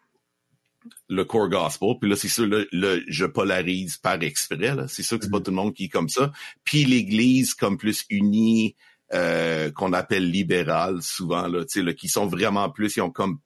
le 1.10 1.26
core 1.26 1.50
gospel. 1.50 1.96
Puis 2.00 2.10
là, 2.10 2.16
c'est 2.16 2.28
sûr, 2.28 2.48
là, 2.48 2.98
je 3.08 3.26
polarise 3.26 3.98
par 3.98 4.22
exprès. 4.22 4.76
C'est 4.88 5.04
sûr 5.04 5.18
que 5.18 5.26
c'est 5.26 5.32
pas 5.32 5.40
mm-hmm. 5.40 5.44
tout 5.44 5.52
le 5.52 5.56
monde 5.56 5.74
qui 5.74 5.86
est 5.86 5.90
comme 5.90 6.10
ça. 6.10 6.32
Puis 6.64 6.86
l'Église 6.86 7.54
comme 7.54 7.78
plus 7.78 8.06
unie, 8.10 8.76
euh, 9.14 9.72
qu'on 9.72 9.94
appelle 9.94 10.30
libérale 10.30 11.02
souvent, 11.02 11.48
là, 11.48 11.64
là, 11.76 11.94
qui 11.94 12.08
sont 12.08 12.26
vraiment 12.26 12.70
plus, 12.70 12.96
ils 12.96 13.02
ont 13.02 13.12
comme 13.12 13.40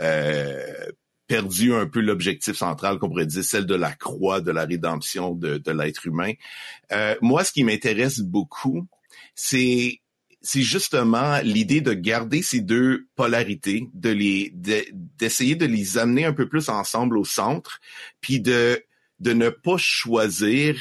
euh, 0.00 0.86
perdu 1.28 1.74
un 1.74 1.86
peu 1.86 2.00
l'objectif 2.00 2.56
central 2.56 2.98
qu'on 2.98 3.08
pourrait 3.08 3.26
dire, 3.26 3.44
celle 3.44 3.66
de 3.66 3.74
la 3.74 3.92
croix, 3.92 4.40
de 4.40 4.50
la 4.50 4.64
rédemption 4.64 5.34
de, 5.34 5.58
de 5.58 5.70
l'être 5.70 6.06
humain. 6.06 6.32
Euh, 6.90 7.14
moi, 7.20 7.44
ce 7.44 7.52
qui 7.52 7.62
m'intéresse 7.62 8.20
beaucoup, 8.20 8.88
c'est 9.34 10.00
c'est 10.40 10.62
justement 10.62 11.40
l'idée 11.42 11.80
de 11.80 11.92
garder 11.92 12.42
ces 12.42 12.60
deux 12.60 13.08
polarités, 13.16 13.88
de 13.92 14.08
les 14.08 14.52
d'essayer 14.54 15.56
de, 15.56 15.66
les 15.66 15.98
amener 15.98 16.24
un 16.24 16.32
peu 16.32 16.48
plus 16.48 16.68
ensemble 16.68 17.18
au 17.18 17.24
centre, 17.24 17.80
puis 18.20 18.40
de 18.40 18.82
de 19.20 19.32
ne 19.32 19.48
pas 19.50 19.76
choisir 19.76 20.76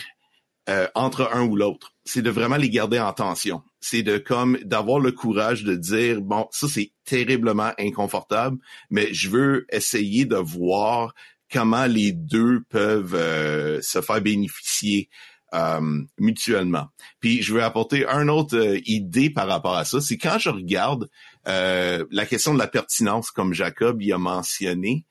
euh, 0.69 0.87
entre 0.95 1.29
un 1.33 1.45
ou 1.45 1.55
l'autre. 1.55 1.93
C'est 2.05 2.21
de 2.21 2.29
vraiment 2.29 2.57
les 2.57 2.69
garder 2.69 2.99
en 2.99 3.13
tension 3.13 3.61
c'est 3.79 4.03
de 4.03 4.17
comme 4.17 4.57
d'avoir 4.63 4.99
le 4.99 5.11
courage 5.11 5.63
de 5.63 5.75
dire 5.75 6.21
bon 6.21 6.47
ça 6.51 6.67
c'est 6.67 6.91
terriblement 7.05 7.71
inconfortable 7.79 8.57
mais 8.89 9.13
je 9.13 9.29
veux 9.29 9.65
essayer 9.69 10.25
de 10.25 10.35
voir 10.35 11.13
comment 11.51 11.85
les 11.85 12.11
deux 12.11 12.63
peuvent 12.69 13.15
euh, 13.15 13.81
se 13.81 14.01
faire 14.01 14.21
bénéficier 14.21 15.09
euh, 15.53 16.01
mutuellement. 16.17 16.87
Puis 17.21 17.41
je 17.41 17.53
veux 17.53 17.63
apporter 17.63 18.05
un 18.05 18.27
autre 18.27 18.77
idée 18.85 19.29
par 19.29 19.47
rapport 19.47 19.77
à 19.77 19.85
ça, 19.85 20.01
c'est 20.01 20.17
quand 20.17 20.37
je 20.39 20.49
regarde 20.49 21.09
la 21.45 22.25
question 22.25 22.53
de 22.53 22.59
la 22.59 22.67
pertinence 22.67 23.31
comme 23.31 23.53
Jacob 23.53 24.01
y 24.01 24.11
a 24.11 24.17
mentionné 24.17 25.05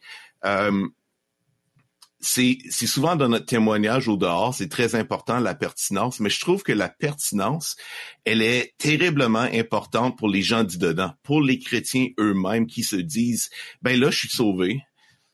c'est 2.21 2.71
souvent 2.71 3.17
dans 3.17 3.29
notre 3.29 3.47
témoignage 3.47 4.09
au 4.09 4.17
dehors, 4.17 4.55
c'est 4.55 4.69
très 4.69 4.95
important 4.95 5.39
la 5.39 5.55
pertinence, 5.55 6.19
mais 6.21 6.31
je 6.31 6.41
trouve 6.41 6.63
que 6.63 6.73
la 6.73 6.89
pertinence, 6.89 7.77
elle 8.25 8.43
est 8.43 8.75
terriblement 8.79 9.39
importante 9.41 10.17
pour 10.17 10.29
les 10.29 10.43
gens 10.43 10.65
du 10.65 10.79
dedans, 10.79 11.13
pour 11.23 11.43
les 11.43 11.59
chrétiens 11.59 12.09
eux-mêmes 12.19 12.67
qui 12.67 12.83
se 12.83 12.97
disent 12.97 13.51
ben 13.83 13.99
là 13.99 14.11
je 14.11 14.19
suis 14.19 14.29
sauvé. 14.29 14.83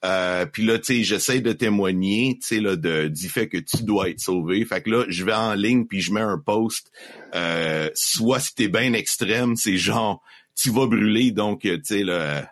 Euh, 0.05 0.47
puis 0.47 0.65
là, 0.65 0.81
tu 0.81 0.87
sais, 0.87 1.05
j'essaie 1.05 1.41
de 1.41 1.53
témoigner, 1.53 2.37
tu 2.41 2.49
sais, 2.49 2.61
là, 2.61 2.75
du 2.75 3.29
fait 3.29 3.49
que 3.49 3.59
tu 3.59 3.85
dois 3.85 4.11
être 4.11 4.19
sauvé. 4.19 4.65
Fait 4.65 4.83
que 4.83 4.91
là, 4.91 5.05
je 5.09 5.25
vais 5.25 5.33
en 5.33 5.55
ligne 5.55 5.87
puis 5.87 6.01
je 6.01 6.13
mets 6.13 6.21
un 6.21 6.39
post. 6.45 6.91
Euh, 7.37 7.89
soit 7.95 8.41
si 8.41 8.53
t'es 8.57 8.67
bien 8.67 8.95
extrême, 8.95 9.55
c'est 9.55 9.77
genre, 9.77 10.21
tu 10.57 10.71
vas 10.71 10.89
brûler, 10.89 11.31
donc, 11.31 11.61
tu 11.61 11.81
sais, 11.85 12.03
là, 12.03 12.51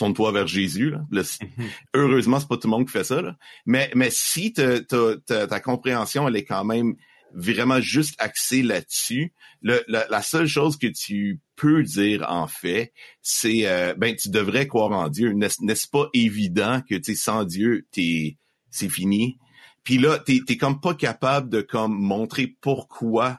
tourne-toi 0.00 0.32
vers 0.32 0.46
Jésus. 0.46 0.90
Là. 0.90 1.02
Mhm. 1.12 1.68
Heureusement, 1.94 2.40
c'est 2.40 2.48
pas 2.48 2.56
tout 2.56 2.68
le 2.68 2.70
monde 2.70 2.86
qui 2.86 2.92
fait 2.92 3.04
ça. 3.04 3.20
Là. 3.20 3.36
Mais, 3.66 3.90
mais 3.94 4.08
si 4.10 4.52
ta 4.52 5.60
compréhension, 5.60 6.26
elle 6.26 6.36
est 6.36 6.44
quand 6.44 6.64
même 6.64 6.94
vraiment 7.32 7.80
juste 7.80 8.16
axée 8.18 8.62
là-dessus, 8.62 9.32
la, 9.62 10.22
seule 10.22 10.46
chose 10.46 10.78
que 10.78 10.86
tu 10.86 11.40
peux 11.54 11.82
dire 11.82 12.24
en 12.28 12.46
fait, 12.46 12.92
c'est 13.22 13.66
euh, 13.66 13.94
ben 13.94 14.16
tu 14.16 14.30
devrais 14.30 14.66
croire 14.66 14.90
en 14.92 15.08
Dieu. 15.08 15.32
N'est-ce 15.32 15.88
pas 15.88 16.08
évident 16.14 16.80
que 16.88 16.94
tu 16.96 17.14
sans 17.14 17.44
Dieu, 17.44 17.86
t'es 17.92 18.38
c'est 18.70 18.88
fini? 18.88 19.38
Puis 19.84 19.98
là, 19.98 20.18
t'es 20.18 20.40
es 20.48 20.56
comme 20.56 20.80
pas 20.80 20.94
capable 20.94 21.50
de 21.50 21.60
comme 21.60 21.92
montrer 21.92 22.56
pourquoi 22.60 23.38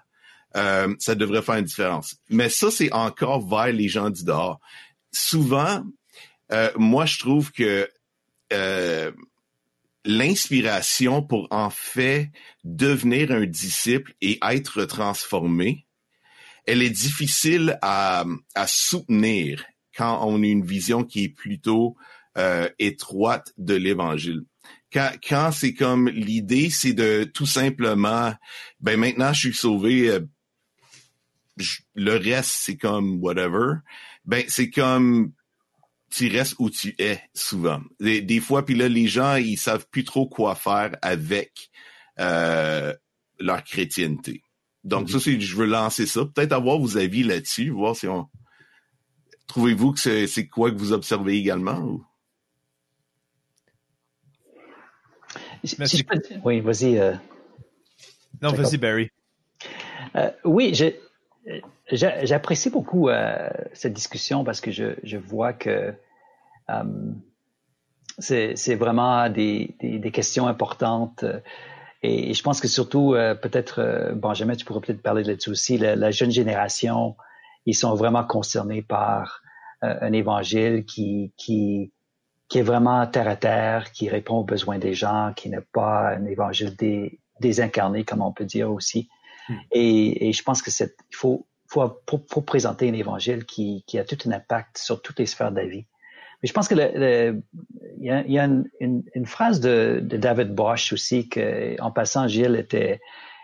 euh, 0.55 0.93
ça 0.99 1.15
devrait 1.15 1.41
faire 1.41 1.55
une 1.55 1.65
différence. 1.65 2.15
Mais 2.29 2.49
ça, 2.49 2.69
c'est 2.71 2.91
encore 2.93 3.47
vers 3.47 3.73
les 3.73 3.87
gens 3.87 4.09
du 4.09 4.23
dehors. 4.23 4.59
Souvent, 5.11 5.83
euh, 6.51 6.71
moi, 6.75 7.05
je 7.05 7.19
trouve 7.19 7.51
que 7.51 7.89
euh, 8.51 9.11
l'inspiration 10.03 11.21
pour 11.21 11.47
en 11.51 11.69
fait 11.69 12.31
devenir 12.63 13.31
un 13.31 13.45
disciple 13.45 14.13
et 14.21 14.39
être 14.41 14.85
transformé, 14.85 15.85
elle 16.65 16.81
est 16.81 16.89
difficile 16.89 17.77
à, 17.81 18.25
à 18.55 18.67
soutenir 18.67 19.63
quand 19.95 20.25
on 20.25 20.43
a 20.43 20.45
une 20.45 20.65
vision 20.65 21.03
qui 21.03 21.25
est 21.25 21.29
plutôt 21.29 21.95
euh, 22.37 22.69
étroite 22.79 23.53
de 23.57 23.75
l'Évangile. 23.75 24.43
Quand, 24.91 25.11
quand 25.27 25.51
c'est 25.51 25.73
comme 25.73 26.09
l'idée, 26.09 26.69
c'est 26.69 26.93
de 26.93 27.23
tout 27.23 27.45
simplement, 27.45 28.33
ben 28.81 28.99
maintenant 28.99 29.31
je 29.31 29.39
suis 29.47 29.53
sauvé, 29.53 30.19
le 31.95 32.17
reste 32.17 32.51
c'est 32.59 32.77
comme 32.77 33.21
whatever. 33.21 33.75
Ben 34.25 34.43
c'est 34.47 34.69
comme 34.69 35.31
tu 36.11 36.27
restes 36.27 36.55
où 36.59 36.69
tu 36.69 36.93
es 36.99 37.21
souvent. 37.33 37.81
Des, 37.99 38.39
fois, 38.39 38.65
puis 38.65 38.75
là, 38.75 38.87
les 38.87 39.07
gens, 39.07 39.35
ils 39.35 39.57
savent 39.57 39.87
plus 39.89 40.03
trop 40.03 40.27
quoi 40.27 40.55
faire 40.55 40.95
avec 41.01 41.71
euh, 42.19 42.93
leur 43.39 43.63
chrétienté. 43.63 44.43
Donc, 44.83 45.09
ça, 45.09 45.19
c'est, 45.19 45.39
je 45.39 45.55
veux 45.55 45.65
lancer 45.65 46.05
ça. 46.05 46.25
Peut-être 46.25 46.51
avoir 46.51 46.77
vos 46.77 46.97
avis 46.97 47.23
là-dessus, 47.23 47.69
voir 47.69 47.95
si 47.95 48.07
on. 48.07 48.27
Trouvez-vous 49.47 49.93
que 49.93 50.27
c'est, 50.27 50.47
quoi 50.47 50.71
que 50.71 50.77
vous 50.77 50.93
observez 50.93 51.37
également? 51.37 51.99
Oui, 56.43 56.59
vas-y. 56.61 56.97
Euh, 56.97 57.13
non, 58.41 58.51
vas-y, 58.53 58.77
Barry. 58.77 59.09
Euh, 60.15 60.31
oui, 60.45 60.71
j'ai 60.73 60.99
J'apprécie 61.91 62.69
beaucoup 62.69 63.09
euh, 63.09 63.49
cette 63.73 63.93
discussion 63.93 64.43
parce 64.43 64.61
que 64.61 64.71
je, 64.71 64.95
je 65.03 65.17
vois 65.17 65.53
que 65.53 65.93
euh, 66.69 66.83
c'est 68.19 68.75
vraiment 68.75 69.29
des, 69.29 69.75
des, 69.79 69.99
des, 69.99 70.11
questions 70.11 70.47
importantes. 70.47 71.25
Et, 72.03 72.33
je 72.33 72.43
pense 72.43 72.59
que 72.59 72.67
surtout, 72.67 73.13
euh, 73.13 73.35
peut-être, 73.35 73.79
euh, 73.79 74.13
bon, 74.13 74.33
jamais 74.33 74.55
tu 74.55 74.65
pourrais 74.65 74.81
peut-être 74.81 75.01
parler 75.01 75.23
là-dessus 75.23 75.51
aussi, 75.51 75.77
la, 75.77 75.95
la, 75.95 76.11
jeune 76.11 76.31
génération, 76.31 77.15
ils 77.65 77.75
sont 77.75 77.95
vraiment 77.95 78.23
concernés 78.23 78.81
par 78.81 79.41
euh, 79.83 79.95
un 80.01 80.13
évangile 80.13 80.85
qui, 80.85 81.33
qui, 81.37 81.91
qui 82.47 82.59
est 82.59 82.63
vraiment 82.63 83.05
terre 83.07 83.27
à 83.27 83.35
terre, 83.35 83.91
qui 83.91 84.09
répond 84.09 84.37
aux 84.37 84.43
besoins 84.43 84.79
des 84.79 84.93
gens, 84.93 85.33
qui 85.35 85.49
n'est 85.49 85.61
pas 85.73 86.15
un 86.15 86.25
évangile 86.25 86.75
dé, 86.75 87.19
désincarné, 87.39 88.03
comme 88.03 88.21
on 88.21 88.31
peut 88.31 88.45
dire 88.45 88.71
aussi. 88.71 89.09
Hmm. 89.47 89.55
Et, 89.71 90.29
et, 90.29 90.33
je 90.33 90.43
pense 90.43 90.61
que 90.61 90.71
c'est, 90.71 90.95
il 91.11 91.15
faut, 91.15 91.45
faut, 91.71 92.01
faut, 92.29 92.41
présenter 92.41 92.89
un 92.89 92.93
évangile 92.93 93.45
qui, 93.45 93.83
qui, 93.87 93.97
a 93.97 94.03
tout 94.03 94.17
un 94.27 94.31
impact 94.31 94.77
sur 94.77 95.01
toutes 95.01 95.19
les 95.19 95.25
sphères 95.25 95.51
de 95.51 95.57
la 95.57 95.65
vie. 95.65 95.85
Mais 96.41 96.47
je 96.47 96.53
pense 96.53 96.67
que 96.67 96.73
il 96.75 98.05
y 98.05 98.09
a, 98.09 98.27
y 98.27 98.39
a 98.39 98.45
une, 98.45 98.69
une, 98.79 99.03
une, 99.13 99.25
phrase 99.25 99.59
de, 99.59 99.99
de, 100.03 100.17
David 100.17 100.53
Bosch 100.53 100.91
aussi 100.91 101.29
que, 101.29 101.79
en 101.81 101.91
passant, 101.91 102.27
Gilles 102.27 102.55
était 102.55 102.99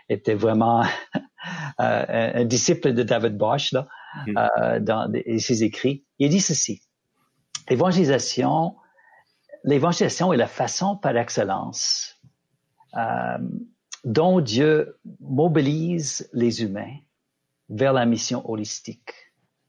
était 0.08 0.34
vraiment 0.34 0.82
euh, 1.80 2.30
un, 2.34 2.44
disciple 2.44 2.92
de 2.92 3.02
David 3.02 3.36
Bosch 3.36 3.72
là, 3.72 3.86
hmm. 4.26 4.38
euh, 4.38 4.80
dans 4.80 5.12
ses 5.38 5.64
écrits. 5.64 6.04
Il 6.18 6.28
dit 6.30 6.40
ceci 6.40 6.82
l'évangélisation, 7.68 8.76
l'évangélisation 9.64 10.32
est 10.32 10.36
la 10.36 10.46
façon 10.46 10.96
par 10.96 11.16
excellence 11.16 12.16
euh, 12.96 13.38
dont 14.04 14.40
Dieu 14.40 14.98
mobilise 15.20 16.28
les 16.32 16.62
humains 16.62 16.96
vers 17.68 17.92
la 17.92 18.06
mission 18.06 18.48
holistique, 18.50 19.12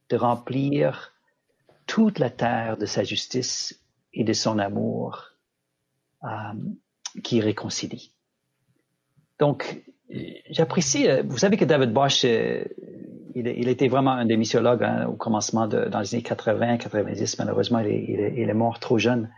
de 0.09 0.15
remplir 0.15 1.13
toute 1.85 2.19
la 2.19 2.29
terre 2.29 2.77
de 2.77 2.85
sa 2.85 3.03
justice 3.03 3.83
et 4.13 4.23
de 4.23 4.33
son 4.33 4.59
amour 4.59 5.31
euh, 6.23 6.27
qui 7.23 7.41
réconcilie. 7.41 8.13
Donc, 9.39 9.83
j'apprécie, 10.49 11.07
euh, 11.07 11.23
vous 11.25 11.37
savez 11.37 11.57
que 11.57 11.65
David 11.65 11.93
Bosch, 11.93 12.25
euh, 12.25 12.63
il, 13.35 13.47
il, 13.47 13.67
était 13.69 13.87
vraiment 13.87 14.11
un 14.11 14.25
des 14.25 14.37
missiologues 14.37 14.83
hein, 14.83 15.07
au 15.07 15.13
commencement 15.13 15.67
de, 15.67 15.85
dans 15.85 15.99
les 15.99 16.15
années 16.15 16.23
80, 16.23 16.77
90, 16.77 17.39
malheureusement, 17.39 17.79
il 17.79 17.87
est, 17.87 18.05
il 18.07 18.19
est, 18.19 18.33
il 18.37 18.49
est 18.49 18.53
mort 18.53 18.79
trop 18.79 18.97
jeune, 18.97 19.29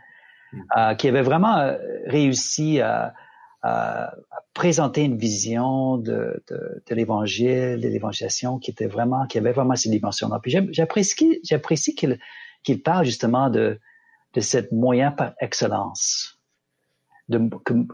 mm. 0.52 0.60
euh, 0.76 0.94
qui 0.94 1.08
avait 1.08 1.22
vraiment 1.22 1.76
réussi 2.06 2.80
à, 2.80 3.14
à, 3.62 4.14
présenter 4.54 5.02
une 5.02 5.16
vision 5.16 5.96
de, 5.96 6.42
de, 6.48 6.82
de 6.86 6.94
l'évangile, 6.94 7.80
de 7.80 7.88
l'évangélisation 7.88 8.58
qui 8.58 8.70
était 8.70 8.86
vraiment, 8.86 9.26
qui 9.26 9.38
avait 9.38 9.52
vraiment 9.52 9.76
ces 9.76 9.88
dimensions-là. 9.88 10.40
Puis 10.42 10.54
j'apprécie, 10.70 11.40
j'apprécie 11.42 11.94
qu'il, 11.94 12.18
qu'il 12.62 12.82
parle 12.82 13.04
justement 13.04 13.50
de, 13.50 13.78
de 14.34 14.40
cette 14.40 14.72
moyen 14.72 15.10
par 15.10 15.32
excellence, 15.40 16.38
de, 17.28 17.48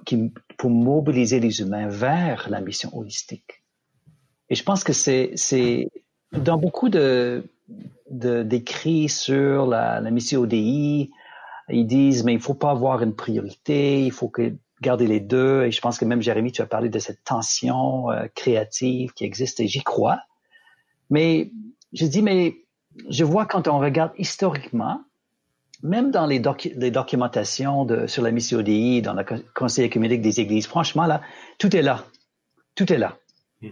qui, 0.04 0.32
pour 0.56 0.70
mobiliser 0.70 1.38
les 1.38 1.60
humains 1.60 1.88
vers 1.88 2.48
la 2.50 2.60
mission 2.60 2.96
holistique. 2.96 3.62
Et 4.50 4.54
je 4.54 4.64
pense 4.64 4.82
que 4.82 4.92
c'est, 4.92 5.32
c'est 5.36 5.88
dans 6.32 6.58
beaucoup 6.58 6.88
de 6.88 7.44
d'écrits 8.10 9.10
sur 9.10 9.66
la, 9.66 10.00
la 10.00 10.10
mission 10.10 10.40
ODI, 10.40 11.10
ils 11.68 11.86
disent 11.86 12.24
mais 12.24 12.32
il 12.32 12.40
faut 12.40 12.54
pas 12.54 12.70
avoir 12.70 13.02
une 13.02 13.14
priorité, 13.14 14.06
il 14.06 14.12
faut 14.12 14.28
que 14.28 14.54
garder 14.80 15.06
les 15.06 15.20
deux. 15.20 15.64
Et 15.64 15.70
je 15.70 15.80
pense 15.80 15.98
que 15.98 16.04
même 16.04 16.22
Jérémy, 16.22 16.52
tu 16.52 16.62
as 16.62 16.66
parlé 16.66 16.88
de 16.88 16.98
cette 16.98 17.24
tension 17.24 18.10
euh, 18.10 18.26
créative 18.34 19.12
qui 19.12 19.24
existe 19.24 19.60
et 19.60 19.66
j'y 19.66 19.82
crois. 19.82 20.20
Mais 21.10 21.52
je 21.92 22.06
dis, 22.06 22.22
mais 22.22 22.56
je 23.08 23.24
vois 23.24 23.46
quand 23.46 23.68
on 23.68 23.78
regarde 23.78 24.12
historiquement, 24.18 25.02
même 25.82 26.10
dans 26.10 26.26
les, 26.26 26.42
les 26.74 26.90
documentations 26.90 27.84
de, 27.84 28.06
sur 28.06 28.22
la 28.22 28.30
mission 28.30 28.58
ODI, 28.58 29.02
dans 29.02 29.14
le 29.14 29.24
Conseil 29.54 29.84
écuménique 29.84 30.22
des 30.22 30.40
Églises, 30.40 30.66
franchement, 30.66 31.06
là, 31.06 31.22
tout 31.58 31.74
est 31.74 31.82
là. 31.82 32.04
Tout 32.74 32.92
est 32.92 32.98
là. 32.98 33.18
Hmm. 33.62 33.68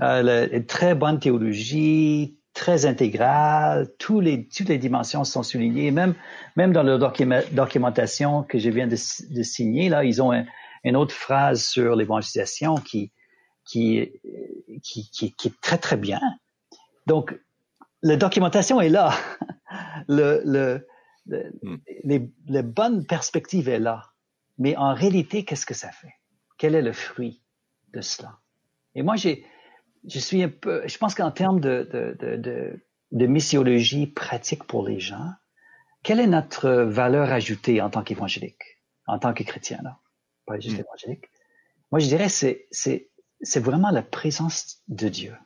Euh, 0.00 0.60
très 0.66 0.94
bonne 0.94 1.18
théologie, 1.18 2.37
très 2.58 2.86
intégrale, 2.86 3.88
tous 3.98 4.20
les, 4.20 4.48
toutes 4.48 4.68
les 4.68 4.78
dimensions 4.78 5.22
sont 5.22 5.44
soulignées. 5.44 5.92
Même, 5.92 6.14
même 6.56 6.72
dans 6.72 6.82
leur 6.82 6.98
documentation 6.98 8.42
que 8.42 8.58
je 8.58 8.68
viens 8.68 8.88
de, 8.88 8.96
de 8.96 9.42
signer, 9.44 9.88
là, 9.88 10.04
ils 10.04 10.20
ont 10.20 10.32
un, 10.32 10.44
une 10.82 10.96
autre 10.96 11.14
phrase 11.14 11.62
sur 11.62 11.94
l'évangélisation 11.94 12.74
qui, 12.74 13.12
qui, 13.64 14.10
qui, 14.82 15.08
qui, 15.10 15.32
qui, 15.34 15.48
est 15.48 15.60
très, 15.60 15.78
très 15.78 15.96
bien. 15.96 16.20
Donc, 17.06 17.38
la 18.02 18.16
documentation 18.16 18.80
est 18.80 18.88
là. 18.88 19.12
le, 20.08 20.42
le, 20.44 20.86
le 21.26 21.52
hmm. 21.62 21.76
les, 22.02 22.28
les 22.48 22.62
bonnes 22.62 23.06
perspectives 23.06 23.68
est 23.68 23.78
là. 23.78 24.02
Mais 24.58 24.76
en 24.76 24.94
réalité, 24.94 25.44
qu'est-ce 25.44 25.66
que 25.66 25.74
ça 25.74 25.92
fait? 25.92 26.14
Quel 26.58 26.74
est 26.74 26.82
le 26.82 26.92
fruit 26.92 27.40
de 27.94 28.00
cela? 28.00 28.38
Et 28.96 29.02
moi, 29.02 29.14
j'ai, 29.14 29.46
je 30.08 30.18
suis 30.18 30.42
un 30.42 30.48
peu, 30.48 30.82
je 30.86 30.98
pense 30.98 31.14
qu'en 31.14 31.30
termes 31.30 31.60
de, 31.60 31.88
de, 31.92 32.36
de, 32.36 32.82
de, 33.12 33.26
missiologie 33.26 34.06
pratique 34.06 34.64
pour 34.64 34.86
les 34.86 35.00
gens, 35.00 35.32
quelle 36.02 36.20
est 36.20 36.26
notre 36.26 36.70
valeur 36.70 37.30
ajoutée 37.30 37.82
en 37.82 37.90
tant 37.90 38.02
qu'évangélique, 38.02 38.80
en 39.06 39.18
tant 39.18 39.34
que 39.34 39.42
chrétien, 39.44 39.78
là, 39.82 39.98
pas 40.46 40.58
juste 40.58 40.78
mm. 40.78 40.80
évangélique? 40.80 41.24
Moi, 41.92 42.00
je 42.00 42.06
dirais 42.06 42.28
c'est 42.28 42.66
c'est 42.70 43.10
c'est 43.42 43.60
vraiment 43.60 43.90
la 43.90 44.02
présence 44.02 44.82
de 44.88 45.08
Dieu. 45.08 45.36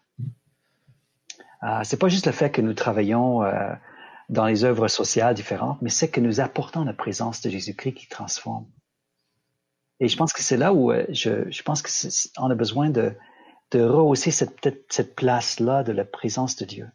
Euh, 1.63 1.81
c'est 1.85 1.99
pas 1.99 2.09
juste 2.09 2.27
le 2.27 2.33
fait 2.33 2.51
que 2.51 2.61
nous 2.61 2.75
travaillons 2.75 3.45
euh, 3.45 3.73
dans 4.29 4.47
les 4.47 4.65
œuvres 4.65 4.89
sociales 4.89 5.35
différentes, 5.35 5.81
mais 5.83 5.91
c'est 5.91 6.09
que 6.09 6.21
nous 6.21 6.41
apportons 6.41 6.85
la 6.85 6.95
présence 6.95 7.41
de 7.43 7.51
Jésus-Christ 7.51 7.95
qui 7.95 8.09
transforme. 8.09 8.67
Et 10.01 10.09
je 10.09 10.17
pense 10.17 10.33
que 10.33 10.43
c'est 10.43 10.57
là 10.57 10.73
où 10.73 10.91
euh, 10.91 11.05
je, 11.11 11.49
je 11.51 11.63
pense 11.63 11.83
qu'on 11.83 12.51
a 12.51 12.55
besoin 12.55 12.91
de, 12.91 13.15
de 13.73 13.83
rehausser 13.83 14.31
cette, 14.31 14.85
cette 14.89 15.17
place-là 15.17 15.83
de 15.83 15.93
la 15.93 16.05
présence 16.05 16.57
de 16.57 16.65
Dieu, 16.65 16.89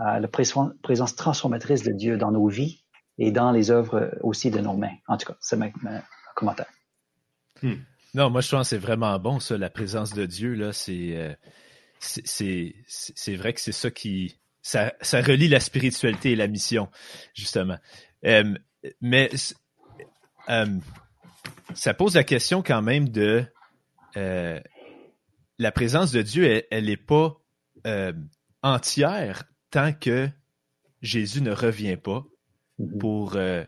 euh, 0.00 0.18
la 0.18 0.28
présence 0.28 1.16
transformatrice 1.16 1.82
de 1.82 1.92
Dieu 1.92 2.16
dans 2.16 2.32
nos 2.32 2.48
vies 2.48 2.84
et 3.18 3.30
dans 3.30 3.52
les 3.52 3.70
œuvres 3.70 4.10
aussi 4.22 4.50
de 4.50 4.58
nos 4.58 4.76
mains. 4.76 4.96
En 5.06 5.16
tout 5.16 5.26
cas, 5.26 5.36
c'est 5.40 5.56
mon 5.56 5.70
commentaire. 6.34 6.66
Hmm. 7.62 7.74
Non, 8.14 8.30
moi 8.30 8.40
je 8.40 8.50
pense 8.50 8.66
que 8.66 8.76
c'est 8.76 8.78
vraiment 8.78 9.18
bon 9.18 9.40
ça, 9.40 9.56
la 9.56 9.70
présence 9.70 10.12
de 10.12 10.26
Dieu 10.26 10.54
là. 10.54 10.72
C'est 10.72 11.16
euh, 11.16 11.34
c'est 11.98 13.36
vrai 13.36 13.52
que 13.52 13.60
c'est 13.60 13.72
ça 13.72 13.90
qui 13.90 14.38
ça, 14.60 14.92
ça 15.00 15.22
relie 15.22 15.48
la 15.48 15.60
spiritualité 15.60 16.32
et 16.32 16.36
la 16.36 16.48
mission 16.48 16.88
justement. 17.34 17.78
Euh, 18.24 18.54
mais 19.00 19.30
ça 21.74 21.94
pose 21.94 22.14
la 22.14 22.24
question 22.24 22.62
quand 22.62 22.82
même 22.82 23.08
de 23.08 23.46
la 25.62 25.72
présence 25.72 26.12
de 26.12 26.22
Dieu, 26.22 26.64
elle 26.70 26.84
n'est 26.86 26.96
pas 26.96 27.40
euh, 27.86 28.12
entière 28.62 29.44
tant 29.70 29.92
que 29.92 30.28
Jésus 31.00 31.40
ne 31.40 31.52
revient 31.52 31.96
pas 31.96 32.24
mm-hmm. 32.78 32.98
pour 32.98 33.36
euh, 33.36 33.64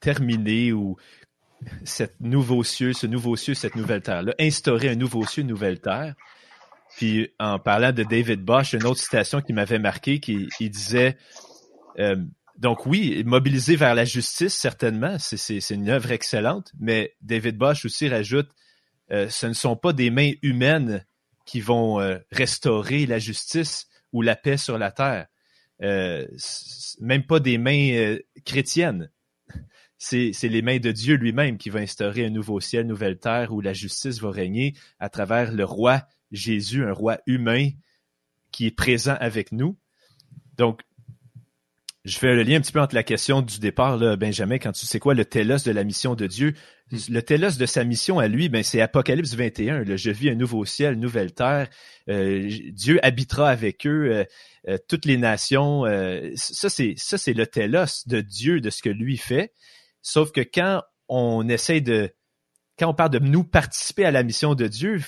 terminer 0.00 0.72
ou 0.72 0.96
cette 1.84 2.20
nouveau 2.20 2.62
ce 2.62 3.06
nouveau 3.06 3.36
cieux, 3.36 3.54
cette 3.54 3.76
nouvelle 3.76 4.02
terre-là, 4.02 4.34
instaurer 4.38 4.88
un 4.90 4.94
nouveau 4.94 5.26
cieux, 5.26 5.42
une 5.42 5.48
nouvelle 5.48 5.80
terre. 5.80 6.14
Puis 6.96 7.30
en 7.38 7.58
parlant 7.58 7.92
de 7.92 8.04
David 8.04 8.42
Bosch, 8.42 8.72
une 8.72 8.84
autre 8.84 9.00
citation 9.00 9.42
qui 9.42 9.52
m'avait 9.52 9.78
marqué, 9.78 10.20
qui 10.20 10.48
il 10.60 10.70
disait 10.70 11.16
donc 12.58 12.86
oui, 12.86 13.22
mobiliser 13.24 13.76
vers 13.76 13.94
la 13.94 14.04
justice, 14.04 14.54
certainement, 14.54 15.16
c'est 15.18 15.70
une 15.70 15.88
œuvre 15.88 16.10
excellente, 16.12 16.72
mais 16.78 17.14
David 17.20 17.56
Bosch 17.58 17.84
aussi 17.84 18.08
rajoute, 18.08 18.48
euh, 19.10 19.28
ce 19.28 19.46
ne 19.46 19.52
sont 19.52 19.76
pas 19.76 19.92
des 19.92 20.10
mains 20.10 20.32
humaines 20.42 21.04
qui 21.44 21.60
vont 21.60 22.00
euh, 22.00 22.18
restaurer 22.32 23.06
la 23.06 23.18
justice 23.18 23.88
ou 24.12 24.22
la 24.22 24.36
paix 24.36 24.56
sur 24.56 24.78
la 24.78 24.90
terre, 24.90 25.26
euh, 25.82 26.26
même 27.00 27.24
pas 27.24 27.40
des 27.40 27.58
mains 27.58 28.16
chrétiennes. 28.44 29.10
C'est 29.98 30.32
les 30.42 30.62
mains 30.62 30.78
de 30.78 30.92
Dieu 30.92 31.16
lui-même 31.16 31.56
qui 31.56 31.70
va 31.70 31.80
instaurer 31.80 32.26
un 32.26 32.30
nouveau 32.30 32.60
ciel, 32.60 32.82
une 32.82 32.88
nouvelle 32.88 33.18
terre 33.18 33.52
où 33.52 33.60
la 33.60 33.72
justice 33.72 34.20
va 34.20 34.30
régner 34.30 34.74
à 34.98 35.08
travers 35.08 35.52
le 35.52 35.64
roi 35.64 36.02
Jésus, 36.32 36.84
un 36.84 36.92
roi 36.92 37.18
humain 37.26 37.70
qui 38.52 38.66
est 38.66 38.76
présent 38.76 39.16
avec 39.20 39.52
nous. 39.52 39.76
Donc, 40.56 40.82
je 42.06 42.18
fais 42.18 42.34
le 42.34 42.44
lien 42.44 42.58
un 42.58 42.60
petit 42.60 42.72
peu 42.72 42.80
entre 42.80 42.94
la 42.94 43.02
question 43.02 43.42
du 43.42 43.58
départ, 43.58 43.96
là, 43.96 44.16
Benjamin, 44.16 44.58
quand 44.58 44.72
tu 44.72 44.86
sais 44.86 45.00
quoi, 45.00 45.14
le 45.14 45.24
télos 45.24 45.64
de 45.64 45.72
la 45.72 45.82
mission 45.82 46.14
de 46.14 46.26
Dieu. 46.26 46.54
Le 46.92 47.20
télos 47.20 47.58
de 47.58 47.66
sa 47.66 47.82
mission 47.82 48.20
à 48.20 48.28
lui, 48.28 48.48
ben, 48.48 48.62
c'est 48.62 48.80
Apocalypse 48.80 49.34
21. 49.34 49.82
Là, 49.82 49.96
je 49.96 50.10
vis 50.10 50.30
un 50.30 50.36
nouveau 50.36 50.64
ciel, 50.64 50.94
nouvelle 50.94 51.32
terre. 51.34 51.68
Euh, 52.08 52.48
Dieu 52.70 53.04
habitera 53.04 53.50
avec 53.50 53.86
eux, 53.86 54.12
euh, 54.12 54.24
euh, 54.68 54.78
toutes 54.88 55.04
les 55.04 55.16
nations. 55.16 55.84
ça, 56.36 56.68
c'est 56.68 56.94
ça, 56.96 57.18
c'est 57.18 57.32
le 57.32 57.46
télos 57.46 58.06
de 58.06 58.20
Dieu, 58.20 58.60
de 58.60 58.70
ce 58.70 58.82
que 58.82 58.88
lui 58.88 59.16
fait. 59.16 59.52
Sauf 60.00 60.30
que 60.30 60.40
quand 60.40 60.82
on 61.08 61.48
essaie 61.48 61.80
de, 61.80 62.14
quand 62.78 62.88
on 62.88 62.94
parle 62.94 63.10
de 63.10 63.18
nous 63.18 63.42
participer 63.42 64.04
à 64.04 64.12
la 64.12 64.22
mission 64.22 64.54
de 64.54 64.68
Dieu, 64.68 65.00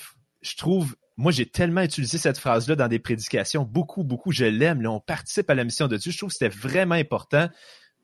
je 0.42 0.56
trouve 0.56 0.96
moi, 1.16 1.32
j'ai 1.32 1.46
tellement 1.46 1.82
utilisé 1.82 2.16
cette 2.16 2.38
phrase-là 2.38 2.76
dans 2.76 2.86
des 2.86 3.00
prédications, 3.00 3.64
beaucoup, 3.64 4.04
beaucoup, 4.04 4.30
je 4.30 4.44
l'aime. 4.44 4.86
On 4.86 5.00
participe 5.00 5.50
à 5.50 5.56
la 5.56 5.64
mission 5.64 5.88
de 5.88 5.96
Dieu. 5.96 6.12
Je 6.12 6.16
trouve 6.16 6.28
que 6.28 6.34
c'était 6.34 6.56
vraiment 6.56 6.94
important 6.94 7.48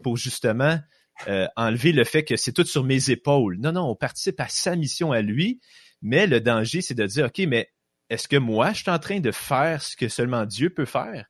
pour 0.02 0.16
justement 0.16 0.80
euh, 1.28 1.46
enlever 1.56 1.92
le 1.92 2.04
fait 2.04 2.24
que 2.24 2.36
c'est 2.36 2.52
tout 2.52 2.64
sur 2.64 2.84
mes 2.84 3.10
épaules. 3.10 3.58
Non, 3.60 3.72
non, 3.72 3.88
on 3.88 3.96
participe 3.96 4.40
à 4.40 4.48
sa 4.48 4.76
mission 4.76 5.12
à 5.12 5.22
lui, 5.22 5.60
mais 6.02 6.26
le 6.26 6.40
danger, 6.40 6.82
c'est 6.82 6.94
de 6.94 7.06
dire, 7.06 7.26
OK, 7.26 7.38
mais 7.48 7.70
est-ce 8.10 8.28
que 8.28 8.36
moi, 8.36 8.72
je 8.72 8.82
suis 8.82 8.90
en 8.90 8.98
train 8.98 9.20
de 9.20 9.30
faire 9.30 9.82
ce 9.82 9.96
que 9.96 10.08
seulement 10.08 10.44
Dieu 10.44 10.70
peut 10.70 10.84
faire? 10.84 11.26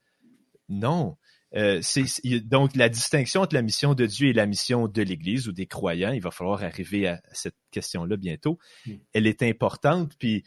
Non. 0.68 1.16
Euh, 1.55 1.78
c'est, 1.82 2.05
donc, 2.41 2.74
la 2.74 2.89
distinction 2.89 3.43
entre 3.43 3.55
la 3.55 3.62
mission 3.62 3.95
de 3.95 4.07
Dieu 4.07 4.28
et 4.28 4.32
la 4.32 4.47
mission 4.47 4.89
de 4.89 5.03
l'Église 5.03 5.47
ou 5.47 5.53
des 5.53 5.66
croyants, 5.66 6.12
il 6.12 6.20
va 6.20 6.32
falloir 6.32 6.64
arriver 6.64 7.07
à 7.07 7.20
cette 7.32 7.55
question-là 7.70 8.16
bientôt. 8.16 8.59
Hmm. 8.87 8.95
Elle 9.12 9.26
est 9.28 9.43
importante, 9.43 10.12
puis 10.18 10.45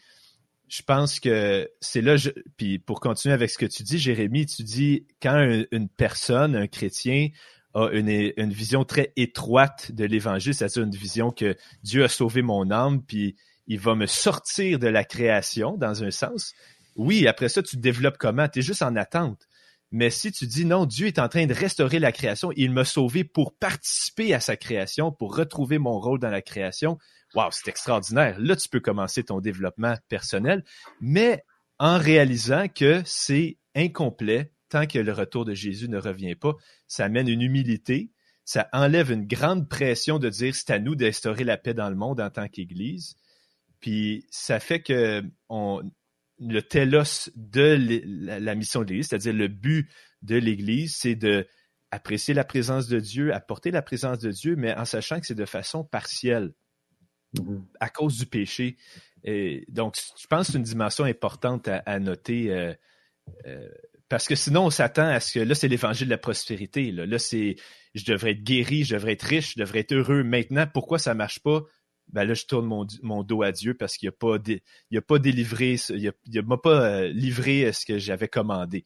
je 0.67 0.81
pense 0.81 1.19
que 1.21 1.69
c'est 1.79 2.01
là, 2.01 2.17
puis 2.57 2.77
pour 2.79 2.99
continuer 2.99 3.33
avec 3.33 3.49
ce 3.49 3.57
que 3.57 3.65
tu 3.65 3.83
dis, 3.83 3.97
Jérémie, 3.97 4.45
tu 4.45 4.63
dis 4.63 5.07
quand 5.21 5.63
une 5.71 5.87
personne, 5.87 6.55
un 6.55 6.67
chrétien, 6.67 7.29
une, 7.91 8.51
vision 8.51 8.83
très 8.83 9.13
étroite 9.15 9.91
de 9.91 10.05
l'Évangile, 10.05 10.53
c'est-à-dire 10.53 10.83
une 10.83 10.95
vision 10.95 11.31
que 11.31 11.55
Dieu 11.83 12.03
a 12.03 12.09
sauvé 12.09 12.41
mon 12.41 12.71
âme, 12.71 13.01
puis 13.03 13.35
il 13.67 13.79
va 13.79 13.95
me 13.95 14.05
sortir 14.05 14.79
de 14.79 14.87
la 14.87 15.03
création, 15.03 15.77
dans 15.77 16.03
un 16.03 16.11
sens. 16.11 16.53
Oui, 16.95 17.27
après 17.27 17.49
ça, 17.49 17.61
tu 17.61 17.77
développes 17.77 18.17
comment? 18.17 18.47
Tu 18.47 18.59
es 18.59 18.61
juste 18.61 18.81
en 18.81 18.95
attente. 18.95 19.47
Mais 19.91 20.09
si 20.09 20.31
tu 20.31 20.47
dis 20.47 20.65
non, 20.65 20.85
Dieu 20.85 21.07
est 21.07 21.19
en 21.19 21.29
train 21.29 21.45
de 21.45 21.53
restaurer 21.53 21.99
la 21.99 22.11
création, 22.11 22.51
il 22.55 22.71
m'a 22.71 22.83
sauvé 22.83 23.23
pour 23.23 23.55
participer 23.55 24.33
à 24.33 24.39
sa 24.39 24.57
création, 24.57 25.11
pour 25.11 25.35
retrouver 25.35 25.77
mon 25.77 25.99
rôle 25.99 26.19
dans 26.19 26.29
la 26.29 26.41
création, 26.41 26.97
Wow, 27.35 27.49
c'est 27.51 27.67
extraordinaire. 27.67 28.37
Là, 28.39 28.55
tu 28.55 28.69
peux 28.69 28.79
commencer 28.79 29.23
ton 29.23 29.39
développement 29.39 29.95
personnel, 30.07 30.63
mais 31.01 31.43
en 31.77 31.97
réalisant 31.97 32.67
que 32.67 33.01
c'est 33.05 33.57
incomplet 33.75 34.51
tant 34.69 34.85
que 34.85 34.99
le 34.99 35.11
retour 35.11 35.45
de 35.45 35.53
Jésus 35.53 35.89
ne 35.89 35.97
revient 35.97 36.35
pas. 36.35 36.55
Ça 36.87 37.05
amène 37.05 37.27
une 37.27 37.41
humilité, 37.41 38.11
ça 38.45 38.69
enlève 38.73 39.11
une 39.11 39.25
grande 39.25 39.67
pression 39.69 40.19
de 40.19 40.29
dire 40.29 40.55
c'est 40.55 40.71
à 40.71 40.79
nous 40.79 40.95
d'instaurer 40.95 41.43
la 41.43 41.57
paix 41.57 41.73
dans 41.73 41.89
le 41.89 41.95
monde 41.95 42.21
en 42.21 42.29
tant 42.29 42.47
qu'Église. 42.47 43.15
Puis 43.79 44.25
ça 44.31 44.59
fait 44.59 44.81
que 44.81 45.23
on, 45.49 45.81
le 46.39 46.61
télos 46.61 47.29
de 47.35 47.77
la, 48.39 48.55
mission 48.55 48.81
de 48.81 48.87
l'Église, 48.87 49.07
c'est-à-dire 49.09 49.33
le 49.33 49.47
but 49.47 49.89
de 50.21 50.35
l'Église, 50.35 50.95
c'est 50.95 51.15
de 51.15 51.47
apprécier 51.91 52.33
la 52.33 52.43
présence 52.43 52.87
de 52.87 52.99
Dieu, 52.99 53.33
apporter 53.33 53.71
la 53.71 53.81
présence 53.81 54.19
de 54.19 54.31
Dieu, 54.31 54.55
mais 54.55 54.73
en 54.75 54.85
sachant 54.85 55.19
que 55.19 55.25
c'est 55.25 55.35
de 55.35 55.45
façon 55.45 55.83
partielle. 55.83 56.53
Mm-hmm. 57.35 57.61
à 57.81 57.89
cause 57.89 58.17
du 58.17 58.25
péché. 58.25 58.77
Et 59.23 59.65
donc, 59.67 59.97
je 60.17 60.27
pense 60.27 60.47
que 60.47 60.53
c'est 60.53 60.57
une 60.57 60.63
dimension 60.63 61.03
importante 61.03 61.67
à, 61.67 61.99
noter. 61.99 62.53
Euh, 62.53 62.73
euh, 63.45 63.67
parce 64.09 64.27
que 64.27 64.35
sinon, 64.35 64.65
on 64.65 64.69
s'attend 64.69 65.07
à 65.07 65.19
ce 65.19 65.33
que 65.33 65.39
là, 65.39 65.53
c'est 65.53 65.67
l'évangile 65.67 66.07
de 66.07 66.11
la 66.11 66.17
prospérité. 66.17 66.91
Là, 66.91 67.19
c'est 67.19 67.55
je 67.93 68.05
devrais 68.05 68.31
être 68.31 68.43
guéri, 68.43 68.83
je 68.83 68.95
devrais 68.95 69.13
être 69.13 69.23
riche, 69.23 69.53
je 69.55 69.59
devrais 69.59 69.79
être 69.79 69.93
heureux 69.93 70.23
maintenant. 70.23 70.65
Pourquoi 70.71 70.99
ça 70.99 71.13
marche 71.13 71.39
pas? 71.39 71.63
Ben 72.09 72.23
là, 72.23 72.33
je 72.33 72.45
tourne 72.45 72.65
mon, 72.65 73.23
dos 73.23 73.43
à 73.43 73.51
Dieu 73.51 73.73
parce 73.73 73.97
qu'il 73.97 74.07
n'a 74.07 74.13
pas, 74.13 74.37
pas 75.01 75.19
délivré, 75.19 75.75
il 75.89 76.13
ne 76.27 76.41
m'a 76.41 76.57
pas 76.57 76.85
euh, 76.85 77.07
livré 77.09 77.71
ce 77.73 77.85
que 77.85 77.97
j'avais 77.97 78.29
commandé. 78.29 78.85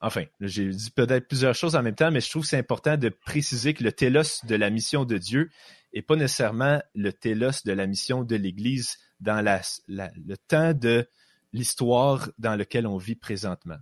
enfin, 0.00 0.24
j'ai 0.40 0.68
dit 0.68 0.90
peut-être 0.90 1.26
plusieurs 1.26 1.54
choses 1.54 1.74
en 1.74 1.82
même 1.82 1.94
temps, 1.94 2.10
mais 2.10 2.20
je 2.20 2.28
trouve 2.28 2.42
que 2.42 2.48
c'est 2.48 2.58
important 2.58 2.98
de 2.98 3.08
préciser 3.08 3.72
que 3.72 3.82
le 3.82 3.92
télos 3.92 4.44
de 4.44 4.56
la 4.56 4.68
mission 4.68 5.06
de 5.06 5.16
Dieu, 5.16 5.48
et 5.94 6.02
pas 6.02 6.16
nécessairement 6.16 6.82
le 6.94 7.12
télos 7.14 7.64
de 7.64 7.72
la 7.72 7.86
mission 7.86 8.24
de 8.24 8.36
l'Église 8.36 8.98
dans 9.20 9.42
le 9.88 10.36
temps 10.48 10.74
de 10.74 11.08
l'histoire 11.54 12.28
dans 12.38 12.56
lequel 12.56 12.86
on 12.86 12.98
vit 12.98 13.14
présentement. 13.14 13.78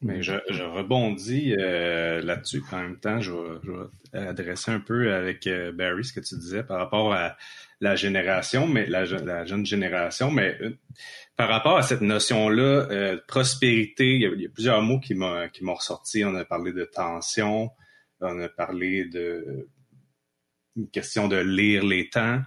Mais 0.00 0.22
je, 0.22 0.32
rebondis 0.62 1.56
euh, 1.58 2.20
là-dessus. 2.22 2.62
En 2.70 2.78
même 2.78 3.00
temps, 3.00 3.20
je 3.20 3.32
vais, 3.32 4.18
adresser 4.18 4.70
un 4.70 4.80
peu 4.80 5.12
avec 5.12 5.46
euh, 5.46 5.72
Barry 5.72 6.04
ce 6.04 6.12
que 6.12 6.20
tu 6.20 6.36
disais 6.36 6.62
par 6.62 6.78
rapport 6.78 7.12
à 7.12 7.36
la 7.80 7.96
génération, 7.96 8.68
mais 8.68 8.86
la, 8.86 9.04
jeune 9.04 9.66
génération. 9.66 10.30
Mais 10.30 10.56
euh, 10.60 10.76
par 11.36 11.48
rapport 11.48 11.78
à 11.78 11.82
cette 11.82 12.00
notion-là, 12.00 13.16
prospérité, 13.26 14.14
il 14.14 14.20
y, 14.20 14.26
a, 14.26 14.30
il 14.30 14.42
y, 14.42 14.46
a, 14.46 14.50
plusieurs 14.50 14.82
mots 14.82 15.00
qui 15.00 15.14
m'ont 15.14 15.74
ressorti. 15.74 16.24
On 16.24 16.34
a 16.34 16.44
parlé 16.44 16.72
de 16.72 16.84
tension, 16.84 17.70
on 18.20 18.40
a 18.40 18.48
parlé 18.48 19.04
de 19.04 19.68
une 20.78 20.88
question 20.88 21.28
de 21.28 21.36
lire 21.36 21.84
les 21.84 22.08
temps. 22.08 22.40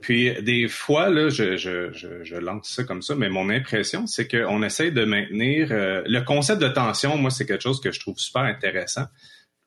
Puis 0.00 0.32
des 0.42 0.68
fois, 0.68 1.08
là, 1.08 1.28
je, 1.28 1.56
je, 1.56 2.36
lance 2.36 2.68
ça 2.68 2.84
comme 2.84 3.02
ça, 3.02 3.14
mais 3.14 3.28
mon 3.28 3.48
impression, 3.50 4.06
c'est 4.06 4.28
qu'on 4.28 4.62
essaie 4.62 4.90
de 4.90 5.04
maintenir 5.04 5.68
euh, 5.70 6.02
le 6.06 6.20
concept 6.22 6.60
de 6.60 6.68
tension. 6.68 7.16
Moi, 7.16 7.30
c'est 7.30 7.46
quelque 7.46 7.62
chose 7.62 7.80
que 7.80 7.92
je 7.92 8.00
trouve 8.00 8.18
super 8.18 8.42
intéressant. 8.42 9.04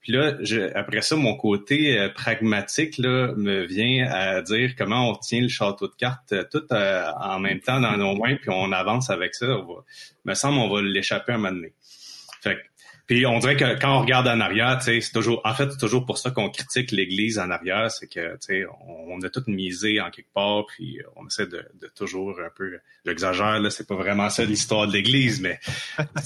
Puis 0.02 0.12
là, 0.12 0.38
après 0.76 1.02
ça, 1.02 1.16
mon 1.16 1.36
côté 1.36 1.98
euh, 1.98 2.10
pragmatique 2.10 2.98
là, 2.98 3.34
me 3.38 3.66
vient 3.66 4.08
à 4.12 4.42
dire 4.42 4.76
comment 4.78 5.10
on 5.10 5.16
tient 5.16 5.42
le 5.42 5.48
château 5.48 5.88
de 5.88 5.96
cartes 5.98 6.34
euh, 6.34 6.44
tout 6.52 6.66
en 6.72 7.40
même 7.40 7.62
temps 7.62 7.80
dans 7.80 7.98
nos 7.98 8.16
mains, 8.16 8.36
puis 8.36 8.50
on 8.50 8.72
avance 8.74 9.10
avec 9.10 9.34
ça. 9.36 9.48
me 10.26 10.34
semble 10.34 10.60
on 10.60 10.70
va 10.70 10.82
l'échapper 10.82 11.32
un 11.32 11.38
moment 11.38 11.56
donné. 11.56 11.74
Fait 12.42 12.58
Puis 13.08 13.26
on 13.26 13.38
dirait 13.38 13.56
que 13.56 13.80
quand 13.80 13.98
on 13.98 14.02
regarde 14.02 14.28
en 14.28 14.40
arrière, 14.40 14.82
c'est 14.82 15.00
toujours, 15.14 15.42
en 15.44 15.54
fait, 15.54 15.72
c'est 15.72 15.78
toujours 15.78 16.06
pour 16.06 16.18
ça 16.18 16.32
qu'on 16.32 16.50
critique 16.50 16.92
l'Église 16.92 17.38
en 17.38 17.52
arrière, 17.52 17.92
c'est 17.92 18.08
que, 18.08 18.38
on, 18.88 19.14
on 19.14 19.22
a 19.22 19.30
tout 19.30 19.44
misé 19.48 20.02
en 20.02 20.10
quelque 20.10 20.34
part, 20.34 20.66
puis 20.66 21.00
on 21.16 21.28
essaie 21.28 21.46
de, 21.46 21.64
de 21.80 21.88
toujours 21.96 22.40
un 22.40 22.50
peu, 22.56 22.80
j'exagère 23.06 23.60
là, 23.60 23.70
c'est 23.70 23.88
pas 23.88 23.96
vraiment 23.96 24.30
ça 24.30 24.44
l'histoire 24.44 24.88
de 24.88 24.94
l'Église, 24.94 25.40
mais 25.40 25.60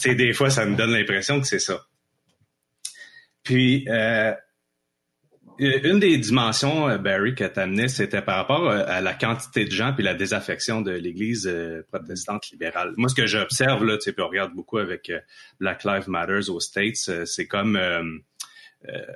des 0.05 0.33
fois 0.33 0.49
ça 0.49 0.65
me 0.65 0.75
donne 0.75 0.91
l'impression 0.91 1.41
que 1.41 1.47
c'est 1.47 1.59
ça. 1.59 1.85
Puis 3.43 3.85
euh, 3.89 4.33
une 5.59 5.99
des 5.99 6.17
dimensions, 6.17 6.89
euh, 6.89 6.97
Barry, 6.97 7.35
que 7.35 7.43
tu 7.43 7.59
amené, 7.59 7.87
c'était 7.87 8.21
par 8.21 8.37
rapport 8.37 8.69
euh, 8.69 8.83
à 8.87 9.01
la 9.01 9.13
quantité 9.13 9.65
de 9.65 9.71
gens 9.71 9.93
puis 9.93 10.03
la 10.03 10.13
désaffection 10.13 10.81
de 10.81 10.91
l'Église 10.91 11.47
euh, 11.47 11.81
protestante 11.91 12.49
libérale. 12.51 12.93
Moi, 12.97 13.09
ce 13.09 13.15
que 13.15 13.27
j'observe, 13.27 13.83
là, 13.83 13.97
tu 13.97 14.11
sais, 14.11 14.21
on 14.21 14.27
regarde 14.27 14.53
beaucoup 14.53 14.77
avec 14.77 15.11
Black 15.59 15.83
Lives 15.83 16.09
Matters 16.09 16.49
aux 16.49 16.59
States, 16.59 17.25
c'est 17.25 17.47
comme... 17.47 17.79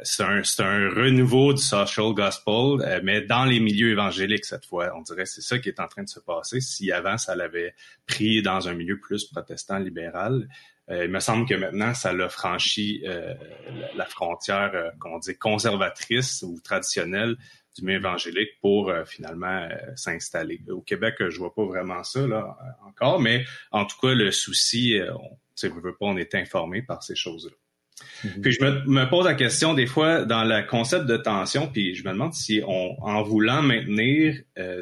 c'est 0.04 0.24
un, 0.24 0.42
un, 0.60 0.90
renouveau 0.90 1.54
du 1.54 1.62
social 1.62 2.14
gospel, 2.14 3.02
mais 3.04 3.22
dans 3.22 3.46
les 3.46 3.60
milieux 3.60 3.92
évangéliques 3.92 4.46
cette 4.46 4.66
fois. 4.66 4.92
On 4.98 5.02
dirait 5.02 5.26
c'est 5.26 5.42
ça 5.42 5.58
qui 5.60 5.70
est 5.70 5.80
en 5.80 5.88
train 5.88 6.04
de 6.04 6.10
se 6.10 6.20
passer. 6.20 6.60
Si 6.60 6.92
avant 6.92 7.18
ça 7.18 7.36
l'avait 7.36 7.74
pris 8.06 8.42
dans 8.42 8.68
un 8.68 8.74
milieu 8.74 9.00
plus 9.00 9.26
protestant 9.26 9.78
libéral, 9.80 10.34
euh, 10.44 10.48
il 10.90 11.10
me 11.10 11.20
semble 11.20 11.48
que 11.48 11.56
maintenant, 11.56 11.94
ça 11.94 12.12
l'a 12.12 12.28
franchi 12.28 13.04
euh, 13.06 13.34
la, 13.96 14.06
frontière 14.06 14.72
euh, 14.74 14.90
qu'on 15.00 15.18
dit 15.18 15.38
conservatrice 15.38 16.42
ou 16.42 16.60
traditionnelle 16.62 17.38
du 17.76 17.86
milieu 17.86 18.00
évangélique 18.00 18.60
pour 18.62 18.94
finalement 19.08 19.68
s'installer. 19.96 20.62
Au 20.70 20.82
Québec, 20.82 21.16
je 21.20 21.40
vois 21.40 21.56
pas 21.56 21.66
vraiment 21.66 22.04
ça 22.04 22.28
là 22.28 22.56
encore, 22.88 23.20
mais 23.20 23.46
en 23.72 23.86
tout 23.86 23.98
cas, 24.00 24.14
le 24.14 24.30
souci, 24.30 25.00
on 25.64 25.68
ne 25.68 25.82
veut 25.82 25.96
pas, 25.96 26.06
on 26.06 26.18
est 26.18 26.36
informé 26.36 26.84
par 26.84 27.02
ces 27.02 27.16
choses-là. 27.16 27.56
Mm-hmm. 28.24 28.42
Puis 28.42 28.52
je 28.52 28.64
me, 28.64 29.10
pose 29.10 29.26
la 29.26 29.34
question 29.34 29.74
des 29.74 29.88
fois 29.88 30.24
dans 30.24 30.44
le 30.44 30.62
concept 30.68 31.08
de 31.08 31.18
tension, 31.18 31.68
puis 31.68 31.96
je 31.96 32.04
me 32.04 32.12
demande 32.12 32.36
si 32.36 32.62
on, 32.64 32.96
en 33.02 33.24
voulant 33.24 33.64
maintenir 33.64 34.40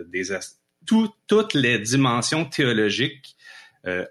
des 0.08 0.24
toutes 0.86 1.54
les 1.54 1.80
dimensions 1.80 2.43
théologiques 2.43 3.38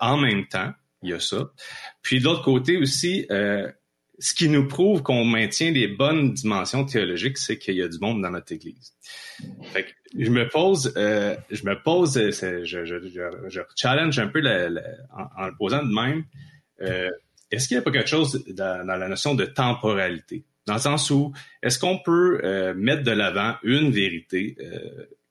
en 0.01 0.17
même 0.17 0.47
temps, 0.47 0.73
il 1.03 1.11
y 1.11 1.13
a 1.13 1.21
ça. 1.21 1.51
Puis 2.03 2.21
de 2.21 2.25
l'autre 2.25 2.43
côté 2.43 2.77
aussi, 2.77 3.27
euh, 3.31 3.71
ce 4.21 4.35
qui 4.35 4.49
nous 4.49 4.69
prouve 4.69 5.03
qu'on 5.03 5.25
maintient 5.25 5.71
les 5.71 5.89
bonnes 5.89 6.35
dimensions 6.35 6.85
théologiques, 6.85 7.39
c'est 7.39 7.59
qu'il 7.59 7.77
y 7.77 7.83
a 7.83 7.89
du 7.89 7.99
monde 7.99 8.21
dans 8.21 8.31
notre 8.31 8.53
Église. 8.53 8.93
Fait 9.73 9.85
que 9.85 9.91
je 10.17 10.31
me 10.31 10.47
pose, 10.47 10.93
euh, 10.97 11.35
je 11.51 11.65
me 11.65 11.83
pose, 11.83 12.19
euh, 12.19 12.31
je, 12.65 12.85
je, 12.85 13.49
je, 13.49 13.61
challenge 13.77 14.19
un 14.19 14.29
peu 14.29 14.41
en, 14.41 15.47
le 15.47 15.57
posant 15.57 15.83
de 15.83 15.93
même. 15.93 16.25
Euh, 16.83 17.09
est-ce 17.51 17.67
qu'il 17.67 17.79
n'y 17.79 17.81
a 17.81 17.83
pas 17.83 17.91
quelque 17.91 18.11
chose 18.11 18.45
dans, 18.49 18.87
la 18.87 19.09
notion 19.09 19.35
de 19.35 19.47
temporalité, 19.47 20.45
dans 20.67 20.75
le 20.75 20.81
sens 20.81 21.11
où 21.11 21.33
est-ce 21.63 21.79
qu'on 21.79 21.99
peut 21.99 22.41
euh, 22.45 22.75
mettre 22.75 23.03
de 23.03 23.11
l'avant 23.11 23.57
une 23.63 23.91
vérité 23.91 24.57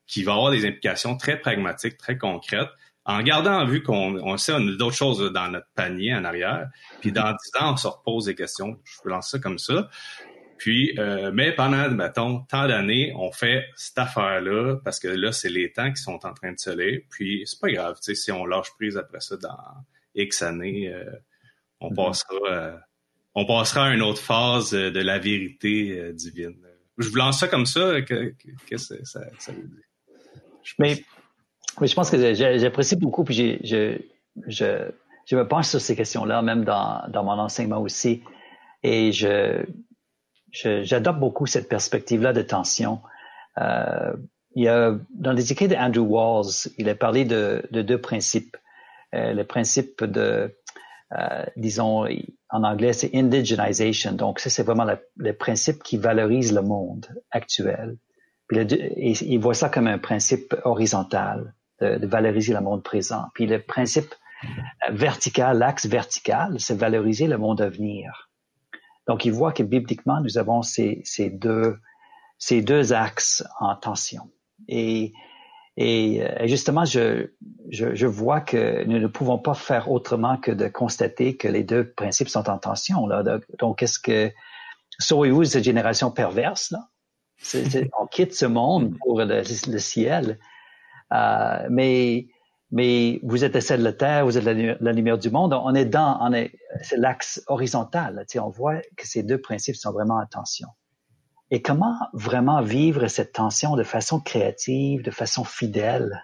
qui 0.07 0.23
va 0.23 0.33
avoir 0.33 0.51
des 0.51 0.65
implications 0.65 1.15
très 1.15 1.39
pragmatiques, 1.39 1.97
très 1.97 2.17
concrètes, 2.17 2.69
en 3.09 3.23
gardant 3.23 3.61
en 3.61 3.65
vue 3.65 3.81
qu'on 3.81 4.37
sait 4.37 4.53
on 4.53 4.67
a 4.67 4.71
d'autres 4.75 4.95
choses 4.95 5.31
dans 5.33 5.49
notre 5.49 5.67
panier 5.73 6.13
en 6.13 6.23
arrière, 6.23 6.69
puis 7.01 7.11
dans 7.11 7.31
dix 7.31 7.59
ans, 7.59 7.73
on 7.73 7.77
se 7.77 7.87
repose 7.87 8.25
des 8.25 8.35
questions. 8.35 8.79
Je 8.83 9.01
peux 9.01 9.09
lancer 9.09 9.37
ça 9.37 9.39
comme 9.39 9.57
ça. 9.57 9.89
Puis, 10.59 10.93
euh, 10.99 11.31
mais 11.33 11.53
pendant, 11.53 11.89
mettons, 11.89 12.41
tant 12.41 12.67
d'années, 12.67 13.11
on 13.15 13.31
fait 13.31 13.65
cette 13.75 13.97
affaire-là, 13.97 14.75
parce 14.83 14.99
que 14.99 15.07
là, 15.07 15.31
c'est 15.31 15.49
les 15.49 15.71
temps 15.71 15.91
qui 15.91 16.01
sont 16.01 16.23
en 16.23 16.33
train 16.33 16.51
de 16.51 16.59
se 16.59 16.69
lire. 16.69 17.01
Puis, 17.09 17.43
c'est 17.47 17.59
pas 17.59 17.71
grave, 17.71 17.95
tu 17.95 18.13
sais, 18.13 18.15
si 18.15 18.31
on 18.31 18.45
lâche 18.45 18.71
prise 18.77 18.95
après 18.95 19.21
ça 19.21 19.37
dans 19.37 19.57
X 20.13 20.43
années, 20.43 20.89
euh, 20.89 21.03
on 21.79 21.89
mm-hmm. 21.89 21.95
passera 21.95 22.39
euh, 22.47 22.77
on 23.33 23.45
passera 23.45 23.87
à 23.87 23.93
une 23.93 24.01
autre 24.03 24.21
phase 24.21 24.71
de 24.71 24.99
la 24.99 25.17
vérité 25.17 26.11
divine. 26.13 26.57
Je 26.97 27.07
vous 27.07 27.15
lance 27.15 27.39
ça 27.39 27.47
comme 27.47 27.65
ça, 27.65 28.01
qu'est-ce 28.01 28.93
que 28.93 29.05
ça, 29.05 29.21
ça 29.37 29.51
veut 29.51 29.67
dire? 29.67 29.83
Mais 30.77 31.01
oui, 31.79 31.87
je 31.87 31.95
pense 31.95 32.09
que 32.09 32.33
j'apprécie 32.33 32.95
beaucoup, 32.95 33.23
puis 33.23 33.59
je, 33.63 33.97
je, 34.47 34.91
je, 35.25 35.35
me 35.35 35.47
penche 35.47 35.67
sur 35.67 35.81
ces 35.81 35.95
questions-là, 35.95 36.41
même 36.41 36.63
dans, 36.63 37.03
dans 37.09 37.23
mon 37.23 37.39
enseignement 37.39 37.79
aussi. 37.79 38.23
Et 38.83 39.11
je, 39.11 39.65
j'adopte 40.51 41.19
beaucoup 41.19 41.45
cette 41.45 41.69
perspective-là 41.69 42.33
de 42.33 42.41
tension. 42.41 43.01
Euh, 43.57 44.13
il 44.55 44.63
y 44.63 44.67
a, 44.67 44.97
dans 45.13 45.31
les 45.31 45.51
écrits 45.51 45.67
d'Andrew 45.67 45.99
Walls, 45.99 46.69
il 46.77 46.89
a 46.89 46.95
parlé 46.95 47.25
de, 47.25 47.63
de 47.71 47.81
deux 47.81 47.99
principes. 47.99 48.57
Euh, 49.13 49.33
le 49.33 49.43
principe 49.43 50.03
de, 50.03 50.55
euh, 51.17 51.45
disons, 51.55 52.05
en 52.49 52.63
anglais, 52.63 52.93
c'est 52.93 53.15
indigenization. 53.15 54.13
Donc, 54.13 54.39
ça, 54.39 54.49
c'est 54.49 54.63
vraiment 54.63 54.85
le, 55.17 55.33
principe 55.33 55.83
qui 55.83 55.97
valorise 55.97 56.53
le 56.53 56.61
monde 56.61 57.07
actuel. 57.31 57.97
Puis 58.47 58.59
il 58.61 59.37
voit 59.37 59.53
ça 59.53 59.69
comme 59.69 59.87
un 59.87 59.99
principe 59.99 60.55
horizontal 60.63 61.53
de, 61.81 62.05
valoriser 62.05 62.53
le 62.53 62.61
monde 62.61 62.83
présent. 62.83 63.25
Puis 63.33 63.45
le 63.45 63.61
principe 63.61 64.13
vertical, 64.89 65.57
l'axe 65.57 65.85
vertical, 65.85 66.59
c'est 66.59 66.77
valoriser 66.77 67.27
le 67.27 67.37
monde 67.37 67.61
à 67.61 67.69
venir. 67.69 68.29
Donc, 69.07 69.25
il 69.25 69.31
voit 69.31 69.51
que 69.51 69.63
bibliquement, 69.63 70.21
nous 70.21 70.37
avons 70.37 70.61
ces, 70.61 71.03
deux, 71.31 72.93
axes 72.93 73.43
en 73.59 73.75
tension. 73.75 74.29
Et, 74.67 75.13
euh, 75.79 76.47
justement, 76.47 76.85
je, 76.85 78.05
vois 78.05 78.41
que 78.41 78.83
nous 78.85 78.99
ne 78.99 79.07
pouvons 79.07 79.39
pas 79.39 79.55
faire 79.55 79.91
autrement 79.91 80.37
que 80.37 80.51
de 80.51 80.67
constater 80.67 81.37
que 81.37 81.47
les 81.47 81.63
deux 81.63 81.91
principes 81.91 82.29
sont 82.29 82.49
en 82.49 82.59
tension. 82.59 83.07
Donc, 83.57 83.81
est-ce 83.81 83.99
que 83.99 84.31
sauriez-vous 84.99 85.45
cette 85.45 85.63
génération 85.63 86.11
perverse? 86.11 86.71
Là? 86.71 86.89
on 87.97 88.05
quitte 88.05 88.35
ce 88.35 88.45
monde 88.45 88.95
pour 88.99 89.21
le 89.21 89.43
ciel. 89.43 90.39
Euh, 91.13 91.67
mais 91.69 92.27
mais 92.71 93.19
vous 93.23 93.43
êtes 93.43 93.59
celle 93.61 93.79
de 93.79 93.85
la 93.85 93.93
Terre, 93.93 94.25
vous 94.25 94.37
êtes 94.37 94.43
la, 94.43 94.91
lumière 94.91 95.17
du 95.17 95.31
monde. 95.31 95.53
On 95.53 95.73
est 95.73 95.85
dans, 95.85 96.19
on 96.21 96.31
est, 96.33 96.51
c'est 96.83 96.97
l'axe 96.97 97.41
horizontal. 97.47 98.25
Tu 98.27 98.33
sais, 98.33 98.39
on 98.39 98.49
voit 98.49 98.79
que 98.95 99.07
ces 99.07 99.23
deux 99.23 99.39
principes 99.41 99.75
sont 99.75 99.91
vraiment 99.91 100.17
en 100.17 100.25
tension. 100.27 100.67
Et 101.49 101.63
comment 101.63 101.95
vraiment 102.13 102.61
vivre 102.61 103.07
cette 103.07 103.33
tension 103.33 103.75
de 103.75 103.83
façon 103.83 104.19
créative, 104.19 105.01
de 105.01 105.09
façon 105.09 105.43
fidèle? 105.43 106.23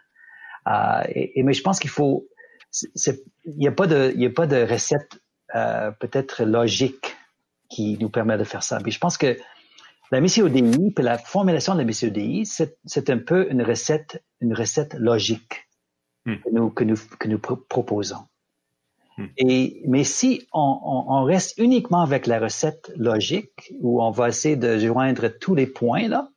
Euh, 0.68 1.02
et, 1.08 1.42
mais 1.42 1.54
je 1.54 1.64
pense 1.64 1.80
qu'il 1.80 1.90
faut, 1.90 2.28
il 2.94 3.58
n'y 3.58 3.68
a 3.68 3.72
pas 3.72 3.88
de, 3.88 4.12
il 4.14 4.22
y 4.22 4.28
a 4.28 4.30
pas 4.30 4.46
de 4.46 4.58
recette 4.58 5.20
euh, 5.56 5.90
peut-être 6.00 6.44
logique 6.44 7.16
qui 7.70 7.98
nous 8.00 8.10
permet 8.10 8.38
de 8.38 8.44
faire 8.44 8.62
ça. 8.62 8.78
Mais 8.86 8.92
je 8.92 9.00
pense 9.00 9.18
que 9.18 9.36
la 10.12 10.22
mission 10.22 10.48
DI, 10.48 10.92
puis 10.96 11.04
la 11.04 11.18
formulation 11.18 11.74
de 11.74 11.80
la 11.80 11.86
mission 11.86 12.10
DI, 12.10 12.46
c'est 12.46 13.10
un 13.10 13.18
peu 13.18 13.50
une 13.52 13.64
recette, 13.64 14.24
une 14.42 14.54
recette 14.54 14.94
logique 14.96 15.68
hmm. 16.26 16.36
que, 16.36 16.50
nous, 16.52 16.70
que, 16.70 16.84
nous, 16.84 16.98
que 17.20 17.28
nous 17.28 17.40
proposons. 17.40 18.28
Hmm. 19.18 19.26
Et, 19.38 19.84
mais 19.88 20.04
si 20.04 20.48
on, 20.54 21.06
on, 21.08 21.24
reste 21.24 21.58
uniquement 21.58 22.02
avec 22.02 22.28
la 22.28 22.40
recette 22.40 22.92
logique, 22.96 23.74
où 23.80 24.02
on 24.04 24.12
va 24.12 24.30
essayer 24.30 24.58
de 24.58 24.78
joindre 24.78 25.28
tous 25.28 25.56
les 25.56 25.68
points 25.68 26.08
là, 26.08 26.30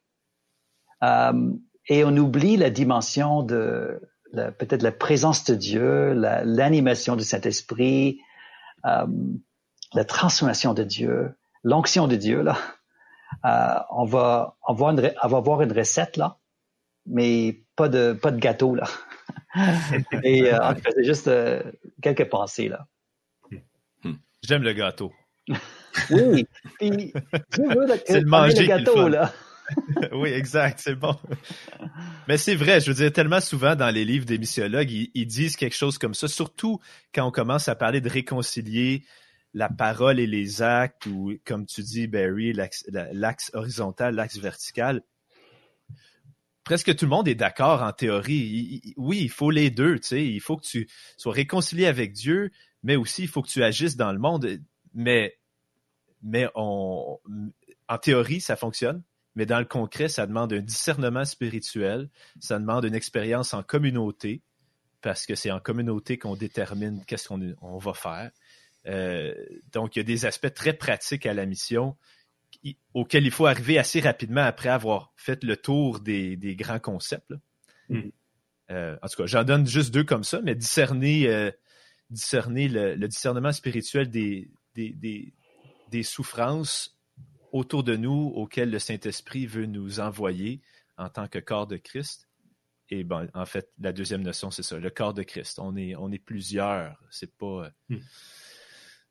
euh, 1.02 1.52
et 1.88 2.04
on 2.04 2.16
oublie 2.16 2.56
la 2.56 2.70
dimension 2.70 3.42
de 3.42 4.00
peut-être 4.32 4.82
la 4.82 4.92
présence 4.92 5.44
de 5.44 5.54
Dieu, 5.54 6.12
l'animation 6.12 7.16
du 7.16 7.24
Saint-Esprit, 7.24 8.20
euh, 8.84 9.06
la 9.94 10.04
transformation 10.04 10.74
de 10.74 10.82
Dieu, 10.82 11.34
l'onction 11.64 12.08
de 12.08 12.16
Dieu 12.16 12.42
là, 12.42 12.58
euh, 13.44 13.74
on 13.90 14.04
va 14.04 14.56
avoir 14.66 14.90
une, 14.90 15.12
on 15.22 15.28
va 15.28 15.36
avoir 15.38 15.62
une 15.62 15.72
recette 15.72 16.16
là, 16.16 16.38
mais 17.06 17.62
pas 17.76 17.88
de 17.88 18.12
pas 18.12 18.30
de 18.30 18.38
gâteau 18.38 18.74
là. 18.74 18.86
Et 20.22 20.52
euh, 20.52 20.58
c'est 20.94 21.04
juste 21.04 21.28
euh, 21.28 21.62
quelques 22.02 22.28
pensées 22.28 22.68
là. 22.68 22.86
Hmm. 24.02 24.14
J'aime 24.42 24.62
le 24.62 24.72
gâteau. 24.72 25.12
oui, 26.10 26.46
puis 26.78 27.12
c'est 28.04 28.20
le 28.20 28.26
manger 28.26 28.62
le 28.62 28.66
gâteau 28.66 29.08
là. 29.08 29.32
oui, 30.12 30.30
exact, 30.30 30.80
c'est 30.80 30.94
bon. 30.94 31.16
Mais 32.26 32.36
c'est 32.36 32.54
vrai, 32.54 32.80
je 32.80 32.88
veux 32.88 32.94
dire, 32.94 33.12
tellement 33.12 33.40
souvent 33.40 33.76
dans 33.76 33.90
les 33.90 34.04
livres 34.04 34.24
des 34.24 34.38
missiologues, 34.38 34.90
ils, 34.90 35.26
disent 35.26 35.56
quelque 35.56 35.76
chose 35.76 35.98
comme 35.98 36.14
ça, 36.14 36.28
surtout 36.28 36.80
quand 37.14 37.26
on 37.26 37.30
commence 37.30 37.68
à 37.68 37.74
parler 37.74 38.00
de 38.00 38.08
réconcilier 38.08 39.04
la 39.59 39.68
parole 39.68 40.20
et 40.20 40.26
les 40.28 40.62
actes, 40.62 41.06
ou 41.06 41.36
comme 41.44 41.66
tu 41.66 41.82
dis, 41.82 42.06
Barry, 42.06 42.52
l'axe 42.52 43.50
horizontal, 43.54 44.14
l'axe 44.14 44.38
vertical, 44.38 45.02
presque 46.62 46.94
tout 46.94 47.06
le 47.06 47.11
monde 47.11 47.26
est 47.26 47.34
d'accord 47.34 47.82
en 47.82 47.92
théorie. 47.92 48.94
oui, 48.96 49.18
il 49.20 49.30
faut 49.30 49.50
les 49.50 49.70
deux, 49.70 49.98
tu 49.98 50.06
sais. 50.06 50.24
Il 50.24 50.40
faut 50.40 50.56
que 50.56 50.64
tu 50.64 50.88
sois 51.16 51.32
réconcilié 51.32 51.86
avec 51.86 52.12
Dieu, 52.12 52.52
mais 52.84 52.94
aussi 52.94 53.22
il 53.22 53.28
faut 53.28 53.42
que 53.42 53.48
tu 53.48 53.64
agisses 53.64 53.96
dans 53.96 54.12
le 54.12 54.20
monde. 54.20 54.48
Mais, 54.94 55.36
mais 56.22 56.46
on, 56.54 57.18
en 57.88 57.98
théorie, 57.98 58.40
ça 58.40 58.54
fonctionne. 58.54 59.02
Mais 59.34 59.44
dans 59.44 59.59
le 59.59 59.64
concret, 59.64 60.06
ça 60.06 60.28
demande 60.28 60.52
un 60.52 60.61
discernement 60.61 61.24
spirituel, 61.24 62.11
ça 62.38 62.61
demande 62.61 62.84
une 62.84 62.94
expérience 62.94 63.54
en 63.54 63.64
communauté, 63.64 64.40
parce 65.00 65.26
que 65.26 65.34
c'est 65.34 65.50
en 65.50 65.59
communauté 65.59 66.16
qu'on 66.16 66.36
détermine 66.36 67.04
qu'est-ce 67.06 67.26
qu'on 67.26 67.56
on 67.61 67.78
va 67.78 67.94
faire. 67.94 68.30
Euh, 68.89 69.34
donc, 69.72 69.97
il 69.97 69.99
y 69.99 70.01
a 70.01 70.05
des 70.05 70.26
aspects 70.26 70.53
très 70.53 70.72
pratiques 70.72 71.26
à 71.26 71.34
la 71.34 71.47
mission 71.47 71.97
auxquels 72.95 73.24
il 73.24 73.30
faut 73.30 73.47
arriver 73.47 73.78
assez 73.78 74.01
rapidement 74.01 74.43
après 74.43 74.68
avoir 74.68 75.12
fait 75.16 75.45
le 75.45 75.57
tour 75.57 76.01
des, 76.01 76.57
grands 76.59 76.80
concepts. 76.80 77.32
Mm. 77.89 78.09
Euh, 78.70 78.97
en 79.01 79.09
tout 79.09 79.22
cas, 79.22 79.26
j'en 79.26 79.45
donne 79.45 79.66
juste 79.66 79.93
deux 79.93 80.05
comme 80.05 80.24
ça, 80.24 80.41
mais 80.43 80.55
discerner, 80.55 81.28
euh, 81.28 81.51
discerner 82.11 82.68
le, 82.68 83.09
discernement 83.09 83.53
spirituel 83.53 84.11
des, 84.11 84.51
des, 84.74 85.32
des, 85.91 86.03
souffrances 86.03 86.99
autour 87.53 87.84
de 87.84 87.97
nous 87.97 88.32
auxquelles 88.34 88.70
le 88.70 88.78
Saint-Esprit 88.78 89.47
veut 89.47 89.66
nous 89.66 90.01
envoyer 90.01 90.61
en 90.97 91.09
tant 91.09 91.28
que 91.28 91.39
corps 91.39 91.66
de 91.66 91.76
Christ. 91.76 92.28
Et 92.91 93.05
ben, 93.05 93.28
en 93.34 93.47
fait, 93.47 93.70
la 93.78 93.93
deuxième 93.93 94.22
notion, 94.22 94.51
c'est 94.51 94.62
ça, 94.62 94.78
le 94.78 94.91
corps 94.91 95.14
de 95.14 95.22
Christ. 95.22 95.59
On 95.59 95.76
est, 95.76 95.95
on 95.97 96.11
est 96.11 96.18
plusieurs. 96.18 96.99
C'est 97.11 97.36
pas. 97.36 97.70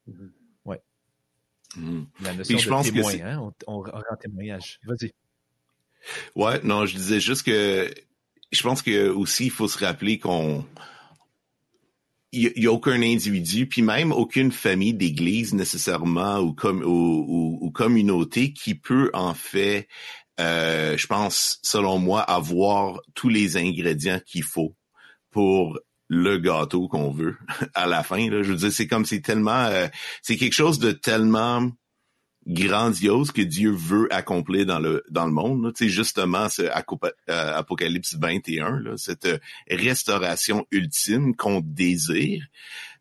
Hmm. 0.07 0.29
Ouais. 0.65 0.81
La 2.21 2.33
notion 2.33 2.57
je 2.57 2.65
de 2.65 2.69
pense 2.69 2.91
témoin, 2.91 3.13
hein? 3.21 3.51
on, 3.67 3.81
rend 3.81 4.15
témoignage. 4.19 4.79
Vas-y. 4.85 5.13
Ouais, 6.35 6.61
non, 6.63 6.85
je 6.85 6.95
disais 6.95 7.19
juste 7.19 7.43
que 7.43 7.93
je 8.51 8.63
pense 8.63 8.81
que 8.81 9.09
aussi 9.09 9.45
il 9.45 9.51
faut 9.51 9.67
se 9.67 9.83
rappeler 9.83 10.19
qu'on 10.19 10.65
il 12.33 12.53
n'y 12.57 12.67
a, 12.67 12.71
aucun 12.71 13.01
individu, 13.01 13.67
puis 13.67 13.81
même 13.81 14.11
aucune 14.11 14.51
famille 14.51 14.93
d'église 14.93 15.53
nécessairement 15.53 16.39
ou, 16.39 16.53
comme, 16.53 16.83
ou, 16.83 17.57
ou, 17.61 17.71
communauté 17.71 18.53
qui 18.53 18.75
peut 18.75 19.09
en 19.13 19.33
fait 19.33 19.87
euh, 20.39 20.97
je 20.97 21.07
pense, 21.07 21.59
selon 21.63 21.97
moi, 21.97 22.21
avoir 22.21 23.01
tous 23.15 23.29
les 23.29 23.57
ingrédients 23.57 24.19
qu'il 24.25 24.43
faut 24.43 24.75
pour 25.31 25.79
le 26.09 26.37
gâteau 26.37 26.87
qu'on 26.87 27.11
veut 27.11 27.37
à 27.73 27.85
la 27.85 28.03
fin. 28.03 28.29
Je 28.29 28.49
veux 28.49 28.55
dire, 28.55 28.71
c'est 28.71 28.87
comme 28.87 29.05
c'est 29.05 29.21
tellement, 29.21 29.65
euh, 29.65 29.87
c'est 30.21 30.37
quelque 30.37 30.53
chose 30.53 30.79
de 30.79 30.91
tellement 30.91 31.69
grandiose 32.45 33.31
que 33.31 33.41
Dieu 33.41 33.71
veut 33.71 34.07
accomplir 34.13 34.65
dans 34.65 34.79
le 34.79 35.03
dans 35.09 35.25
le 35.25 35.33
monde. 35.33 35.73
Sais, 35.75 35.89
justement, 35.89 36.47
ce 36.49 36.63
euh, 36.63 37.57
Apocalypse 37.57 38.15
21, 38.15 38.79
là, 38.79 38.97
cette 38.97 39.27
restauration 39.69 40.65
ultime 40.71 41.35
qu'on 41.35 41.61
désire. 41.61 42.45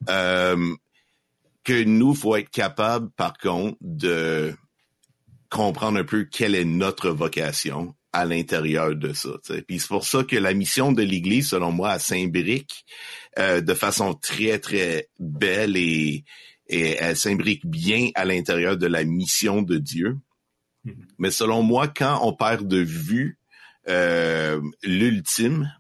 que 0.07 1.83
nous, 1.83 2.15
faut 2.15 2.37
être 2.37 2.51
capable, 2.51 3.11
par 3.11 3.39
contre, 3.39 3.77
de 3.81 4.55
comprendre 5.51 5.99
un 5.99 6.05
peu 6.05 6.25
quelle 6.25 6.55
est 6.55 6.65
notre 6.65 7.11
vocation 7.11 7.96
à 8.17 8.25
l'intérieur 8.25 8.97
de 8.97 9.13
ça. 9.13 9.29
Puis 9.69 9.79
c'est 9.79 9.89
pour 9.89 10.07
ça 10.07 10.25
que 10.25 10.37
la 10.37 10.55
mission 10.55 10.91
de 10.91 11.03
l'Église, 11.03 11.51
selon 11.51 11.71
moi, 11.71 11.91
à 11.91 11.99
s'imbrique 11.99 12.87
euh, 13.39 13.61
de 13.61 13.75
façon 13.75 14.15
très, 14.15 14.59
très 14.59 15.11
belle 15.19 15.77
et, 15.77 16.25
et 16.67 16.97
elle 16.99 17.17
s'imbrique 17.17 17.67
bien 17.67 18.09
à 18.15 18.25
l'intérieur 18.25 18.79
de 18.79 18.87
la 18.87 19.05
mission 19.05 19.61
de 19.61 19.77
Dieu. 19.77 20.17
Mm-hmm. 20.87 20.95
Mais 21.19 21.31
selon 21.31 21.63
moi, 21.63 21.89
quand 21.89 22.21
on 22.23 22.33
perd 22.33 22.67
de 22.67 22.79
vue 22.79 23.39
euh, 23.87 24.63
l'ultime, 24.83 25.71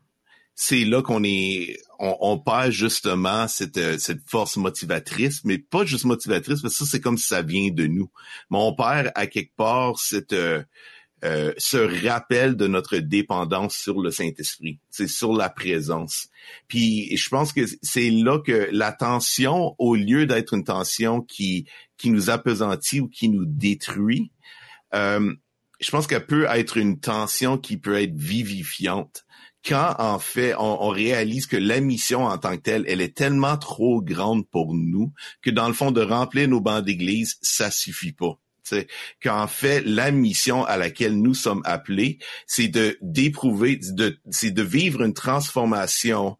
c'est 0.55 0.85
là 0.85 1.01
qu'on 1.01 1.25
est 1.25 1.79
on, 1.99 2.17
on, 2.21 2.39
perd 2.39 2.71
justement 2.71 3.49
cette, 3.49 3.79
euh, 3.79 3.97
cette 3.97 4.21
force 4.29 4.59
motivatrice, 4.59 5.43
mais 5.45 5.57
pas 5.57 5.87
juste 5.87 6.05
motivatrice, 6.05 6.61
parce 6.61 6.77
que 6.77 6.85
ça, 6.85 6.91
c'est 6.91 7.01
comme 7.01 7.17
si 7.17 7.29
ça 7.29 7.41
vient 7.41 7.71
de 7.71 7.87
nous. 7.87 8.11
Mais 8.51 8.59
on 8.59 8.75
perd 8.75 9.11
à 9.15 9.27
quelque 9.27 9.57
part 9.57 9.99
cette, 9.99 10.35
euh, 11.25 11.49
euh, 11.49 11.53
ce 11.59 12.07
rappel 12.07 12.57
de 12.57 12.67
notre 12.67 12.99
dépendance 12.99 13.77
sur 13.77 14.01
le 14.01 14.11
Saint-Esprit, 14.11 14.79
c'est 14.91 15.09
sur 15.09 15.33
la 15.33 15.49
présence. 15.49 16.29
Puis 16.69 17.17
je 17.17 17.29
pense 17.29 17.53
que 17.53 17.63
c'est 17.83 18.11
là 18.11 18.39
que 18.39 18.69
la 18.73 18.93
tension, 18.93 19.75
au 19.79 19.95
lieu 19.95 20.27
d'être 20.27 20.55
une 20.55 20.65
tension 20.65 21.21
qui 21.23 21.67
qui 21.97 22.11
nous 22.11 22.29
appesantit 22.29 23.01
ou 23.01 23.09
qui 23.09 23.29
nous 23.31 23.47
détruit, 23.47 24.31
euh, 24.95 25.35
je 25.81 25.91
pense 25.91 26.07
qu'elle 26.07 26.27
peut 26.27 26.47
être 26.51 26.77
une 26.77 27.01
tension 27.01 27.59
qui 27.59 27.79
peut 27.79 28.01
être 28.01 28.15
vivifiante 28.15 29.27
quand 29.67 29.95
en 29.99 30.19
fait 30.19 30.55
on, 30.59 30.89
réalise 30.89 31.47
que 31.47 31.57
la 31.57 31.81
mission 31.81 32.25
en 32.25 32.39
tant 32.39 32.57
que 32.57 32.63
telle, 32.63 32.85
elle 32.87 33.01
est 33.01 33.17
tellement 33.17 33.57
trop 33.57 34.01
grande 34.01 34.49
pour 34.49 34.75
nous 34.75 35.13
que 35.43 35.51
dans 35.51 35.67
le 35.67 35.75
fond 35.75 35.91
de 35.91 36.03
remplir 36.03 36.49
nos 36.49 36.61
bancs 36.61 36.85
d'église, 36.85 37.37
ça 37.43 37.71
suffit 37.71 38.13
pas. 38.13 38.39
Qu'en 39.23 39.47
fait, 39.47 39.83
la 39.85 40.11
mission 40.11 40.65
à 40.65 40.77
laquelle 40.77 41.21
nous 41.21 41.35
sommes 41.35 41.63
appelés, 41.65 42.19
c'est 42.47 42.69
de 42.69 42.99
d'éprouver, 43.01 43.81
c'est 44.31 44.51
de 44.51 44.63
vivre 44.63 45.03
une 45.03 45.15
transformation 45.15 46.37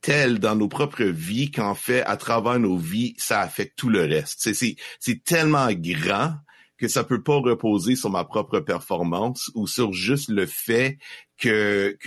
telle 0.00 0.38
dans 0.38 0.56
nos 0.56 0.68
propres 0.68 1.04
vies 1.04 1.50
qu'en 1.50 1.74
fait, 1.74 2.02
à 2.02 2.16
travers 2.16 2.58
nos 2.58 2.76
vies, 2.76 3.14
ça 3.18 3.40
affecte 3.40 3.76
tout 3.76 3.90
le 3.90 4.02
reste. 4.02 4.52
C'est, 4.52 5.24
tellement 5.24 5.68
grand 5.72 6.34
que 6.78 6.88
ça 6.88 7.04
peut 7.04 7.22
pas 7.22 7.36
reposer 7.36 7.96
sur 7.96 8.08
ma 8.08 8.24
propre 8.24 8.60
performance 8.60 9.50
ou 9.54 9.66
sur 9.66 9.92
juste 9.92 10.30
le 10.30 10.46
fait 10.46 10.98
que 11.36 11.98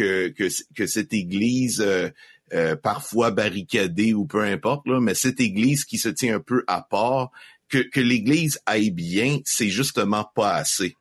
cette 0.87 1.13
église 1.13 1.81
euh, 1.81 2.09
euh, 2.53 2.75
parfois 2.75 3.31
barricadée 3.31 4.13
ou 4.13 4.25
peu 4.27 4.41
importe 4.41 4.85
mais 4.85 5.15
cette 5.15 5.39
église 5.39 5.85
qui 5.85 5.97
se 5.97 6.09
tient 6.09 6.35
un 6.35 6.39
peu 6.39 6.63
à 6.67 6.81
part, 6.81 7.31
que 7.73 7.89
que 7.89 7.99
l'église 7.99 8.59
aille 8.65 8.91
bien, 8.91 9.39
c'est 9.45 9.69
justement 9.69 10.29
pas 10.35 10.53
assez. 10.53 10.95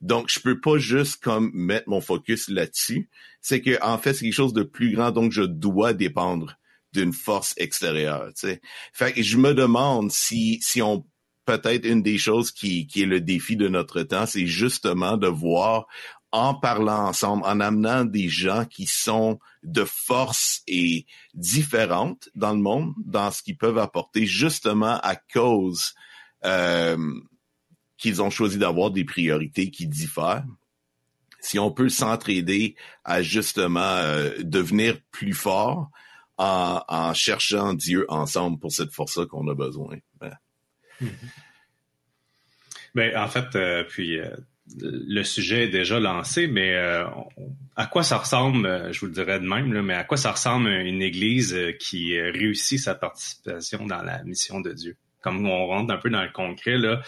Donc, 0.00 0.28
je 0.28 0.40
peux 0.40 0.60
pas 0.60 0.78
juste 0.78 1.22
comme 1.22 1.50
mettre 1.54 1.88
mon 1.88 2.00
focus 2.00 2.48
là-dessus. 2.48 3.08
C'est 3.40 3.62
que 3.62 3.82
en 3.82 3.96
fait, 3.98 4.12
c'est 4.14 4.24
quelque 4.24 4.34
chose 4.34 4.52
de 4.52 4.62
plus 4.62 4.92
grand, 4.92 5.10
donc 5.10 5.32
je 5.32 5.42
dois 5.42 5.92
dépendre 5.92 6.58
d'une 6.92 7.12
force 7.12 7.54
extérieure. 7.56 8.30
sais. 8.34 8.60
Fait 8.92 9.12
que 9.12 9.22
je 9.22 9.36
me 9.36 9.54
demande 9.54 10.10
si 10.10 10.58
si 10.62 10.82
on 10.82 11.06
peut-être 11.44 11.86
une 11.86 12.02
des 12.02 12.18
choses 12.18 12.50
qui, 12.50 12.88
qui 12.88 13.02
est 13.02 13.06
le 13.06 13.20
défi 13.20 13.56
de 13.56 13.68
notre 13.68 14.02
temps, 14.02 14.26
c'est 14.26 14.46
justement 14.46 15.16
de 15.16 15.28
voir 15.28 15.86
en 16.32 16.54
parlant 16.54 17.06
ensemble, 17.06 17.44
en 17.44 17.60
amenant 17.60 18.04
des 18.04 18.28
gens 18.28 18.64
qui 18.64 18.86
sont 18.86 19.38
de 19.62 19.84
force 19.84 20.62
et 20.66 21.06
différentes 21.34 22.28
dans 22.34 22.52
le 22.52 22.60
monde, 22.60 22.94
dans 22.98 23.30
ce 23.30 23.42
qu'ils 23.42 23.56
peuvent 23.56 23.78
apporter, 23.78 24.26
justement 24.26 24.98
à 25.02 25.14
cause 25.14 25.94
qu'ils 26.42 28.22
ont 28.22 28.30
choisi 28.30 28.58
d'avoir 28.58 28.90
des 28.90 29.04
priorités 29.04 29.70
qui 29.70 29.86
diffèrent. 29.86 30.44
Si 31.40 31.58
on 31.58 31.70
peut 31.70 31.88
s'entraider 31.88 32.74
à 33.04 33.22
justement 33.22 33.80
euh, 33.80 34.32
devenir 34.40 34.98
plus 35.12 35.32
fort 35.32 35.90
en, 36.38 37.14
cherchant 37.14 37.74
Dieu 37.74 38.04
ensemble 38.08 38.58
pour 38.58 38.72
cette 38.72 38.92
force-là 38.92 39.26
qu'on 39.26 39.48
a 39.48 39.54
besoin. 39.54 39.96
Ben, 40.20 40.36
ben, 42.94 43.16
en 43.16 43.28
fait, 43.28 43.54
euh, 43.56 43.84
puis 43.84 44.18
euh, 44.18 44.34
le 44.80 45.22
sujet 45.22 45.64
est 45.64 45.68
déjà 45.68 46.00
lancé, 46.00 46.46
mais 46.46 46.74
euh, 46.74 47.06
à 47.76 47.86
quoi 47.86 48.02
ça 48.02 48.18
ressemble, 48.18 48.92
je 48.92 49.00
vous 49.00 49.06
le 49.06 49.12
dirais 49.12 49.40
de 49.40 49.46
même, 49.46 49.82
mais 49.82 49.94
à 49.94 50.04
quoi 50.04 50.16
ça 50.16 50.32
ressemble 50.32 50.68
une 50.68 51.02
Église 51.02 51.56
qui 51.78 52.18
réussit 52.20 52.80
sa 52.80 52.94
participation 52.94 53.86
dans 53.86 54.02
la 54.02 54.22
mission 54.24 54.60
de 54.60 54.72
Dieu? 54.72 54.96
Comme 55.26 55.44
on 55.44 55.66
rentre 55.66 55.92
un 55.92 55.96
peu 55.96 56.08
dans 56.08 56.22
le 56.22 56.30
concret, 56.30 56.78
là, 56.78 57.02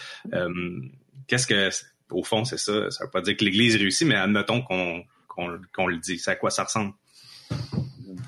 qu'est-ce 1.27 1.47
que, 1.47 1.69
au 2.11 2.23
fond, 2.23 2.43
c'est 2.43 2.57
ça. 2.57 2.91
Ça 2.91 3.05
veut 3.05 3.11
pas 3.11 3.21
dire 3.21 3.37
que 3.37 3.45
l'Église 3.45 3.77
réussit, 3.77 4.05
mais 4.05 4.15
admettons 4.15 4.61
qu'on 4.61 5.03
qu'on 5.27 5.87
le 5.87 5.97
dit. 5.99 6.19
C'est 6.19 6.31
à 6.31 6.35
quoi 6.35 6.49
ça 6.49 6.65
ressemble? 6.65 6.91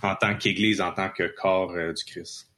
En 0.01 0.15
tant 0.15 0.33
qu'Église, 0.37 0.79
en 0.79 0.93
tant 0.93 1.09
que 1.09 1.23
corps 1.27 1.73
du 1.73 2.05
Christ? 2.05 2.49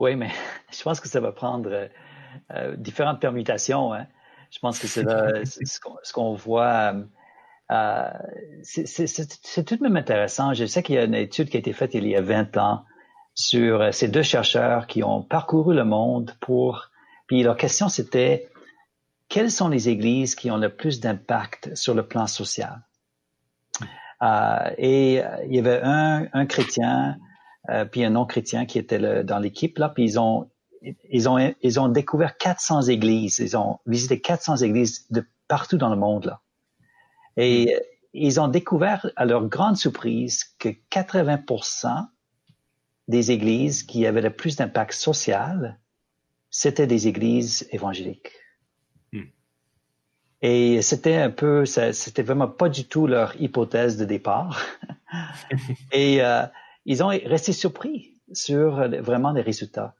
Oui, 0.00 0.16
mais 0.16 0.30
je 0.76 0.82
pense 0.82 0.98
que 0.98 1.08
ça 1.08 1.20
va 1.20 1.30
prendre 1.30 1.88
euh, 2.50 2.76
différentes 2.76 3.20
permutations. 3.20 3.92
Hein. 3.92 4.06
Je 4.50 4.58
pense 4.58 4.78
que 4.78 4.86
c'est 4.86 5.04
ce 5.04 6.12
qu'on 6.12 6.34
voit. 6.34 6.94
Euh, 7.70 8.10
c'est 8.62 9.64
tout 9.64 9.76
de 9.76 9.82
même 9.82 9.96
intéressant. 9.96 10.54
Je 10.54 10.66
sais 10.66 10.82
qu'il 10.82 10.96
y 10.96 10.98
a 10.98 11.04
une 11.04 11.14
étude 11.14 11.48
qui 11.48 11.56
a 11.56 11.60
été 11.60 11.72
faite 11.72 11.94
il 11.94 12.06
y 12.06 12.16
a 12.16 12.22
20 12.22 12.56
ans 12.56 12.84
sur 13.36 13.80
euh, 13.80 13.92
ces 13.92 14.08
deux 14.08 14.22
chercheurs 14.22 14.88
qui 14.88 15.04
ont 15.04 15.22
parcouru 15.22 15.74
le 15.74 15.84
monde 15.84 16.32
pour. 16.40 16.90
Puis 17.28 17.42
leur 17.44 17.56
question 17.56 17.88
c'était 17.88 18.48
quelles 19.28 19.50
sont 19.50 19.68
les 19.68 19.88
églises 19.88 20.34
qui 20.34 20.50
ont 20.50 20.56
le 20.56 20.74
plus 20.74 21.00
d'impact 21.00 21.74
sur 21.76 21.94
le 21.94 22.06
plan 22.06 22.26
social? 22.26 22.82
Euh, 24.22 24.70
et 24.78 25.22
il 25.46 25.54
y 25.54 25.58
avait 25.58 25.80
un, 25.82 26.26
un 26.32 26.46
chrétien 26.46 27.18
euh, 27.68 27.84
puis 27.84 28.04
un 28.04 28.10
non-chrétien 28.10 28.64
qui 28.64 28.78
était 28.78 28.98
le, 28.98 29.24
dans 29.24 29.38
l'équipe 29.38 29.78
là, 29.78 29.88
puis 29.88 30.04
ils 30.04 30.18
ont 30.18 30.48
ils 31.10 31.28
ont 31.28 31.54
ils 31.62 31.80
ont 31.80 31.88
découvert 31.88 32.36
400 32.36 32.82
églises, 32.82 33.38
ils 33.40 33.56
ont 33.56 33.80
visité 33.86 34.20
400 34.20 34.58
églises 34.58 35.06
de 35.10 35.26
partout 35.48 35.76
dans 35.76 35.90
le 35.90 35.96
monde 35.96 36.26
là. 36.26 36.40
Et 37.36 37.76
ils 38.12 38.40
ont 38.40 38.48
découvert 38.48 39.10
à 39.16 39.26
leur 39.26 39.46
grande 39.48 39.76
surprise 39.76 40.44
que 40.58 40.70
80% 40.90 42.06
des 43.08 43.30
églises 43.30 43.82
qui 43.82 44.06
avaient 44.06 44.22
le 44.22 44.30
plus 44.30 44.56
d'impact 44.56 44.92
social, 44.92 45.78
c'était 46.50 46.86
des 46.86 47.08
églises 47.08 47.68
évangéliques. 47.70 48.32
Hmm. 49.12 49.24
Et 50.42 50.82
c'était 50.82 51.16
un 51.16 51.30
peu, 51.30 51.64
c'était 51.66 52.22
vraiment 52.22 52.48
pas 52.48 52.68
du 52.68 52.84
tout 52.88 53.06
leur 53.06 53.40
hypothèse 53.40 53.96
de 53.96 54.04
départ. 54.04 54.60
Et 55.92 56.22
euh, 56.22 56.42
ils 56.84 57.02
ont 57.02 57.08
resté 57.08 57.52
surpris 57.52 58.14
sur 58.32 58.88
vraiment 59.02 59.32
les 59.32 59.42
résultats. 59.42 59.94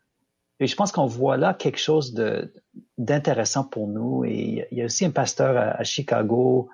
Et 0.58 0.66
je 0.66 0.74
pense 0.74 0.92
qu'on 0.92 1.06
voit 1.06 1.36
là 1.36 1.52
quelque 1.54 1.78
chose 1.78 2.14
d'intéressant 2.96 3.64
pour 3.64 3.88
nous. 3.88 4.24
Et 4.24 4.66
il 4.70 4.78
y 4.78 4.82
a 4.82 4.86
aussi 4.86 5.04
un 5.04 5.10
pasteur 5.10 5.56
à, 5.56 5.84
Chicago 5.84 6.70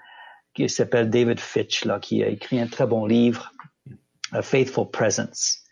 qui 0.55 0.69
s'appelle 0.69 1.11
David 1.11 1.41
Fitch, 1.41 1.85
là, 1.85 1.99
qui 1.99 2.23
a 2.23 2.29
écrit 2.29 2.61
un 2.61 2.67
très 2.67 2.87
bon 2.87 3.07
livre, 3.07 3.53
A 4.33 4.43
Faithful 4.43 4.89
Presence. 4.91 5.65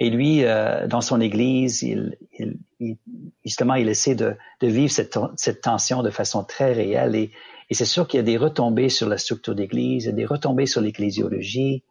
Et 0.00 0.10
lui, 0.10 0.44
euh, 0.44 0.86
dans 0.86 1.00
son 1.00 1.20
église, 1.20 1.82
il, 1.82 2.16
il, 2.38 2.58
il, 2.80 2.96
justement, 3.44 3.74
il 3.74 3.88
essaie 3.88 4.14
de, 4.14 4.34
de 4.60 4.66
vivre 4.66 4.90
cette, 4.90 5.16
cette, 5.36 5.60
tension 5.60 6.02
de 6.02 6.10
façon 6.10 6.42
très 6.42 6.72
réelle. 6.72 7.14
Et, 7.14 7.30
et 7.70 7.74
c'est 7.74 7.84
sûr 7.84 8.08
qu'il 8.08 8.18
y 8.18 8.20
a 8.20 8.24
des 8.24 8.36
retombées 8.36 8.88
sur 8.88 9.08
la 9.08 9.18
structure 9.18 9.54
d'église, 9.54 10.08
des 10.08 10.26
retombées 10.26 10.66
sur 10.66 10.80
l'ecclésiologie, 10.80 11.84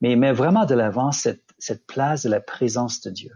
mais 0.00 0.12
il 0.12 0.18
met 0.18 0.32
vraiment 0.32 0.66
de 0.66 0.74
l'avant 0.74 1.10
cette, 1.10 1.42
cette 1.58 1.86
place 1.86 2.22
de 2.22 2.30
la 2.30 2.40
présence 2.40 3.00
de 3.00 3.10
Dieu. 3.10 3.32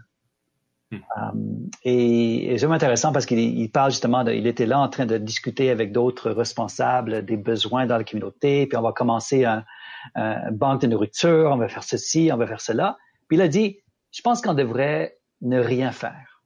Hmm. 0.91 0.97
Um, 1.17 1.69
et, 1.83 2.53
et 2.53 2.57
c'est 2.59 2.67
intéressant 2.67 3.11
parce 3.11 3.25
qu'il 3.25 3.71
parle 3.71 3.89
justement, 3.89 4.23
de, 4.23 4.31
il 4.31 4.45
était 4.45 4.67
là 4.67 4.79
en 4.79 4.89
train 4.89 5.07
de 5.07 5.17
discuter 5.17 5.71
avec 5.71 5.91
d'autres 5.91 6.29
responsables 6.29 7.25
des 7.25 7.37
besoins 7.37 7.87
dans 7.87 7.97
la 7.97 8.03
communauté, 8.03 8.67
puis 8.67 8.77
on 8.77 8.83
va 8.83 8.93
commencer 8.93 9.43
un, 9.43 9.65
un 10.13 10.51
banque 10.51 10.81
de 10.81 10.87
nourriture, 10.87 11.49
on 11.51 11.57
va 11.57 11.67
faire 11.67 11.83
ceci, 11.83 12.29
on 12.31 12.37
va 12.37 12.45
faire 12.45 12.61
cela. 12.61 12.97
Puis 13.27 13.37
il 13.37 13.41
a 13.41 13.47
dit, 13.47 13.79
je 14.13 14.21
pense 14.21 14.41
qu'on 14.41 14.53
devrait 14.53 15.17
ne 15.41 15.59
rien 15.59 15.91
faire. 15.91 16.41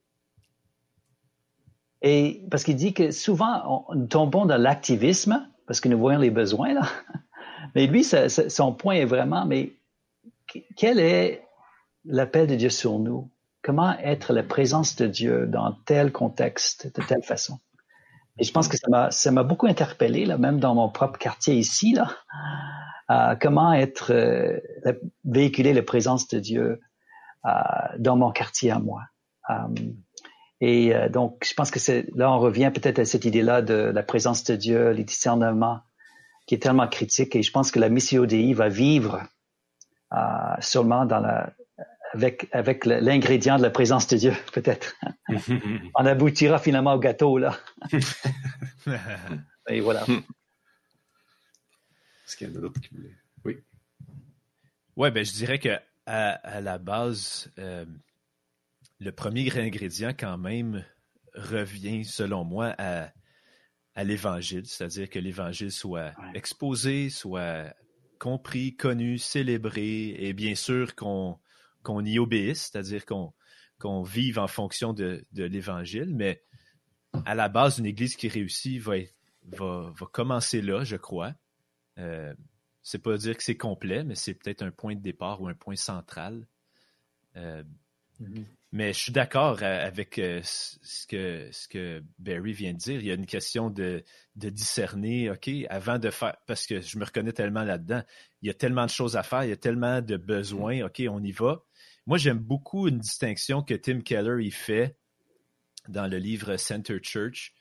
Et 2.01 2.43
parce 2.49 2.63
qu'il 2.63 2.75
dit 2.75 2.93
que 2.93 3.11
souvent, 3.11 3.85
on, 3.89 3.95
nous 3.95 4.07
tombons 4.07 4.45
dans 4.45 4.57
l'activisme 4.57 5.47
parce 5.67 5.79
que 5.79 5.89
nous 5.89 5.99
voyons 5.99 6.19
les 6.19 6.31
besoins 6.31 6.73
là. 6.73 6.87
Mais 7.75 7.85
lui, 7.85 8.03
son 8.03 8.73
point 8.73 8.95
est 8.95 9.05
vraiment, 9.05 9.45
mais 9.45 9.73
quel 10.77 10.99
est 10.99 11.43
l'appel 12.05 12.47
de 12.47 12.55
Dieu 12.55 12.69
sur 12.69 12.97
nous? 12.97 13.29
Comment 13.61 13.97
être 13.99 14.33
la 14.33 14.41
présence 14.41 14.95
de 14.95 15.05
Dieu 15.05 15.45
dans 15.47 15.73
tel 15.85 16.11
contexte, 16.11 16.87
de 16.95 17.03
telle 17.03 17.23
façon? 17.23 17.59
Et 18.39 18.43
je 18.43 18.51
pense 18.51 18.67
que 18.67 18.77
ça 18.77 19.31
m'a, 19.31 19.43
beaucoup 19.43 19.67
interpellé, 19.67 20.25
là, 20.25 20.37
même 20.37 20.59
dans 20.59 20.75
mon 20.75 20.89
propre 20.89 21.19
quartier 21.19 21.55
ici, 21.55 21.93
là, 21.93 22.09
euh, 23.09 23.35
comment 23.39 23.73
être, 23.73 24.13
euh, 24.13 24.59
véhiculer 25.25 25.73
la 25.73 25.83
présence 25.83 26.27
de 26.29 26.39
Dieu 26.39 26.79
dans 27.99 28.15
mon 28.15 28.31
quartier 28.31 28.71
à 28.71 28.79
moi. 28.79 29.03
et 30.61 30.93
donc, 31.09 31.45
je 31.47 31.53
pense 31.53 31.71
que 31.71 31.79
c'est, 31.79 32.05
là, 32.15 32.31
on 32.31 32.39
revient 32.39 32.71
peut-être 32.73 32.99
à 32.99 33.05
cette 33.05 33.25
idée-là 33.25 33.61
de 33.61 33.73
la 33.73 34.03
présence 34.03 34.43
de 34.43 34.55
Dieu, 34.55 34.91
les 34.91 35.03
discernements, 35.03 35.81
qui 36.45 36.55
est 36.55 36.59
tellement 36.59 36.87
critique. 36.87 37.35
Et 37.35 37.43
je 37.43 37.51
pense 37.51 37.71
que 37.71 37.79
la 37.79 37.89
mission 37.89 38.23
ODI 38.23 38.53
va 38.53 38.69
vivre 38.69 39.23
seulement 40.59 41.05
dans 41.05 41.19
la, 41.19 41.53
avec, 42.13 42.47
avec 42.51 42.85
l'ingrédient 42.85 43.57
de 43.57 43.63
la 43.63 43.69
présence 43.69 44.07
de 44.07 44.17
Dieu, 44.17 44.33
peut-être. 44.53 44.95
On 45.95 46.05
aboutira 46.05 46.59
finalement 46.59 46.93
au 46.93 46.99
gâteau, 46.99 47.37
là. 47.37 47.57
Et 49.69 49.81
voilà. 49.81 50.03
Est-ce 52.25 52.37
qu'il 52.37 52.49
y 52.49 52.51
en 52.51 52.55
a 52.55 52.61
d'autres 52.61 52.79
qui 52.79 52.93
voulaient? 52.93 53.15
Oui. 53.45 53.57
Ouais, 54.95 55.11
ben, 55.11 55.25
je 55.25 55.33
dirais 55.33 55.59
que 55.59 55.77
à, 56.07 56.31
à 56.31 56.61
la 56.61 56.77
base, 56.77 57.51
euh, 57.59 57.85
le 58.99 59.11
premier 59.11 59.55
ingrédient, 59.59 60.13
quand 60.17 60.37
même, 60.37 60.83
revient, 61.35 62.03
selon 62.03 62.43
moi, 62.43 62.73
à, 62.77 63.11
à 63.93 64.03
l'évangile, 64.03 64.65
c'est-à-dire 64.65 65.09
que 65.09 65.19
l'évangile 65.19 65.71
soit 65.71 66.13
exposé, 66.33 67.09
soit 67.09 67.73
compris, 68.19 68.75
connu, 68.75 69.19
célébré, 69.19 70.15
et 70.17 70.33
bien 70.33 70.55
sûr 70.55 70.95
qu'on 70.95 71.39
y 71.85 72.17
obéisse, 72.17 72.69
c'est-à-dire 72.71 73.05
qu'on 73.05 73.33
qu'on 73.79 74.01
vive 74.01 74.39
en 74.39 74.47
fonction 74.47 74.91
de, 74.91 75.23
de 75.33 75.43
l'Évangile, 75.43 76.15
mais 76.15 76.41
à 77.25 77.35
la 77.35 77.47
base, 77.47 77.77
une 77.77 77.85
Église 77.85 78.15
qui 78.15 78.27
réussit 78.27 78.81
va, 78.81 78.95
va, 79.43 79.91
va 79.95 80.05
commencer 80.11 80.61
là, 80.61 80.83
je 80.83 80.95
crois. 80.95 81.33
Euh, 81.99 82.33
c'est 82.87 82.99
pas 82.99 83.17
dire 83.17 83.35
que 83.35 83.43
c'est 83.43 83.57
complet, 83.57 84.05
mais 84.05 84.15
c'est 84.15 84.33
peut-être 84.33 84.61
un 84.61 84.71
point 84.71 84.95
de 84.95 85.01
départ 85.01 85.41
ou 85.41 85.49
un 85.49 85.53
point 85.53 85.75
central. 85.75 86.47
Euh, 87.35 87.61
mm-hmm. 88.21 88.45
Mais 88.71 88.93
je 88.93 88.97
suis 88.99 89.11
d'accord 89.11 89.61
avec 89.61 90.17
euh, 90.19 90.39
ce 90.43 91.05
que, 91.05 91.49
ce 91.51 91.67
que 91.67 92.01
Barry 92.17 92.53
vient 92.53 92.71
de 92.71 92.77
dire. 92.77 93.01
Il 93.01 93.05
y 93.05 93.11
a 93.11 93.15
une 93.15 93.25
question 93.25 93.69
de, 93.69 94.05
de 94.37 94.49
discerner, 94.49 95.29
OK, 95.29 95.49
avant 95.69 95.99
de 95.99 96.09
faire, 96.09 96.37
parce 96.47 96.65
que 96.65 96.79
je 96.79 96.97
me 96.97 97.03
reconnais 97.03 97.33
tellement 97.33 97.65
là-dedans, 97.65 98.03
il 98.41 98.47
y 98.47 98.49
a 98.49 98.53
tellement 98.53 98.85
de 98.85 98.89
choses 98.89 99.17
à 99.17 99.23
faire, 99.23 99.43
il 99.43 99.49
y 99.49 99.53
a 99.53 99.57
tellement 99.57 100.01
de 100.01 100.15
besoins, 100.15 100.85
OK, 100.85 101.03
on 101.09 101.21
y 101.21 101.33
va. 101.33 101.65
Moi, 102.05 102.17
j'aime 102.17 102.39
beaucoup 102.39 102.87
une 102.87 102.99
distinction 102.99 103.63
que 103.63 103.73
Tim 103.73 103.99
Keller 103.99 104.45
y 104.45 104.51
fait 104.51 104.97
dans 105.89 106.07
le 106.07 106.19
livre 106.19 106.55
Center 106.55 106.99
Church 107.03 107.53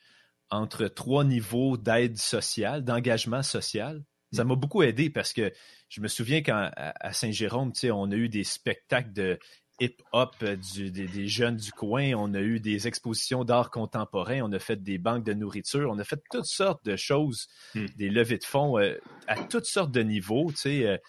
entre 0.50 0.86
trois 0.86 1.24
niveaux 1.24 1.76
d'aide 1.76 2.16
sociale, 2.16 2.84
d'engagement 2.84 3.42
social. 3.42 4.04
Ça 4.32 4.44
m'a 4.44 4.54
beaucoup 4.54 4.82
aidé 4.82 5.08
parce 5.08 5.32
que 5.32 5.52
je 5.88 6.00
me 6.00 6.08
souviens 6.08 6.42
qu'à 6.42 6.72
Saint-Jérôme, 7.12 7.72
on 7.84 8.10
a 8.10 8.14
eu 8.14 8.28
des 8.28 8.44
spectacles 8.44 9.12
de 9.12 9.38
hip-hop 9.80 10.34
euh, 10.42 10.56
des, 10.90 11.28
jeunes 11.28 11.56
du 11.56 11.72
coin. 11.72 12.12
On 12.14 12.34
a 12.34 12.40
eu 12.40 12.60
des 12.60 12.88
expositions 12.88 13.44
d'art 13.44 13.70
contemporain. 13.70 14.40
On 14.42 14.52
a 14.52 14.58
fait 14.58 14.82
des 14.82 14.98
banques 14.98 15.24
de 15.24 15.34
nourriture. 15.34 15.90
On 15.90 15.98
a 15.98 16.04
fait 16.04 16.20
toutes 16.30 16.46
sortes 16.46 16.84
de 16.84 16.96
choses, 16.96 17.48
hmm. 17.74 17.86
des 17.96 18.08
levées 18.08 18.38
de 18.38 18.44
fonds 18.44 18.78
euh, 18.78 18.94
à 19.26 19.42
toutes 19.44 19.66
sortes 19.66 19.92
de 19.92 20.02
niveaux, 20.02 20.50
tu 20.50 20.56
sais, 20.56 21.00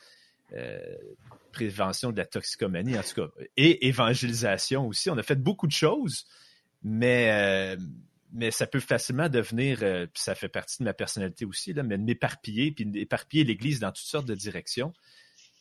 euh, 0.54 0.80
prévention 1.52 2.12
de 2.12 2.18
la 2.18 2.26
toxicomanie, 2.26 2.98
en 2.98 3.04
tout 3.04 3.22
cas, 3.22 3.28
et 3.56 3.88
évangélisation 3.88 4.88
aussi. 4.88 5.10
On 5.10 5.18
a 5.18 5.24
fait 5.24 5.42
beaucoup 5.42 5.68
de 5.68 5.72
choses, 5.72 6.26
mais 6.84 7.76
mais 8.38 8.52
ça 8.52 8.68
peut 8.68 8.80
facilement 8.80 9.30
devenir, 9.30 9.80
puis 9.80 10.22
ça 10.22 10.36
fait 10.36 10.48
partie 10.48 10.78
de 10.80 10.84
ma 10.84 10.94
personnalité 10.94 11.44
aussi, 11.44 11.74
là, 11.74 11.82
mais 11.82 11.98
m'éparpiller, 11.98 12.72
puis 12.72 12.86
d'éparpiller 12.86 13.44
l'Église 13.44 13.80
dans 13.80 13.92
toutes 13.92 14.06
sortes 14.06 14.28
de 14.28 14.36
directions. 14.36 14.94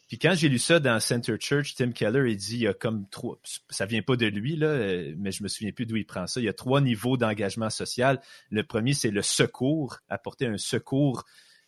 Puis 0.08 0.18
quand 0.18 0.34
j'ai 0.36 0.50
lu 0.50 0.58
ça 0.58 0.78
dans 0.78 1.00
Center 1.00 1.36
Church, 1.40 1.74
Tim 1.74 1.90
Keller, 1.90 2.30
il 2.30 2.36
dit, 2.36 2.54
il 2.56 2.60
y 2.60 2.66
a 2.68 2.74
comme 2.74 3.08
trois, 3.08 3.40
ça 3.70 3.86
vient 3.86 4.02
pas 4.02 4.16
de 4.16 4.26
lui, 4.26 4.56
là, 4.56 4.66
euh, 4.66 5.14
mais 5.16 5.32
je 5.32 5.42
me 5.42 5.48
souviens 5.48 5.72
plus 5.72 5.86
d'où 5.86 5.96
il 5.96 6.06
prend 6.06 6.26
ça. 6.26 6.38
Il 6.38 6.44
y 6.44 6.48
a 6.48 6.52
trois 6.52 6.82
niveaux 6.82 7.16
d'engagement 7.16 7.70
social. 7.70 8.20
Le 8.50 8.62
premier, 8.62 8.92
c'est 8.92 9.10
le 9.10 9.22
secours, 9.22 9.98
apporter 10.08 10.46
un 10.46 10.58
secours 10.58 11.24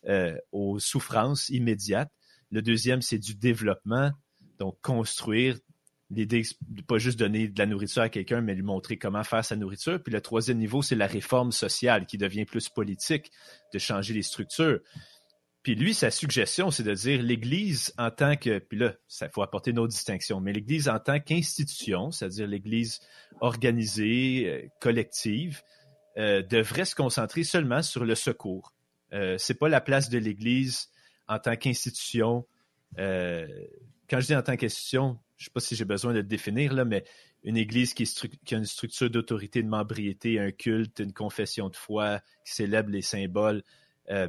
euh, 0.06 0.36
aux 0.52 0.78
souffrances 0.78 1.48
immédiates. 1.48 2.12
Le 2.52 2.62
deuxième, 2.62 3.02
c'est 3.02 3.18
du 3.18 3.34
développement, 3.34 4.12
donc 4.58 4.78
construire 4.82 5.58
l'idée 6.10 6.42
de 6.68 6.82
pas 6.82 6.98
juste 6.98 7.18
donner 7.18 7.48
de 7.48 7.58
la 7.58 7.66
nourriture 7.66 8.02
à 8.02 8.08
quelqu'un, 8.08 8.40
mais 8.40 8.54
lui 8.54 8.62
montrer 8.62 8.96
comment 8.96 9.24
faire 9.24 9.44
sa 9.44 9.56
nourriture. 9.56 10.02
Puis 10.02 10.12
le 10.12 10.20
troisième 10.20 10.58
niveau, 10.58 10.82
c'est 10.82 10.94
la 10.94 11.06
réforme 11.06 11.52
sociale 11.52 12.06
qui 12.06 12.18
devient 12.18 12.44
plus 12.44 12.68
politique, 12.68 13.30
de 13.72 13.78
changer 13.78 14.14
les 14.14 14.22
structures. 14.22 14.80
Puis 15.62 15.74
lui, 15.74 15.92
sa 15.92 16.10
suggestion, 16.10 16.70
c'est 16.70 16.82
de 16.82 16.94
dire 16.94 17.22
l'Église 17.22 17.92
en 17.98 18.10
tant 18.10 18.36
que, 18.36 18.58
puis 18.58 18.78
là, 18.78 18.94
ça 19.06 19.28
faut 19.28 19.42
apporter 19.42 19.72
nos 19.72 19.86
distinctions, 19.86 20.40
mais 20.40 20.52
l'Église 20.52 20.88
en 20.88 20.98
tant 20.98 21.20
qu'institution, 21.20 22.10
c'est-à-dire 22.10 22.46
l'Église 22.46 23.00
organisée, 23.40 24.48
euh, 24.48 24.68
collective, 24.80 25.62
euh, 26.16 26.42
devrait 26.42 26.84
se 26.84 26.94
concentrer 26.94 27.44
seulement 27.44 27.82
sur 27.82 28.04
le 28.04 28.14
secours. 28.14 28.72
Euh, 29.12 29.36
c'est 29.38 29.54
pas 29.54 29.68
la 29.68 29.80
place 29.80 30.10
de 30.10 30.18
l'Église 30.18 30.88
en 31.28 31.38
tant 31.38 31.54
qu'institution. 31.54 32.44
Euh, 32.98 33.46
quand 34.10 34.20
je 34.20 34.26
dis 34.26 34.34
en 34.34 34.42
tant 34.42 34.56
qu'institution, 34.56 35.18
je 35.38 35.44
sais 35.44 35.50
pas 35.50 35.60
si 35.60 35.74
j'ai 35.76 35.84
besoin 35.84 36.12
de 36.12 36.18
le 36.18 36.24
définir 36.24 36.74
là, 36.74 36.84
mais 36.84 37.04
une 37.44 37.56
Église 37.56 37.94
qui, 37.94 38.04
a 38.04 38.56
une 38.56 38.66
structure 38.66 39.08
d'autorité, 39.08 39.62
de 39.62 39.68
membriété, 39.68 40.38
un 40.38 40.50
culte, 40.50 40.98
une 40.98 41.12
confession 41.12 41.68
de 41.68 41.76
foi, 41.76 42.20
qui 42.44 42.52
célèbre 42.52 42.90
les 42.90 43.02
symboles. 43.02 43.62
Euh, 44.10 44.28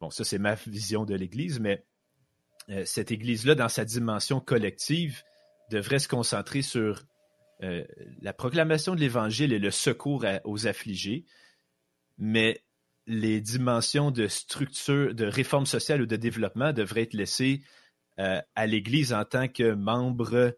Bon, 0.00 0.10
ça, 0.10 0.24
c'est 0.24 0.38
ma 0.38 0.54
vision 0.54 1.04
de 1.04 1.14
l'Église, 1.14 1.58
mais 1.58 1.84
euh, 2.68 2.84
cette 2.84 3.10
Église-là, 3.10 3.54
dans 3.54 3.68
sa 3.68 3.84
dimension 3.84 4.40
collective, 4.40 5.22
devrait 5.70 5.98
se 5.98 6.08
concentrer 6.08 6.62
sur 6.62 7.02
euh, 7.62 7.84
la 8.22 8.32
proclamation 8.32 8.94
de 8.94 9.00
l'Évangile 9.00 9.52
et 9.52 9.58
le 9.58 9.70
secours 9.70 10.24
aux 10.44 10.66
affligés, 10.66 11.24
mais 12.16 12.62
les 13.06 13.40
dimensions 13.40 14.10
de 14.10 14.28
structure, 14.28 15.14
de 15.14 15.24
réforme 15.24 15.66
sociale 15.66 16.02
ou 16.02 16.06
de 16.06 16.16
développement 16.16 16.72
devraient 16.72 17.02
être 17.02 17.14
laissées 17.14 17.62
à 18.18 18.66
l'Église 18.66 19.12
en 19.12 19.24
tant 19.24 19.48
que 19.48 19.74
membre, 19.74 20.56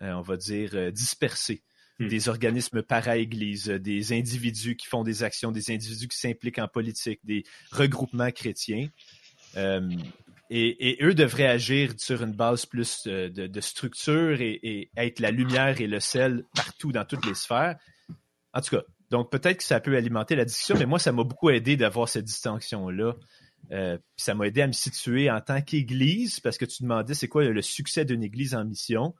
on 0.00 0.22
va 0.22 0.36
dire, 0.36 0.90
dispersé. 0.90 1.62
Hmm. 2.00 2.08
des 2.08 2.28
organismes 2.28 2.82
para-église, 2.82 3.66
des 3.68 4.12
individus 4.12 4.74
qui 4.74 4.88
font 4.88 5.04
des 5.04 5.22
actions, 5.22 5.52
des 5.52 5.70
individus 5.70 6.08
qui 6.08 6.18
s'impliquent 6.18 6.58
en 6.58 6.66
politique, 6.66 7.20
des 7.22 7.44
regroupements 7.70 8.32
chrétiens. 8.32 8.88
Euh, 9.56 9.88
et, 10.50 10.98
eux 11.02 11.14
devraient 11.14 11.46
agir 11.46 11.92
sur 11.96 12.24
une 12.24 12.32
base 12.32 12.66
plus 12.66 13.04
euh, 13.06 13.28
de, 13.28 13.60
structure 13.60 14.40
et, 14.40 14.90
être 14.96 15.20
la 15.20 15.30
lumière 15.30 15.80
et 15.80 15.86
le 15.86 16.00
sel 16.00 16.44
partout 16.56 16.90
dans 16.90 17.04
toutes 17.04 17.26
les 17.26 17.34
sphères. 17.34 17.76
En 18.52 18.60
tout 18.60 18.76
cas, 18.76 18.82
donc 19.10 19.30
peut-être 19.30 19.58
que 19.58 19.64
ça 19.64 19.78
peut 19.78 19.96
alimenter 19.96 20.34
la 20.34 20.44
discussion, 20.44 20.74
mais 20.76 20.86
moi, 20.86 20.98
ça 20.98 21.12
m'a 21.12 21.22
beaucoup 21.22 21.50
aidé 21.50 21.76
d'avoir 21.76 22.08
cette 22.08 22.24
distinction-là. 22.24 23.14
Euh, 23.72 23.98
ça 24.16 24.34
m'a 24.34 24.46
aidé 24.46 24.60
à 24.62 24.66
me 24.66 24.72
situer 24.72 25.30
en 25.30 25.40
tant 25.40 25.62
qu'Église, 25.62 26.40
parce 26.40 26.58
que 26.58 26.64
tu 26.64 26.82
demandais 26.82 27.14
c'est 27.14 27.28
quoi 27.28 27.44
le 27.44 27.62
succès 27.62 28.04
d'une 28.04 28.22
Église 28.22 28.54
en 28.54 28.64
mission 28.64 29.14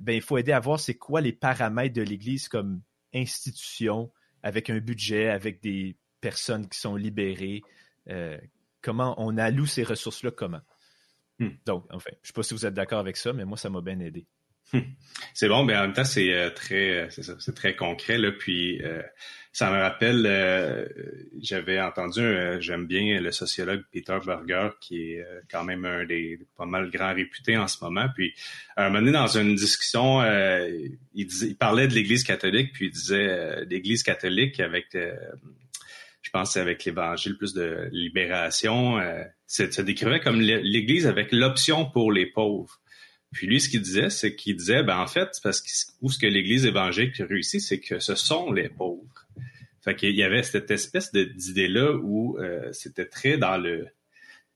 ben 0.00 0.14
il 0.14 0.22
faut 0.22 0.38
aider 0.38 0.52
à 0.52 0.60
voir 0.60 0.78
c'est 0.78 0.94
quoi 0.94 1.20
les 1.20 1.32
paramètres 1.32 1.94
de 1.94 2.02
l'Église 2.02 2.48
comme 2.48 2.82
institution 3.14 4.12
avec 4.42 4.70
un 4.70 4.78
budget, 4.78 5.28
avec 5.28 5.60
des 5.62 5.96
personnes 6.20 6.68
qui 6.68 6.78
sont 6.78 6.96
libérées. 6.96 7.62
Euh, 8.08 8.38
comment 8.80 9.14
on 9.18 9.36
alloue 9.36 9.66
ces 9.66 9.82
ressources-là, 9.82 10.30
comment? 10.30 10.60
Hmm. 11.38 11.50
Donc, 11.66 11.86
enfin, 11.90 12.10
je 12.12 12.16
ne 12.22 12.26
sais 12.26 12.32
pas 12.32 12.42
si 12.42 12.54
vous 12.54 12.66
êtes 12.66 12.74
d'accord 12.74 13.00
avec 13.00 13.16
ça, 13.16 13.32
mais 13.32 13.44
moi, 13.44 13.58
ça 13.58 13.68
m'a 13.68 13.80
bien 13.80 13.98
aidé. 14.00 14.26
C'est 15.34 15.48
bon, 15.48 15.64
mais 15.64 15.76
en 15.76 15.82
même 15.82 15.92
temps, 15.92 16.04
c'est 16.04 16.32
euh, 16.32 16.50
très, 16.50 17.04
euh, 17.04 17.08
c'est 17.10 17.54
très 17.54 17.76
concret 17.76 18.16
là. 18.16 18.32
Puis 18.32 18.80
ça 19.52 19.70
me 19.70 19.78
rappelle, 19.78 20.88
j'avais 21.42 21.80
entendu, 21.80 22.20
j'aime 22.60 22.86
bien 22.86 23.20
le 23.20 23.30
sociologue 23.30 23.82
Peter 23.92 24.18
Berger, 24.24 24.70
qui 24.80 25.12
est 25.12 25.26
quand 25.50 25.64
même 25.64 25.84
un 25.84 26.04
des 26.04 26.38
pas 26.56 26.66
mal 26.66 26.90
grands 26.90 27.14
réputés 27.14 27.56
en 27.56 27.68
ce 27.68 27.84
moment. 27.84 28.06
Puis 28.14 28.32
à 28.76 28.86
un 28.86 28.88
moment 28.88 29.00
donné, 29.00 29.12
dans 29.12 29.26
une 29.26 29.54
discussion, 29.56 30.22
il, 30.22 31.28
il 31.42 31.56
parlait 31.56 31.86
de 31.86 31.94
l'Église 31.94 32.24
catholique, 32.24 32.72
puis 32.72 32.86
il 32.86 32.92
disait 32.92 33.64
l'Église 33.66 34.02
catholique 34.02 34.58
avec 34.60 34.96
je 36.22 36.30
pense 36.30 36.56
avec 36.56 36.84
l'Évangile, 36.84 37.36
plus 37.36 37.54
de 37.54 37.88
libération, 37.92 38.98
euh, 38.98 39.24
ça 39.46 39.82
décrivait 39.82 40.20
comme 40.20 40.40
l'Église 40.40 41.06
avec 41.06 41.32
l'option 41.32 41.86
pour 41.86 42.12
les 42.12 42.26
pauvres. 42.26 42.79
Puis 43.32 43.46
lui, 43.46 43.60
ce 43.60 43.68
qu'il 43.68 43.80
disait, 43.80 44.10
c'est 44.10 44.34
qu'il 44.34 44.56
disait, 44.56 44.82
ben 44.82 44.98
en 44.98 45.06
fait, 45.06 45.38
parce 45.42 45.60
que 45.60 45.68
où 46.02 46.10
ce 46.10 46.18
que 46.18 46.26
l'Église 46.26 46.66
évangélique 46.66 47.16
réussit, 47.18 47.60
c'est 47.60 47.78
que 47.78 48.00
ce 48.00 48.14
sont 48.14 48.52
les 48.52 48.68
pauvres. 48.68 49.26
Fait 49.82 49.94
qu'il 49.94 50.14
y 50.14 50.22
avait 50.22 50.42
cette 50.42 50.70
espèce 50.70 51.12
d'idée-là 51.12 51.94
où 52.02 52.38
euh, 52.38 52.72
c'était 52.72 53.06
très 53.06 53.38
dans 53.38 53.56
le... 53.56 53.86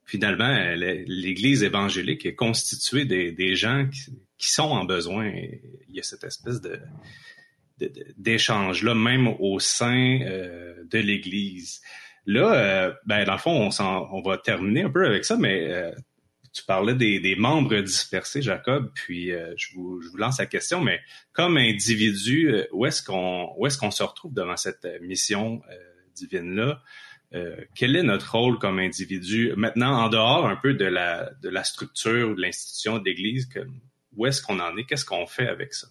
Finalement, 0.06 0.74
l'Église 0.74 1.62
évangélique 1.62 2.26
est 2.26 2.34
constituée 2.34 3.06
des, 3.06 3.56
gens 3.56 3.88
qui, 4.36 4.52
sont 4.52 4.64
en 4.64 4.84
besoin. 4.84 5.28
il 5.28 5.94
y 5.94 6.00
a 6.00 6.02
cette 6.02 6.24
espèce 6.24 6.60
de 6.60 6.78
d'échanges 8.16 8.82
là, 8.82 8.94
même 8.94 9.28
au 9.40 9.58
sein 9.58 10.20
euh, 10.22 10.74
de 10.90 10.98
l'Église. 10.98 11.80
Là, 12.26 12.54
euh, 12.54 12.94
ben 13.06 13.24
dans 13.24 13.32
le 13.32 13.38
fond, 13.38 13.68
on, 13.68 13.82
on 13.82 14.22
va 14.22 14.38
terminer 14.38 14.82
un 14.82 14.90
peu 14.90 15.04
avec 15.06 15.24
ça, 15.24 15.36
mais 15.36 15.70
euh, 15.70 15.92
tu 16.54 16.64
parlais 16.64 16.94
des, 16.94 17.36
membres 17.36 17.80
dispersés, 17.80 18.40
Jacob, 18.40 18.90
puis 18.94 19.30
je 19.30 19.74
vous, 19.74 20.00
je, 20.00 20.08
vous, 20.08 20.16
lance 20.16 20.38
la 20.38 20.46
question, 20.46 20.80
mais 20.80 21.00
comme 21.32 21.56
individu, 21.56 22.54
où 22.72 22.86
est-ce 22.86 23.02
qu'on 23.02 23.52
où 23.58 23.66
est-ce 23.66 23.76
qu'on 23.76 23.90
se 23.90 24.04
retrouve 24.04 24.32
devant 24.32 24.56
cette 24.56 24.86
mission 25.02 25.60
divine 26.14 26.54
là 26.54 26.80
Quel 27.74 27.96
est 27.96 28.04
notre 28.04 28.36
rôle 28.36 28.60
comme 28.60 28.78
individu? 28.78 29.52
Maintenant 29.56 30.04
en 30.04 30.08
dehors 30.08 30.46
un 30.46 30.56
peu 30.56 30.74
de 30.74 30.84
la 30.84 31.32
de 31.42 31.48
la 31.48 31.64
structure 31.64 32.30
ou 32.30 32.34
de 32.34 32.40
l'institution 32.40 32.98
de 32.98 33.04
l'Église 33.04 33.48
Où 34.16 34.26
est-ce 34.26 34.40
qu'on 34.40 34.60
en 34.60 34.76
est? 34.76 34.84
Qu'est-ce 34.84 35.04
qu'on 35.04 35.26
fait 35.26 35.48
avec 35.48 35.74
ça? 35.74 35.88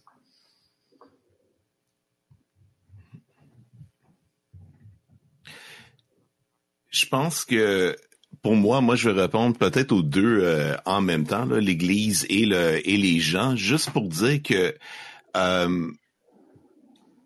Je 6.90 7.08
pense 7.08 7.44
que 7.44 7.96
pour 8.44 8.56
moi, 8.58 8.82
moi, 8.82 8.96
je 8.96 9.10
vais 9.10 9.22
répondre 9.22 9.58
peut-être 9.58 9.94
aux 9.94 10.04
deux 10.04 10.42
euh, 10.44 10.76
en 10.86 11.02
même 11.02 11.26
temps, 11.26 11.46
l'Église 11.46 12.26
et 12.30 12.46
le 12.46 12.88
et 12.88 12.98
les 12.98 13.20
gens, 13.20 13.56
juste 13.56 13.90
pour 13.92 14.10
dire 14.10 14.44
que 14.44 14.76
euh, 15.38 15.92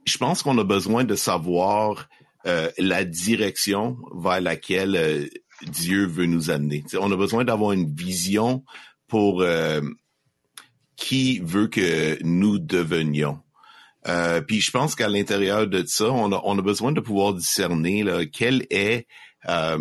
je 0.05 0.17
pense 0.17 0.43
qu'on 0.43 0.57
a 0.59 0.63
besoin 0.63 1.03
de 1.03 1.15
savoir 1.15 2.07
euh, 2.45 2.69
la 2.77 3.03
direction 3.03 3.97
vers 4.15 4.41
laquelle 4.41 5.27
Dieu 5.63 6.05
veut 6.05 6.27
nous 6.27 6.51
amener. 6.51 6.83
on 6.99 7.11
a 7.11 7.17
besoin 7.17 7.43
d'avoir 7.43 7.71
une 7.71 7.91
vision 7.93 8.63
pour 9.07 9.43
qui 10.95 11.39
veut 11.39 11.67
que 11.67 12.21
nous 12.23 12.59
devenions. 12.59 13.39
puis 14.47 14.61
je 14.61 14.69
pense 14.69 14.93
qu'à 14.93 15.09
l'intérieur 15.09 15.65
de 15.65 15.83
ça, 15.87 16.11
on 16.11 16.31
a, 16.31 16.41
on 16.43 16.59
a 16.59 16.61
besoin 16.61 16.91
de 16.91 16.99
pouvoir 16.99 17.33
discerner 17.33 18.03
là, 18.03 18.25
quel 18.25 18.67
est 18.69 19.07
euh, 19.47 19.77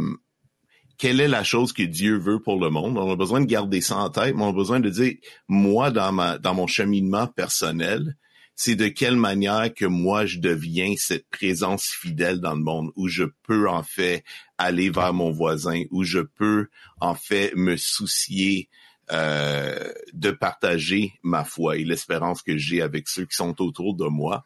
quelle 0.99 1.21
est 1.21 1.29
la 1.29 1.45
chose 1.45 1.73
que 1.73 1.83
Dieu 1.83 2.19
veut 2.19 2.41
pour 2.41 2.59
le 2.59 2.71
monde. 2.71 2.97
On 2.99 3.11
a 3.11 3.17
besoin 3.17 3.41
de 3.41 3.47
garder 3.47 3.81
ça 3.81 3.97
en 3.97 4.11
tête, 4.11 4.35
mais 4.35 4.43
on 4.43 4.51
a 4.51 4.53
besoin 4.53 4.81
de 4.81 4.89
dire, 4.89 5.15
moi, 5.49 5.91
dans 5.91 6.55
mon 6.55 6.67
cheminement 6.67 7.27
personnel, 7.27 8.17
c'est 8.57 8.75
de 8.75 8.89
quelle 8.89 9.17
manière 9.17 9.73
que 9.73 9.85
moi 9.85 10.25
je 10.25 10.39
deviens 10.39 10.95
cette 10.97 11.29
présence 11.29 11.85
fidèle 11.85 12.41
dans 12.41 12.55
le 12.55 12.63
monde 12.63 12.91
où 12.97 13.07
je 13.07 13.25
peux 13.47 13.69
en 13.69 13.83
fait 13.83 14.25
aller 14.57 14.89
vers 14.89 15.13
mon 15.13 15.31
voisin, 15.31 15.83
où 15.91 16.05
je 16.05 16.21
peux 16.21 16.69
en 17.01 17.15
fait 17.15 17.55
me 17.55 17.77
soucier 17.77 18.71
euh, 19.13 19.93
de 20.15 20.31
partager 20.31 21.13
ma 21.23 21.45
foi 21.45 21.77
et 21.77 21.85
l'espérance 21.85 22.43
que 22.43 22.57
j'ai 22.57 22.81
avec 22.81 23.09
ceux 23.09 23.27
qui 23.27 23.37
sont 23.37 23.61
autour 23.61 23.95
de 23.95 24.07
moi. 24.07 24.45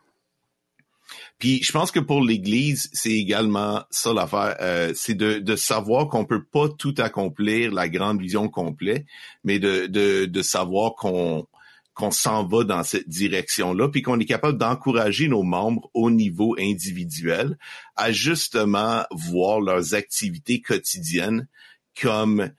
Puis 1.41 1.63
je 1.63 1.73
pense 1.73 1.91
que 1.91 1.99
pour 1.99 2.23
l'Église, 2.23 2.91
c'est 2.93 3.13
également 3.13 3.83
ça 3.91 4.13
l'affaire, 4.13 4.57
euh, 4.61 4.93
c'est 4.95 5.15
de, 5.15 5.39
de, 5.39 5.57
savoir 5.57 6.09
qu'on 6.09 6.27
peut 6.27 6.45
pas 6.45 6.69
tout 6.69 6.95
accomplir, 6.99 7.73
la 7.73 7.89
grande 7.89 8.21
vision 8.21 8.49
complète, 8.49 9.07
mais 9.43 9.59
de, 9.59 9.87
de, 9.87 10.27
de 10.27 10.43
savoir 10.43 10.95
qu'on 10.95 11.49
qu'on 11.95 12.11
s'en 12.11 12.47
va 12.47 12.65
dans 12.65 12.83
cette 12.83 13.09
direction-là, 13.09 13.89
puis 13.89 14.01
qu'on 14.01 14.21
est 14.21 14.25
capable 14.25 14.57
d'encourager 14.57 15.29
nos 15.29 15.43
membres 15.43 15.91
au 15.93 16.11
niveau 16.11 16.57
individuel 16.59 17.59
à 17.97 18.13
justement 18.13 19.03
voir 19.11 19.61
leurs 19.61 19.95
activités 19.95 20.61
quotidiennes 20.61 21.49
comme 22.01 22.51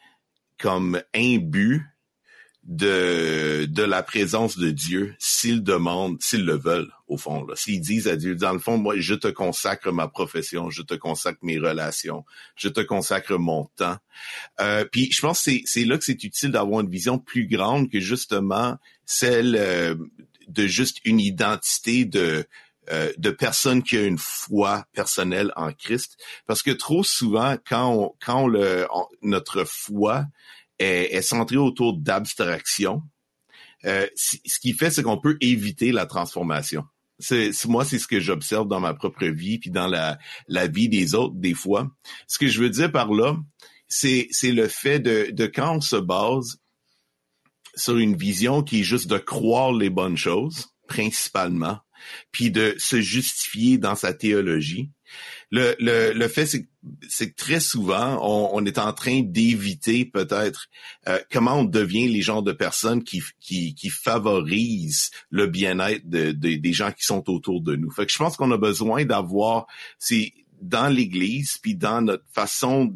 comme 0.60 1.02
un 1.16 1.38
but 1.38 1.84
de, 2.64 3.66
de 3.66 3.84
la 3.84 4.03
présence 4.03 4.57
de 4.57 4.70
Dieu 4.70 5.16
s'ils 5.18 5.64
demandent, 5.64 6.22
s'ils 6.22 6.45
le 6.45 6.57
veulent, 6.57 6.91
au 7.07 7.18
fond. 7.18 7.45
S'ils 7.55 7.82
disent 7.82 8.07
à 8.07 8.16
Dieu, 8.16 8.36
dans 8.36 8.53
le 8.53 8.59
fond, 8.59 8.78
moi, 8.78 8.95
je 8.97 9.16
te 9.16 9.28
consacre 9.28 9.91
ma 9.91 10.07
profession, 10.07 10.70
je 10.70 10.84
te 10.84 10.93
consacre 10.93 11.39
mes 11.41 11.57
relations, 11.57 12.24
je 12.55 12.70
te 12.70 12.82
consacre 12.82 13.38
mon 13.38 13.66
temps. 13.76 13.97
Euh, 14.59 14.86
puis 14.86 15.12
je 15.12 15.22
pense 15.22 15.43
que 15.43 15.51
c'est 15.66 15.86
là 15.86 15.97
que 15.97 16.05
c'est 16.05 16.24
utile 16.24 16.51
d'avoir 16.51 16.82
une 16.82 16.89
vision 16.89 17.18
plus 17.18 17.47
grande 17.47 17.89
que 17.89 17.99
justement 17.99 18.78
celle 19.05 19.55
euh, 19.57 19.95
de 20.47 20.68
juste 20.68 20.99
une 21.03 21.20
identité 21.20 22.05
de 22.05 22.45
euh, 22.91 23.12
de 23.18 23.30
personne 23.30 23.84
qui 23.84 23.95
a 23.95 24.03
une 24.03 24.18
foi 24.18 24.86
personnelle 24.93 25.53
en 25.55 25.72
Christ, 25.72 26.18
parce 26.47 26.64
que 26.64 26.72
trop 26.72 27.03
souvent, 27.03 27.55
quand 27.66 28.16
quand 28.20 28.47
le, 28.47 28.88
notre 29.22 29.64
foi 29.66 30.26
est, 30.82 31.22
centré 31.22 31.58
autour 31.58 31.98
d'abstraction. 31.98 33.04
Euh, 33.86 34.08
ce 34.16 34.60
qui 34.60 34.74
fait, 34.74 34.92
c'est 34.92 35.04
qu'on 35.04 35.20
peut 35.20 35.38
éviter 35.42 35.92
la 35.92 36.06
transformation. 36.06 36.84
C'est, 37.20 37.52
moi, 37.66 37.86
c'est 37.86 38.00
ce 38.00 38.08
que 38.08 38.20
j'observe 38.20 38.68
dans 38.68 38.80
ma 38.80 38.94
propre 38.94 39.26
vie, 39.26 39.60
puis 39.60 39.70
dans 39.70 39.88
la, 39.88 40.18
la 40.48 40.68
vie 40.68 40.90
des 40.90 41.14
autres, 41.14 41.36
des 41.36 41.54
fois. 41.54 41.90
Ce 42.28 42.40
que 42.40 42.48
je 42.48 42.60
veux 42.60 42.70
dire 42.70 42.92
par 42.92 43.12
là, 43.14 43.38
c'est, 43.88 44.28
c'est 44.32 44.52
le 44.52 44.68
fait 44.68 45.00
de, 45.00 45.30
de 45.32 45.46
quand 45.46 45.76
on 45.78 45.82
se 45.82 45.98
base 45.98 46.58
sur 47.76 47.98
une 47.98 48.16
vision 48.16 48.64
qui 48.64 48.82
est 48.82 48.84
juste 48.84 49.08
de 49.08 49.18
croire 49.18 49.74
les 49.74 49.90
bonnes 49.90 50.18
choses, 50.18 50.70
principalement, 50.88 51.80
puis 52.32 52.52
de 52.52 52.76
se 52.78 53.00
justifier 53.02 53.78
dans 53.78 53.96
sa 53.96 54.14
théologie, 54.14 54.92
le, 55.52 55.76
le, 55.80 56.14
le 56.14 56.28
fait, 56.28 56.46
c'est 56.46 56.64
que 56.64 56.70
très 57.38 57.60
souvent, 57.60 58.20
on, 58.22 58.50
on, 58.54 58.66
est 58.66 58.80
en 58.80 58.94
train 58.94 59.22
d'éviter 59.22 60.06
peut-être 60.06 60.68
euh, 61.08 61.20
comment 61.32 61.60
on 61.60 61.64
devient 61.64 62.08
les 62.08 62.22
genres 62.22 62.44
de 62.44 62.52
personnes 62.52 63.04
qui, 63.04 63.22
qui, 63.40 63.76
qui 63.76 63.90
favorisent 63.90 65.12
le 65.30 65.48
bien-être 65.48 66.10
de, 66.10 66.32
de, 66.32 66.56
des 66.56 66.74
gens 66.74 66.92
qui 66.92 67.04
sont 67.04 67.30
autour 67.30 67.62
de 67.62 67.76
nous. 67.76 67.92
Fait 67.92 68.06
que 68.06 68.12
je 68.12 68.18
pense 68.18 68.36
qu'on 68.36 68.52
a 68.52 68.58
besoin 68.58 69.06
d'avoir, 69.06 69.68
c'est 70.00 70.34
dans 70.62 70.88
l'Église, 70.94 71.58
puis 71.58 71.76
dans 71.76 72.02
notre 72.02 72.26
façon 72.32 72.96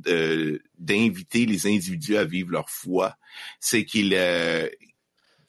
d'inviter 0.77 1.45
les 1.45 1.67
individus 1.67 2.17
à 2.17 2.23
vivre 2.23 2.51
leur 2.51 2.69
foi, 2.69 3.17
c'est 3.59 3.85
qu'ils 3.85 4.13
euh, 4.13 4.69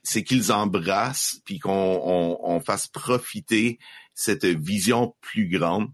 c'est 0.02 0.22
qu'ils 0.22 0.52
embrassent, 0.52 1.40
puis 1.44 1.58
qu'on 1.58 1.72
on, 1.72 2.38
on 2.42 2.60
fasse 2.60 2.86
profiter 2.86 3.78
cette 4.14 4.46
vision 4.46 5.14
plus 5.20 5.48
grande 5.48 5.88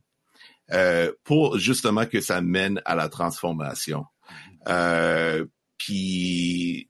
euh, 0.70 1.12
pour 1.24 1.58
justement 1.58 2.06
que 2.06 2.20
ça 2.20 2.40
mène 2.40 2.80
à 2.84 2.94
la 2.94 3.08
transformation. 3.08 4.04
Euh, 4.68 5.44
puis, 5.76 6.88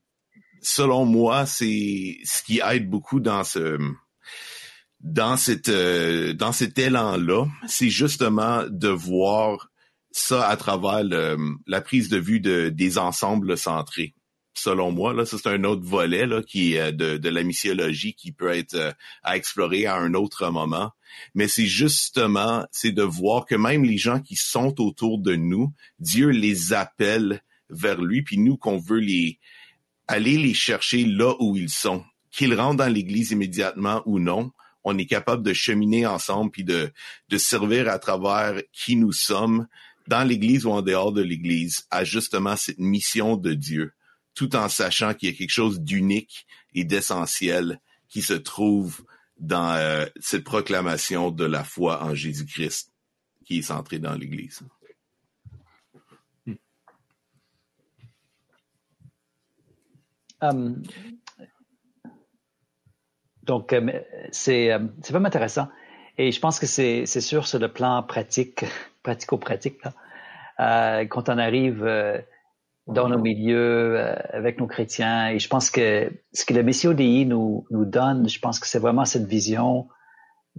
selon 0.61 1.05
moi, 1.05 1.47
c'est 1.47 2.19
ce 2.25 2.43
qui 2.43 2.61
aide 2.65 2.89
beaucoup 2.89 3.21
dans 3.21 3.45
ce 3.45 3.79
dans 5.01 5.37
cette 5.37 5.69
euh, 5.69 6.33
dans 6.35 6.53
cet 6.53 6.79
élan-là, 6.79 7.47
c'est 7.67 7.91
justement 7.91 8.65
de 8.69 8.89
voir 8.89 9.71
ça 10.13 10.47
à 10.47 10.57
travers 10.57 11.03
la 11.67 11.81
prise 11.81 12.09
de 12.09 12.19
vue 12.19 12.41
de, 12.41 12.69
des 12.69 12.99
ensembles 12.99 13.57
centrés 13.57 14.15
selon 14.55 14.93
moi. 14.93 15.15
Là, 15.15 15.25
c'est 15.25 15.47
un 15.47 15.65
autre 15.65 15.83
volet 15.85 16.27
là, 16.27 16.43
qui 16.43 16.75
est 16.75 16.93
de, 16.93 17.17
de 17.17 17.29
la 17.29 17.43
missiologie 17.43 18.15
qui 18.15 18.33
peut 18.33 18.51
être 18.51 18.95
à 19.23 19.37
explorer 19.37 19.87
à 19.87 19.97
un 19.97 20.15
autre 20.15 20.51
moment 20.51 20.93
mais 21.35 21.49
c'est 21.49 21.67
justement, 21.67 22.67
c'est 22.71 22.93
de 22.93 23.03
voir 23.03 23.47
que 23.47 23.55
même 23.55 23.85
les 23.85 23.99
gens 23.99 24.21
qui 24.21 24.37
sont 24.37 24.81
autour 24.81 25.19
de 25.19 25.35
nous, 25.35 25.73
Dieu 25.99 26.29
les 26.29 26.73
appelle 26.73 27.43
vers 27.71 28.01
lui, 28.01 28.23
puis 28.23 28.39
nous 28.39 28.57
qu'on 28.57 28.79
veut 28.79 29.01
les 29.01 29.39
aller 30.09 30.37
les 30.37 30.55
chercher 30.55 31.05
là 31.05 31.35
où 31.41 31.57
ils 31.57 31.71
sont, 31.71 32.05
qu'il 32.31 32.55
rentre 32.55 32.77
dans 32.77 32.93
l'Église 32.93 33.31
immédiatement 33.31 34.03
ou 34.05 34.19
non, 34.19 34.51
on 34.85 34.99
est 34.99 35.07
capable 35.07 35.43
de 35.43 35.53
cheminer 35.53 36.07
ensemble 36.07 36.51
puis 36.51 36.65
de, 36.65 36.93
de 37.29 37.39
servir 37.39 37.89
à 37.89 37.99
travers 37.99 38.61
qui 38.73 38.97
nous 38.97 39.13
sommes 39.13 39.69
dans 40.09 40.25
l'Église 40.25 40.67
ou 40.67 40.73
en 40.73 40.83
dehors 40.83 41.13
de 41.13 41.23
l'Église 41.23 41.87
à 41.91 42.05
justement 42.05 42.57
cette 42.57 42.79
mission 42.79 43.37
de 43.37 43.55
Dieu, 43.55 43.93
tout 44.35 44.57
en 44.57 44.69
sachant 44.69 45.15
qu'il 45.15 45.31
y 45.31 45.33
a 45.33 45.37
quelque 45.37 45.51
chose 45.51 45.81
d'unique 45.81 46.47
et 46.75 46.85
d'essentiel 46.85 47.81
qui 48.09 48.23
se 48.23 48.35
trouve 48.35 49.03
dans 49.39 49.73
euh, 49.73 50.07
cette 50.21 50.45
proclamation 50.45 51.31
de 51.31 51.45
la 51.45 51.65
foi 51.65 52.03
en 52.05 52.15
Jésus-Christ 52.15 52.93
qui 53.45 53.59
est 53.59 53.63
centrée 53.63 53.99
dans 53.99 54.15
l'Église. 54.15 54.61
Um, 60.41 60.83
donc, 63.45 63.73
euh, 63.73 64.01
c'est 64.33 64.73
euh, 64.73 64.81
c'est 65.03 65.13
vraiment 65.13 65.29
intéressant. 65.29 65.69
Et 66.19 66.33
je 66.33 66.41
pense 66.41 66.59
que 66.59 66.67
c'est 66.67 67.07
sûr 67.07 67.47
sur 67.47 67.59
le 67.59 67.73
plan 67.73 68.03
pratique, 68.03 68.65
pratico-pratique, 69.03 69.81
quand 70.59 71.29
on 71.29 71.39
arrive 71.39 71.85
dans 72.93 73.09
nos 73.09 73.19
milieux 73.19 73.99
euh, 73.99 74.15
avec 74.33 74.59
nos 74.59 74.67
chrétiens. 74.67 75.31
Et 75.31 75.39
je 75.39 75.49
pense 75.49 75.71
que 75.71 76.11
ce 76.33 76.45
que 76.45 76.55
le 76.55 76.63
Missio 76.63 76.95
Dei 76.95 77.25
nous, 77.25 77.67
nous 77.71 77.85
donne, 77.85 78.29
je 78.29 78.39
pense 78.39 78.61
que 78.61 78.67
c'est 78.67 78.79
vraiment 78.79 79.05
cette 79.05 79.27
vision 79.27 79.89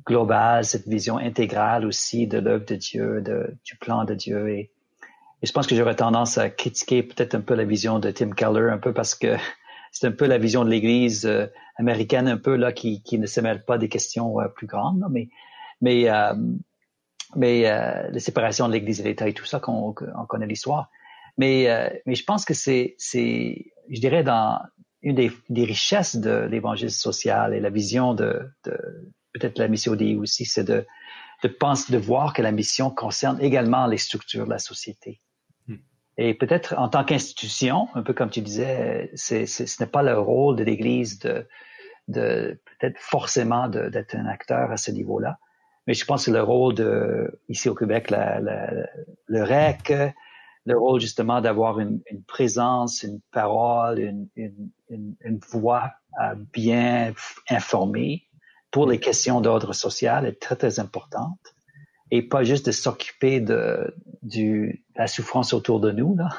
globale, 0.06 0.66
cette 0.66 0.88
vision 0.88 1.18
intégrale 1.18 1.86
aussi 1.86 2.28
de 2.28 2.40
l'œuvre 2.40 2.66
de 2.66 2.76
Dieu, 2.76 3.22
de, 3.22 3.56
du 3.64 3.76
plan 3.78 4.06
de 4.06 4.14
Dieu. 4.14 4.50
Et, 4.50 4.72
je 5.44 5.52
pense 5.52 5.68
que 5.68 5.76
j'aurais 5.76 5.96
tendance 5.96 6.38
à 6.38 6.50
critiquer 6.50 7.04
peut-être 7.04 7.36
un 7.36 7.42
peu 7.42 7.54
la 7.54 7.66
vision 7.66 8.00
de 8.00 8.10
Tim 8.12 8.32
Keller, 8.32 8.70
un 8.72 8.78
peu 8.78 8.94
parce 8.94 9.14
que 9.14 9.36
c'est 9.92 10.08
un 10.08 10.12
peu 10.12 10.26
la 10.26 10.38
vision 10.38 10.64
de 10.64 10.70
l'Église 10.70 11.26
euh, 11.26 11.48
américaine, 11.78 12.28
un 12.28 12.38
peu 12.38 12.56
là 12.56 12.72
qui, 12.72 13.02
qui 13.04 13.20
ne 13.20 13.26
se 13.26 13.42
mêle 13.42 13.64
pas 13.66 13.78
des 13.78 13.90
questions 13.90 14.40
euh, 14.40 14.48
plus 14.48 14.68
grandes, 14.68 15.04
mais 15.10 15.30
mais 15.82 16.08
mais 17.36 17.64
la 17.64 18.20
séparation 18.20 18.70
de 18.70 18.74
l'Église 18.74 19.02
et 19.02 19.04
l'État 19.04 19.28
et 19.28 19.34
tout 19.34 19.44
ça, 19.44 19.60
qu'on 19.60 19.92
connaît 19.92 20.46
l'histoire. 20.46 20.90
Mais 21.38 22.02
mais 22.06 22.16
je 22.16 22.24
pense 22.24 22.46
que 22.46 22.54
c'est 22.54 22.96
c'est 22.98 23.66
je 23.90 24.00
dirais 24.00 24.24
dans 24.24 24.60
une 25.02 25.16
des, 25.16 25.32
des 25.50 25.66
richesses 25.66 26.16
de 26.16 26.48
l'évangile 26.50 26.92
social 26.92 27.54
et 27.54 27.60
la 27.60 27.70
vision 27.70 28.14
de, 28.14 28.42
de 28.66 28.78
peut-être 29.34 29.60
la 29.60 29.68
mission 29.68 29.96
Dei 29.96 30.16
aussi, 30.16 30.46
c'est 30.46 30.64
de 30.64 30.86
de 31.44 31.48
penser, 31.50 31.92
de 31.92 31.98
voir 31.98 32.34
que 32.34 32.42
la 32.42 32.52
mission 32.52 32.90
concerne 32.90 33.42
également 33.42 33.86
les 33.86 33.98
structures 33.98 34.46
de 34.46 34.52
la 34.52 34.60
société. 34.60 35.22
Et 36.18 36.36
peut-être 36.36 36.76
en 36.78 36.90
tant 36.90 37.04
qu'institution, 37.04 37.88
un 37.96 38.04
peu 38.04 38.14
comme 38.14 38.30
tu 38.30 38.42
disais, 38.42 39.10
c'est, 39.16 39.46
ce 39.48 39.84
n'est 39.84 39.90
pas 39.90 40.04
le 40.04 40.18
rôle 40.18 40.56
de 40.56 40.64
l'Église 40.64 41.20
de, 41.20 41.48
de 42.08 42.62
peut-être 42.80 43.00
forcément 43.00 43.68
d'être 43.68 44.16
un 44.16 44.28
acteur 44.28 44.72
à 44.72 44.78
ce 44.78 44.92
niveau-là. 44.92 45.40
Mais 45.88 45.96
je 45.96 46.06
pense 46.06 46.28
que 46.28 46.32
le 46.32 46.44
rôle 46.44 46.76
de, 46.76 47.42
ici 47.50 47.68
au 47.68 47.76
Québec, 47.76 48.10
la, 48.10 48.40
la, 48.40 48.72
le 49.26 49.44
REC, 49.44 50.14
le 50.66 50.78
rôle 50.78 51.00
justement 51.00 51.42
d'avoir 51.42 51.80
une, 51.80 52.02
une, 52.10 52.24
présence, 52.24 53.04
une 53.04 53.20
parole, 53.32 54.00
une, 54.00 54.28
une, 54.36 55.16
une 55.22 55.40
voix 55.52 55.92
euh, 56.22 56.36
bien 56.54 57.14
informée 57.50 58.28
pour 58.74 58.88
les 58.88 59.00
questions 59.00 59.40
d'ordre 59.40 59.74
social 59.74 60.26
est 60.26 60.42
très, 60.42 60.56
très 60.56 60.80
importante. 60.80 61.40
Et 62.12 62.22
pas 62.22 62.44
juste 62.44 62.66
de 62.66 62.72
s'occuper 62.72 63.40
de, 63.40 63.96
du, 64.22 64.84
la 64.96 65.08
souffrance 65.08 65.54
autour 65.54 65.80
de 65.80 65.92
nous, 65.92 66.16
là, 66.16 66.30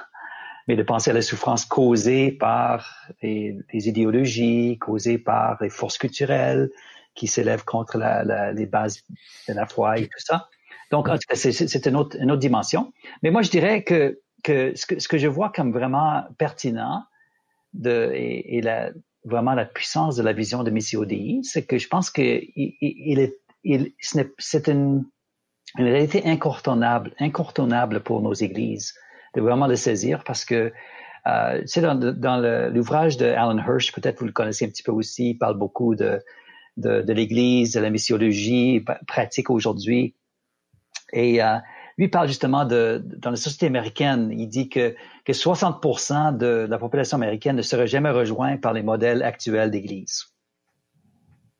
mais 0.66 0.76
de 0.76 0.82
penser 0.82 1.10
à 1.10 1.14
la 1.14 1.22
souffrance 1.22 1.64
causée 1.64 2.32
par 2.32 3.08
les, 3.22 3.56
idéologies, 3.72 4.78
causée 4.78 5.18
par 5.18 5.58
les 5.60 5.70
forces 5.70 5.98
culturelles 5.98 6.70
qui 7.14 7.28
s'élèvent 7.28 7.64
contre 7.64 7.98
la, 7.98 8.24
la, 8.24 8.52
les 8.52 8.66
bases 8.66 9.02
de 9.48 9.54
la 9.54 9.66
foi 9.66 9.98
et 9.98 10.06
tout 10.06 10.18
ça. 10.18 10.48
Donc, 10.90 11.08
en 11.08 11.14
tout 11.14 11.26
cas, 11.28 11.36
c'est 11.36 11.86
une 11.86 11.96
autre, 11.96 12.16
une 12.20 12.30
autre 12.30 12.40
dimension. 12.40 12.92
Mais 13.22 13.30
moi, 13.30 13.42
je 13.42 13.50
dirais 13.50 13.82
que, 13.82 14.20
que, 14.42 14.72
ce, 14.76 14.86
que 14.86 14.98
ce 14.98 15.08
que 15.08 15.18
je 15.18 15.28
vois 15.28 15.50
comme 15.50 15.72
vraiment 15.72 16.24
pertinent 16.38 17.02
de, 17.72 18.12
et, 18.14 18.58
et 18.58 18.62
la, 18.62 18.90
vraiment 19.24 19.54
la 19.54 19.64
puissance 19.64 20.16
de 20.16 20.22
la 20.22 20.32
vision 20.32 20.62
de 20.62 20.70
Missio 20.70 21.04
Dei, 21.04 21.40
c'est 21.42 21.66
que 21.66 21.78
je 21.78 21.88
pense 21.88 22.10
que 22.10 22.22
il, 22.22 22.76
il 22.80 23.18
est, 23.18 23.38
il, 23.64 23.92
c'est 24.38 24.68
une, 24.68 25.04
une 25.78 25.86
réalité 25.86 26.22
incontournable, 26.26 27.12
incontournable 27.18 28.00
pour 28.00 28.20
nos 28.20 28.34
églises, 28.34 28.94
de 29.34 29.40
vraiment 29.40 29.66
le 29.66 29.76
saisir 29.76 30.22
parce 30.24 30.44
que 30.44 30.72
euh, 31.26 31.62
sais, 31.64 31.80
dans, 31.80 31.94
dans 31.94 32.70
l'ouvrage 32.70 33.16
de 33.16 33.26
Alan 33.26 33.56
Hirsch, 33.56 33.92
peut-être 33.92 34.20
vous 34.20 34.26
le 34.26 34.32
connaissez 34.32 34.66
un 34.66 34.68
petit 34.68 34.82
peu 34.82 34.92
aussi, 34.92 35.30
il 35.30 35.38
parle 35.38 35.56
beaucoup 35.56 35.94
de, 35.94 36.20
de, 36.76 37.00
de 37.00 37.12
l'Église, 37.12 37.72
de 37.72 37.80
la 37.80 37.90
missiologie 37.90 38.84
pratique 39.06 39.48
aujourd'hui. 39.50 40.14
Et 41.12 41.42
euh, 41.42 41.58
lui 41.98 42.08
parle 42.08 42.28
justement 42.28 42.64
de, 42.64 43.02
dans 43.04 43.30
la 43.30 43.36
société 43.36 43.66
américaine, 43.66 44.32
il 44.32 44.48
dit 44.48 44.68
que, 44.68 44.94
que 45.24 45.32
60% 45.32 46.36
de 46.36 46.66
la 46.68 46.78
population 46.78 47.16
américaine 47.16 47.56
ne 47.56 47.62
serait 47.62 47.86
jamais 47.86 48.10
rejoint 48.10 48.56
par 48.56 48.72
les 48.72 48.82
modèles 48.82 49.22
actuels 49.22 49.70
d'Église. 49.70 50.24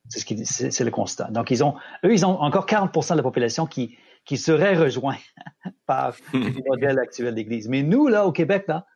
C'est 0.09 0.21
ce 0.21 0.71
c'est 0.71 0.85
le 0.85 0.91
constat. 0.91 1.31
Donc 1.31 1.51
ils 1.51 1.65
ont, 1.65 1.77
eux, 2.05 2.13
ils 2.13 2.27
ont 2.27 2.41
encore 2.41 2.67
40% 2.67 3.13
de 3.13 3.17
la 3.17 3.23
population 3.23 3.67
qui 3.67 3.97
qui 4.25 4.39
serait 4.39 4.75
rejoint 4.75 5.19
par 5.87 6.15
le 6.33 6.63
modèle 6.69 6.99
actuel 6.99 7.35
d'Église. 7.35 7.69
Mais 7.69 7.83
nous 7.83 8.09
là 8.09 8.27
au 8.27 8.33
Québec 8.33 8.65
là, 8.69 8.87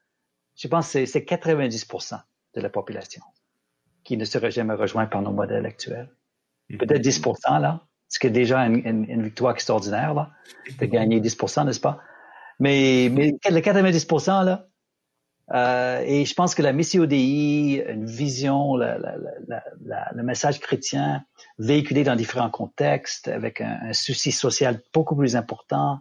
je 0.56 0.68
pense 0.68 0.92
que 0.92 1.06
c'est 1.06 1.20
90% 1.20 2.20
de 2.54 2.60
la 2.60 2.68
population 2.68 3.22
qui 4.04 4.16
ne 4.16 4.24
serait 4.24 4.50
jamais 4.50 4.74
rejoint 4.74 5.06
par 5.06 5.22
nos 5.22 5.32
modèles 5.32 5.66
actuels. 5.66 6.10
Mm-hmm. 6.70 6.78
Peut-être 6.78 7.02
10% 7.02 7.60
là, 7.60 7.86
ce 8.08 8.18
qui 8.18 8.26
est 8.26 8.30
déjà 8.30 8.60
une, 8.60 9.22
victoire 9.22 9.52
extraordinaire 9.52 10.14
là, 10.14 10.30
de 10.80 10.86
gagner 10.86 11.20
10%, 11.20 11.66
n'est-ce 11.66 11.80
pas? 11.80 12.00
Mais, 12.58 13.08
mais 13.12 13.34
le 13.50 13.60
90% 13.60 14.44
là, 14.44 14.66
euh, 15.54 16.02
et 16.04 16.24
je 16.26 16.34
pense 16.34 16.54
que 16.54 16.62
la 16.62 16.72
mission 16.72 17.04
Dei, 17.06 17.82
une 17.88 18.04
vision, 18.04 18.76
le 18.76 20.22
message 20.22 20.60
chrétien 20.60 21.24
véhiculé 21.58 22.04
dans 22.04 22.16
différents 22.16 22.50
contextes, 22.50 23.28
avec 23.28 23.60
un, 23.60 23.78
un 23.82 23.92
souci 23.94 24.30
social 24.30 24.82
beaucoup 24.92 25.16
plus 25.16 25.36
important, 25.36 26.00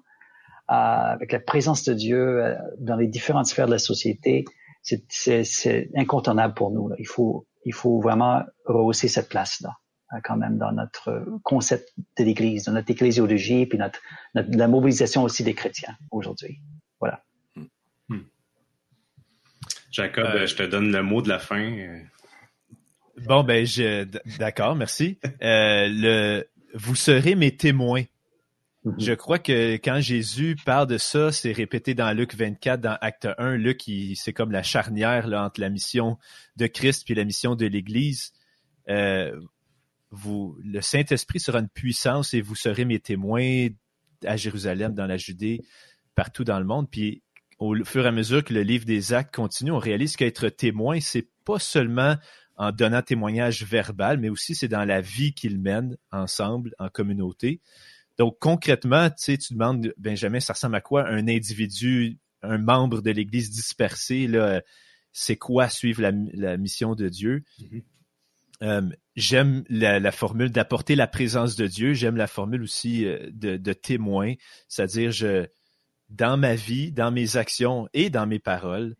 euh, 0.69 0.73
avec 0.73 1.31
la 1.31 1.39
présence 1.39 1.85
de 1.85 1.93
Dieu 1.93 2.43
euh, 2.43 2.55
dans 2.79 2.97
les 2.97 3.07
différentes 3.07 3.45
sphères 3.45 3.67
de 3.67 3.71
la 3.71 3.79
société, 3.79 4.43
c'est 4.81 5.89
incontournable 5.95 6.53
pour 6.53 6.71
nous. 6.71 6.89
Là. 6.89 6.95
Il 6.99 7.07
faut, 7.07 7.47
il 7.63 7.73
faut 7.73 8.01
vraiment 8.01 8.43
rehausser 8.65 9.07
cette 9.07 9.29
place-là 9.29 9.77
quand 10.23 10.37
même 10.37 10.57
dans 10.57 10.71
notre 10.71 11.25
concept 11.43 11.93
de 12.17 12.23
l'Église, 12.23 12.65
dans 12.65 12.73
notre 12.73 12.91
ecclésiologie, 12.91 13.65
puis 13.65 13.77
notre, 13.77 13.99
notre, 14.35 14.49
la 14.51 14.67
mobilisation 14.67 15.23
aussi 15.23 15.43
des 15.43 15.53
chrétiens 15.53 15.95
aujourd'hui. 16.11 16.59
Voilà. 16.99 17.23
Jacob, 19.97 20.25
euh, 20.25 20.45
je 20.45 20.55
te 20.55 20.63
donne 20.63 20.91
le 20.91 21.01
mot 21.01 21.23
de 21.23 21.29
la 21.29 21.39
fin. 21.39 21.75
Bon, 23.25 23.43
ben, 23.43 23.65
je, 23.65 24.05
d'accord, 24.37 24.75
merci. 24.75 25.17
Euh, 25.41 25.87
le, 25.89 26.47
vous 26.75 26.95
serez 26.95 27.33
mes 27.33 27.55
témoins. 27.55 28.03
Mm-hmm. 28.85 29.03
Je 29.03 29.13
crois 29.13 29.39
que 29.39 29.73
quand 29.77 29.99
Jésus 29.99 30.55
parle 30.65 30.85
de 30.85 30.99
ça, 30.99 31.31
c'est 31.31 31.51
répété 31.51 31.95
dans 31.95 32.11
Luc 32.15 32.35
24, 32.35 32.79
dans 32.79 32.97
Acte 33.01 33.27
1. 33.39 33.55
Luc, 33.55 33.89
c'est 34.15 34.33
comme 34.33 34.51
la 34.51 34.61
charnière 34.61 35.27
là, 35.27 35.43
entre 35.43 35.61
la 35.61 35.69
mission 35.69 36.19
de 36.57 36.67
Christ 36.67 37.03
puis 37.03 37.15
la 37.15 37.25
mission 37.25 37.55
de 37.55 37.65
l'Église. 37.65 38.33
Euh, 38.89 39.39
le 40.11 40.81
Saint-Esprit 40.81 41.39
sera 41.39 41.59
une 41.59 41.69
puissance 41.69 42.33
et 42.33 42.41
vous 42.41 42.55
serez 42.55 42.85
mes 42.85 42.99
témoins 42.99 43.67
à 44.25 44.37
Jérusalem, 44.37 44.93
dans 44.93 45.05
la 45.05 45.17
Judée, 45.17 45.61
partout 46.15 46.43
dans 46.43 46.59
le 46.59 46.65
monde. 46.65 46.89
Puis 46.89 47.23
au 47.59 47.75
fur 47.83 48.05
et 48.05 48.07
à 48.07 48.11
mesure 48.11 48.43
que 48.43 48.53
le 48.53 48.61
livre 48.61 48.85
des 48.85 49.13
actes 49.13 49.35
continue, 49.35 49.71
on 49.71 49.79
réalise 49.79 50.15
qu'être 50.15 50.49
témoin, 50.49 50.99
c'est 50.99 51.27
pas 51.43 51.59
seulement 51.59 52.15
en 52.55 52.71
donnant 52.71 53.01
témoignage 53.01 53.63
verbal, 53.63 54.19
mais 54.19 54.29
aussi 54.29 54.55
c'est 54.55 54.67
dans 54.67 54.85
la 54.85 55.01
vie 55.01 55.33
qu'ils 55.33 55.59
mènent 55.59 55.97
ensemble, 56.11 56.73
en 56.79 56.89
communauté. 56.89 57.61
Donc 58.17 58.37
concrètement, 58.39 59.09
tu 59.11 59.37
tu 59.37 59.53
demandes, 59.53 59.93
Benjamin, 59.97 60.39
ça 60.39 60.53
ressemble 60.53 60.75
à 60.75 60.81
quoi 60.81 61.07
un 61.07 61.27
individu, 61.27 62.17
un 62.41 62.57
membre 62.57 63.01
de 63.01 63.11
l'Église 63.11 63.51
dispersé, 63.51 64.29
c'est 65.11 65.35
quoi 65.35 65.69
suivre 65.69 66.01
la, 66.01 66.57
mission 66.57 66.95
de 66.95 67.09
Dieu? 67.09 67.43
Mm-hmm. 67.59 67.83
Euh, 68.63 68.89
j'aime 69.15 69.63
la, 69.69 70.11
formule 70.11 70.51
d'apporter 70.51 70.95
la 70.95 71.07
présence 71.07 71.55
de 71.55 71.67
Dieu. 71.67 71.93
J'aime 71.93 72.17
la 72.17 72.27
formule 72.27 72.63
aussi 72.63 73.05
euh, 73.05 73.29
de, 73.31 73.73
témoin, 73.73 74.33
c'est-à-dire 74.67 75.11
je 75.11 75.47
dans 76.09 76.37
ma 76.37 76.55
vie, 76.55 76.91
dans 76.91 77.11
mes 77.11 77.35
actions 77.35 77.89
et 77.93 78.09
dans 78.09 78.25
mes 78.25 78.39
paroles, 78.39 78.95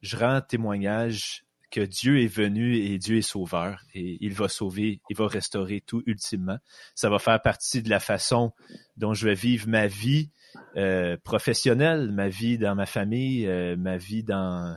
je 0.00 0.16
rends 0.16 0.40
témoignage 0.40 1.44
que 1.72 1.80
Dieu 1.80 2.22
est 2.22 2.32
venu 2.32 2.76
et 2.76 2.98
Dieu 2.98 3.16
est 3.16 3.22
sauveur 3.22 3.82
et 3.94 4.18
il 4.20 4.32
va 4.32 4.46
sauver, 4.48 5.00
il 5.10 5.16
va 5.16 5.26
restaurer 5.26 5.80
tout 5.80 6.02
ultimement. 6.06 6.58
Ça 6.94 7.10
va 7.10 7.18
faire 7.18 7.40
partie 7.42 7.82
de 7.82 7.90
la 7.90 7.98
façon 7.98 8.52
dont 8.96 9.12
je 9.12 9.26
vais 9.26 9.34
vivre 9.34 9.68
ma 9.68 9.88
vie 9.88 10.30
euh, 10.76 11.16
professionnelle, 11.24 12.12
ma 12.12 12.28
vie 12.28 12.58
dans 12.58 12.74
ma 12.74 12.86
famille, 12.86 13.46
ma 13.76 13.96
vie 13.96 14.22
dans... 14.22 14.76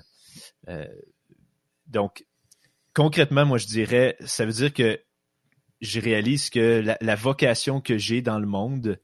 Euh, 0.69 0.87
donc, 1.87 2.25
concrètement, 2.95 3.45
moi, 3.45 3.59
je 3.59 3.67
dirais, 3.67 4.17
ça 4.25 4.45
veut 4.45 4.53
dire 4.53 4.73
que 4.73 4.99
je 5.81 5.99
réalise 5.99 6.49
que 6.49 6.83
la, 6.99 7.15
vocation 7.15 7.81
que 7.81 7.97
j'ai 7.97 8.21
dans 8.21 8.39
le 8.39 8.47
monde, 8.47 8.99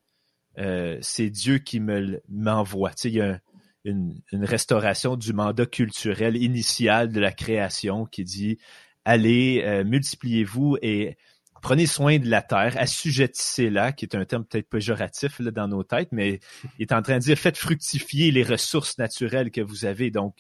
euh, 0.58 0.98
c'est 1.02 1.30
Dieu 1.30 1.60
qui 1.60 1.80
me 1.80 2.22
m'envoie. 2.30 2.92
Il 3.04 3.14
y 3.14 3.22
a 3.22 3.40
une, 3.84 4.22
restauration 4.32 5.16
du 5.16 5.34
mandat 5.34 5.66
culturel 5.66 6.38
initial 6.38 7.12
de 7.12 7.20
la 7.20 7.32
création 7.32 8.06
qui 8.06 8.24
dit 8.24 8.58
allez, 9.04 9.64
euh, 9.66 9.84
multipliez-vous 9.84 10.78
et 10.82 11.18
prenez 11.62 11.86
soin 11.86 12.18
de 12.18 12.30
la 12.30 12.42
terre, 12.42 12.76
assujettissez-la, 12.78 13.92
qui 13.92 14.06
est 14.06 14.16
un 14.16 14.26
terme 14.26 14.46
peut-être 14.46 14.70
péjoratif 14.70 15.42
dans 15.42 15.68
nos 15.68 15.84
têtes, 15.84 16.10
mais 16.12 16.40
il 16.80 16.84
est 16.84 16.94
en 16.94 17.02
train 17.02 17.18
de 17.18 17.24
dire 17.24 17.38
faites 17.38 17.58
fructifier 17.58 18.32
les 18.32 18.44
ressources 18.44 18.98
naturelles 18.98 19.52
que 19.52 19.62
vous 19.62 19.86
avez. 19.86 20.12
Donc, 20.12 20.36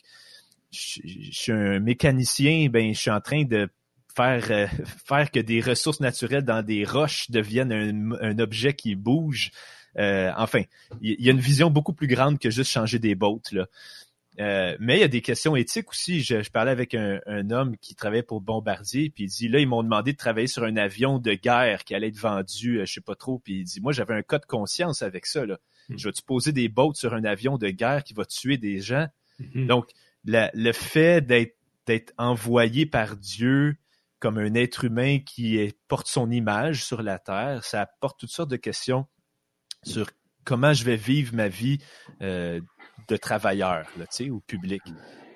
je, 0.72 1.31
suis 1.31 1.52
un 1.52 1.80
mécanicien, 1.80 2.69
ben 2.69 2.93
je 2.93 2.99
suis 2.99 3.11
en 3.11 3.22
train 3.22 3.43
de 3.43 3.69
faire 4.15 4.48
euh, 4.52 4.68
faire 5.06 5.31
que 5.31 5.39
des 5.39 5.61
ressources 5.61 5.99
naturelles 5.99 6.45
dans 6.45 6.64
des 6.64 6.85
roches 6.85 7.30
deviennent 7.30 8.15
un, 8.22 8.39
objet 8.39 8.73
qui 8.73 8.95
bouge. 8.95 9.52
Euh, 9.98 10.31
enfin, 10.38 10.64
il 11.02 11.19
y, 11.19 11.27
a 11.27 11.31
une 11.34 11.39
vision 11.39 11.69
beaucoup 11.69 11.93
plus 11.93 12.07
grande 12.07 12.39
que 12.39 12.49
juste 12.49 12.72
changer 12.72 12.99
des 12.99 13.15
bottes 13.15 13.52
là. 13.52 13.68
Euh, 14.39 14.77
mais 14.80 14.98
il 14.98 15.02
y 15.02 15.03
a 15.03 15.10
des 15.10 15.22
questions 15.22 15.57
éthiques 15.57 15.89
aussi. 15.89 16.22
Je, 16.23 16.49
parlais 16.49 16.72
avec 16.72 16.95
un, 16.95 17.19
homme 17.52 17.76
qui 17.77 17.95
travaillait 17.95 18.23
pour 18.23 18.39
Bombardier, 18.39 19.10
puis 19.10 19.26
il 19.26 19.27
dit 19.27 19.49
là, 19.49 19.60
ils 19.60 19.68
m'ont 19.68 19.84
demandé 19.84 20.14
de 20.14 20.18
travailler 20.18 20.48
sur 20.48 20.64
un 20.64 20.77
avion 20.77 21.19
de 21.19 21.34
guerre 21.34 21.84
qui 21.84 21.93
allait 21.93 22.07
être 22.07 22.18
vendu, 22.18 22.80
je 22.80 22.91
sais 22.91 23.02
pas 23.02 23.15
trop, 23.15 23.39
puis 23.39 23.60
il 23.60 23.64
dit 23.65 23.81
moi 23.81 23.91
j'avais 23.91 24.14
un 24.14 24.22
cas 24.22 24.39
de 24.39 24.45
conscience 24.45 25.02
avec 25.02 25.26
ça. 25.26 25.45
Là. 25.45 25.57
Hmm. 25.89 25.98
Je 25.98 26.07
vais-tu 26.07 26.22
poser 26.23 26.53
des 26.53 26.69
bottes 26.69 26.95
sur 26.95 27.14
un 27.14 27.26
avion 27.26 27.57
de 27.57 27.69
guerre 27.69 28.03
qui 28.03 28.14
va 28.14 28.23
tuer 28.26 28.57
des 28.57 28.80
gens? 28.80 29.07
Hmm. 29.53 29.68
Donc, 29.68 29.89
le 30.26 30.72
fait 30.72 31.22
d'être 31.22 32.14
envoyé 32.18 32.85
par 32.85 33.18
Dieu 33.18 33.76
comme 34.19 34.38
un 34.38 34.53
être 34.53 34.85
humain 34.85 35.19
qui 35.19 35.73
porte 35.88 36.07
son 36.07 36.30
image 36.30 36.85
sur 36.85 37.02
la 37.02 37.18
terre, 37.18 37.64
ça 37.64 37.81
apporte 37.81 38.19
toutes 38.19 38.30
sortes 38.30 38.52
de 38.52 38.57
questions 38.57 39.07
sur 39.84 40.11
comment 40.45 40.73
je 40.73 40.84
vais 40.84 40.95
vivre 40.95 41.35
ma 41.35 41.48
vie 41.48 41.80
euh, 42.22 42.61
de 43.07 43.18
travailleur, 43.18 43.88
là, 43.98 44.06
au 44.30 44.39
public. 44.41 44.81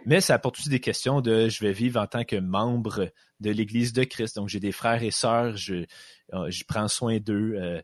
Mais 0.06 0.22
ça 0.22 0.36
apporte 0.36 0.60
aussi 0.60 0.70
des 0.70 0.80
questions 0.80 1.22
de 1.22 1.50
je 1.50 1.66
vais 1.66 1.74
vivre 1.74 2.00
en 2.00 2.06
tant 2.06 2.24
que 2.24 2.36
membre 2.36 3.12
de 3.40 3.50
l'Église 3.50 3.92
de 3.92 4.04
Christ. 4.04 4.36
Donc, 4.36 4.50
j'ai 4.50 4.60
des 4.60 4.72
frères 4.72 5.02
et 5.02 5.12
sœurs, 5.12 5.58
je, 5.58 5.86
euh, 6.34 6.50
prends 6.68 6.88
soin 6.88 7.18
d'eux. 7.20 7.56
Euh. 7.58 7.82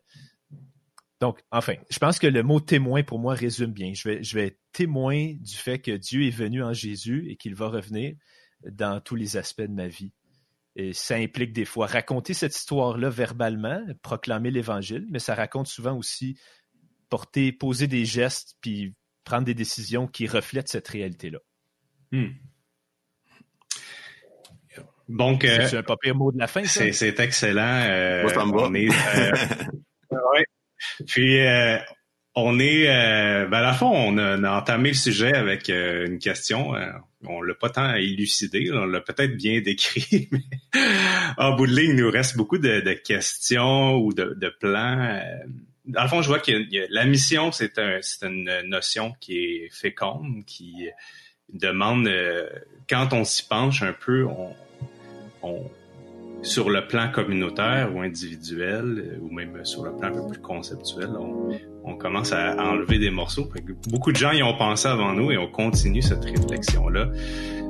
Donc, 1.22 1.38
enfin, 1.52 1.74
je 1.88 2.00
pense 2.00 2.18
que 2.18 2.26
le 2.26 2.42
mot 2.42 2.58
témoin 2.58 3.04
pour 3.04 3.20
moi 3.20 3.34
résume 3.34 3.70
bien. 3.70 3.94
Je 3.94 4.08
vais, 4.08 4.24
je 4.24 4.34
vais 4.34 4.48
être 4.48 4.58
témoin 4.72 5.34
du 5.38 5.54
fait 5.54 5.78
que 5.78 5.92
Dieu 5.92 6.26
est 6.26 6.30
venu 6.30 6.64
en 6.64 6.72
Jésus 6.72 7.30
et 7.30 7.36
qu'il 7.36 7.54
va 7.54 7.68
revenir 7.68 8.16
dans 8.68 9.00
tous 9.00 9.14
les 9.14 9.36
aspects 9.36 9.62
de 9.62 9.72
ma 9.72 9.86
vie. 9.86 10.12
Et 10.74 10.92
ça 10.92 11.14
implique 11.14 11.52
des 11.52 11.64
fois 11.64 11.86
raconter 11.86 12.34
cette 12.34 12.56
histoire-là 12.56 13.08
verbalement, 13.08 13.80
proclamer 14.02 14.50
l'Évangile, 14.50 15.06
mais 15.10 15.20
ça 15.20 15.36
raconte 15.36 15.68
souvent 15.68 15.96
aussi 15.96 16.36
porter, 17.08 17.52
poser 17.52 17.86
des 17.86 18.04
gestes, 18.04 18.56
puis 18.60 18.96
prendre 19.22 19.44
des 19.44 19.54
décisions 19.54 20.08
qui 20.08 20.26
reflètent 20.26 20.70
cette 20.70 20.88
réalité-là. 20.88 21.38
Hmm. 22.10 22.30
Donc, 25.08 25.42
c'est 25.42 25.76
un 25.76 25.84
pas 25.84 25.96
pire 25.96 26.16
mot 26.16 26.32
de 26.32 26.38
la 26.38 26.48
fin. 26.48 26.64
C'est 26.64 27.20
excellent. 27.20 27.84
Euh, 27.84 28.28
on 28.36 28.74
est, 28.74 28.88
euh, 28.88 29.32
ouais. 30.10 30.46
Puis 31.06 31.40
euh, 31.40 31.78
on 32.34 32.58
est, 32.58 32.88
euh, 32.88 33.46
ben 33.46 33.58
à 33.58 33.62
la 33.62 33.72
fin, 33.74 33.86
on 33.86 34.16
a, 34.16 34.50
entamé 34.50 34.90
le 34.90 34.94
sujet 34.94 35.34
avec 35.34 35.68
euh, 35.68 36.06
une 36.06 36.18
question. 36.18 36.74
Euh, 36.74 36.90
on 37.24 37.42
l'a 37.42 37.54
pas 37.54 37.68
tant 37.68 37.94
élucidé, 37.94 38.70
on 38.72 38.86
l'a 38.86 39.00
peut-être 39.00 39.36
bien 39.36 39.60
décrit, 39.60 40.28
mais 40.32 40.40
en 41.36 41.54
bout 41.54 41.66
de 41.66 41.74
ligne, 41.74 41.90
il 41.90 41.96
nous 41.96 42.10
reste 42.10 42.36
beaucoup 42.36 42.58
de, 42.58 42.92
questions 42.94 43.96
ou 43.96 44.12
de, 44.14 44.54
plans. 44.60 45.20
Dans 45.84 46.02
le 46.02 46.08
fond, 46.08 46.22
je 46.22 46.28
vois 46.28 46.40
que 46.40 46.52
la 46.92 47.04
mission, 47.04 47.52
c'est 47.52 47.78
un, 47.78 48.00
une 48.22 48.62
notion 48.64 49.12
qui 49.20 49.36
est 49.38 49.68
féconde, 49.70 50.44
qui 50.46 50.88
demande, 51.52 52.10
quand 52.88 53.12
on 53.12 53.24
s'y 53.24 53.46
penche 53.46 53.82
un 53.82 53.92
peu, 53.92 54.26
on 55.42 55.70
sur 56.42 56.70
le 56.70 56.86
plan 56.86 57.10
communautaire 57.10 57.94
ou 57.94 58.00
individuel, 58.00 59.20
ou 59.22 59.32
même 59.32 59.64
sur 59.64 59.84
le 59.84 59.92
plan 59.92 60.08
un 60.08 60.12
peu 60.12 60.26
plus 60.28 60.40
conceptuel, 60.40 61.08
on, 61.84 61.96
commence 61.96 62.32
à, 62.32 62.56
enlever 62.56 62.98
des 62.98 63.10
morceaux. 63.10 63.48
Beaucoup 63.88 64.12
de 64.12 64.16
gens 64.16 64.32
y 64.32 64.42
ont 64.42 64.56
pensé 64.56 64.88
avant 64.88 65.12
nous 65.12 65.30
et 65.30 65.38
on 65.38 65.48
continue 65.48 66.02
cette 66.02 66.24
réflexion-là. 66.24 67.08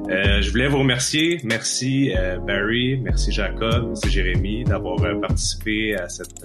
Euh, 0.08 0.40
je 0.40 0.50
voulais 0.50 0.68
vous 0.68 0.78
remercier. 0.78 1.40
Merci 1.44 2.12
euh, 2.16 2.38
Barry, 2.38 2.98
merci 2.98 3.30
Jacob, 3.30 3.88
merci 3.88 4.10
Jérémy 4.10 4.64
d'avoir 4.64 5.02
euh, 5.04 5.20
participé 5.20 5.94
à 5.94 6.08
cette 6.08 6.44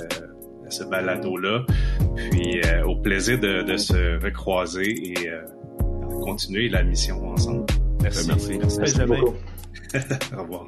à 0.65 0.69
ce 0.69 0.83
balado-là. 0.83 1.65
Puis 2.31 2.59
au 2.85 2.97
plaisir 2.97 3.39
de, 3.39 3.77
se 3.77 4.21
recroiser 4.21 5.13
et 5.13 5.31
continuer 6.21 6.67
la 6.67 6.83
mission 6.83 7.25
ensemble. 7.29 7.65
Merci. 8.03 8.27
Merci, 8.27 8.59
merci, 8.59 8.99
beaucoup. 9.05 9.35
Au 10.37 10.41
revoir. 10.41 10.67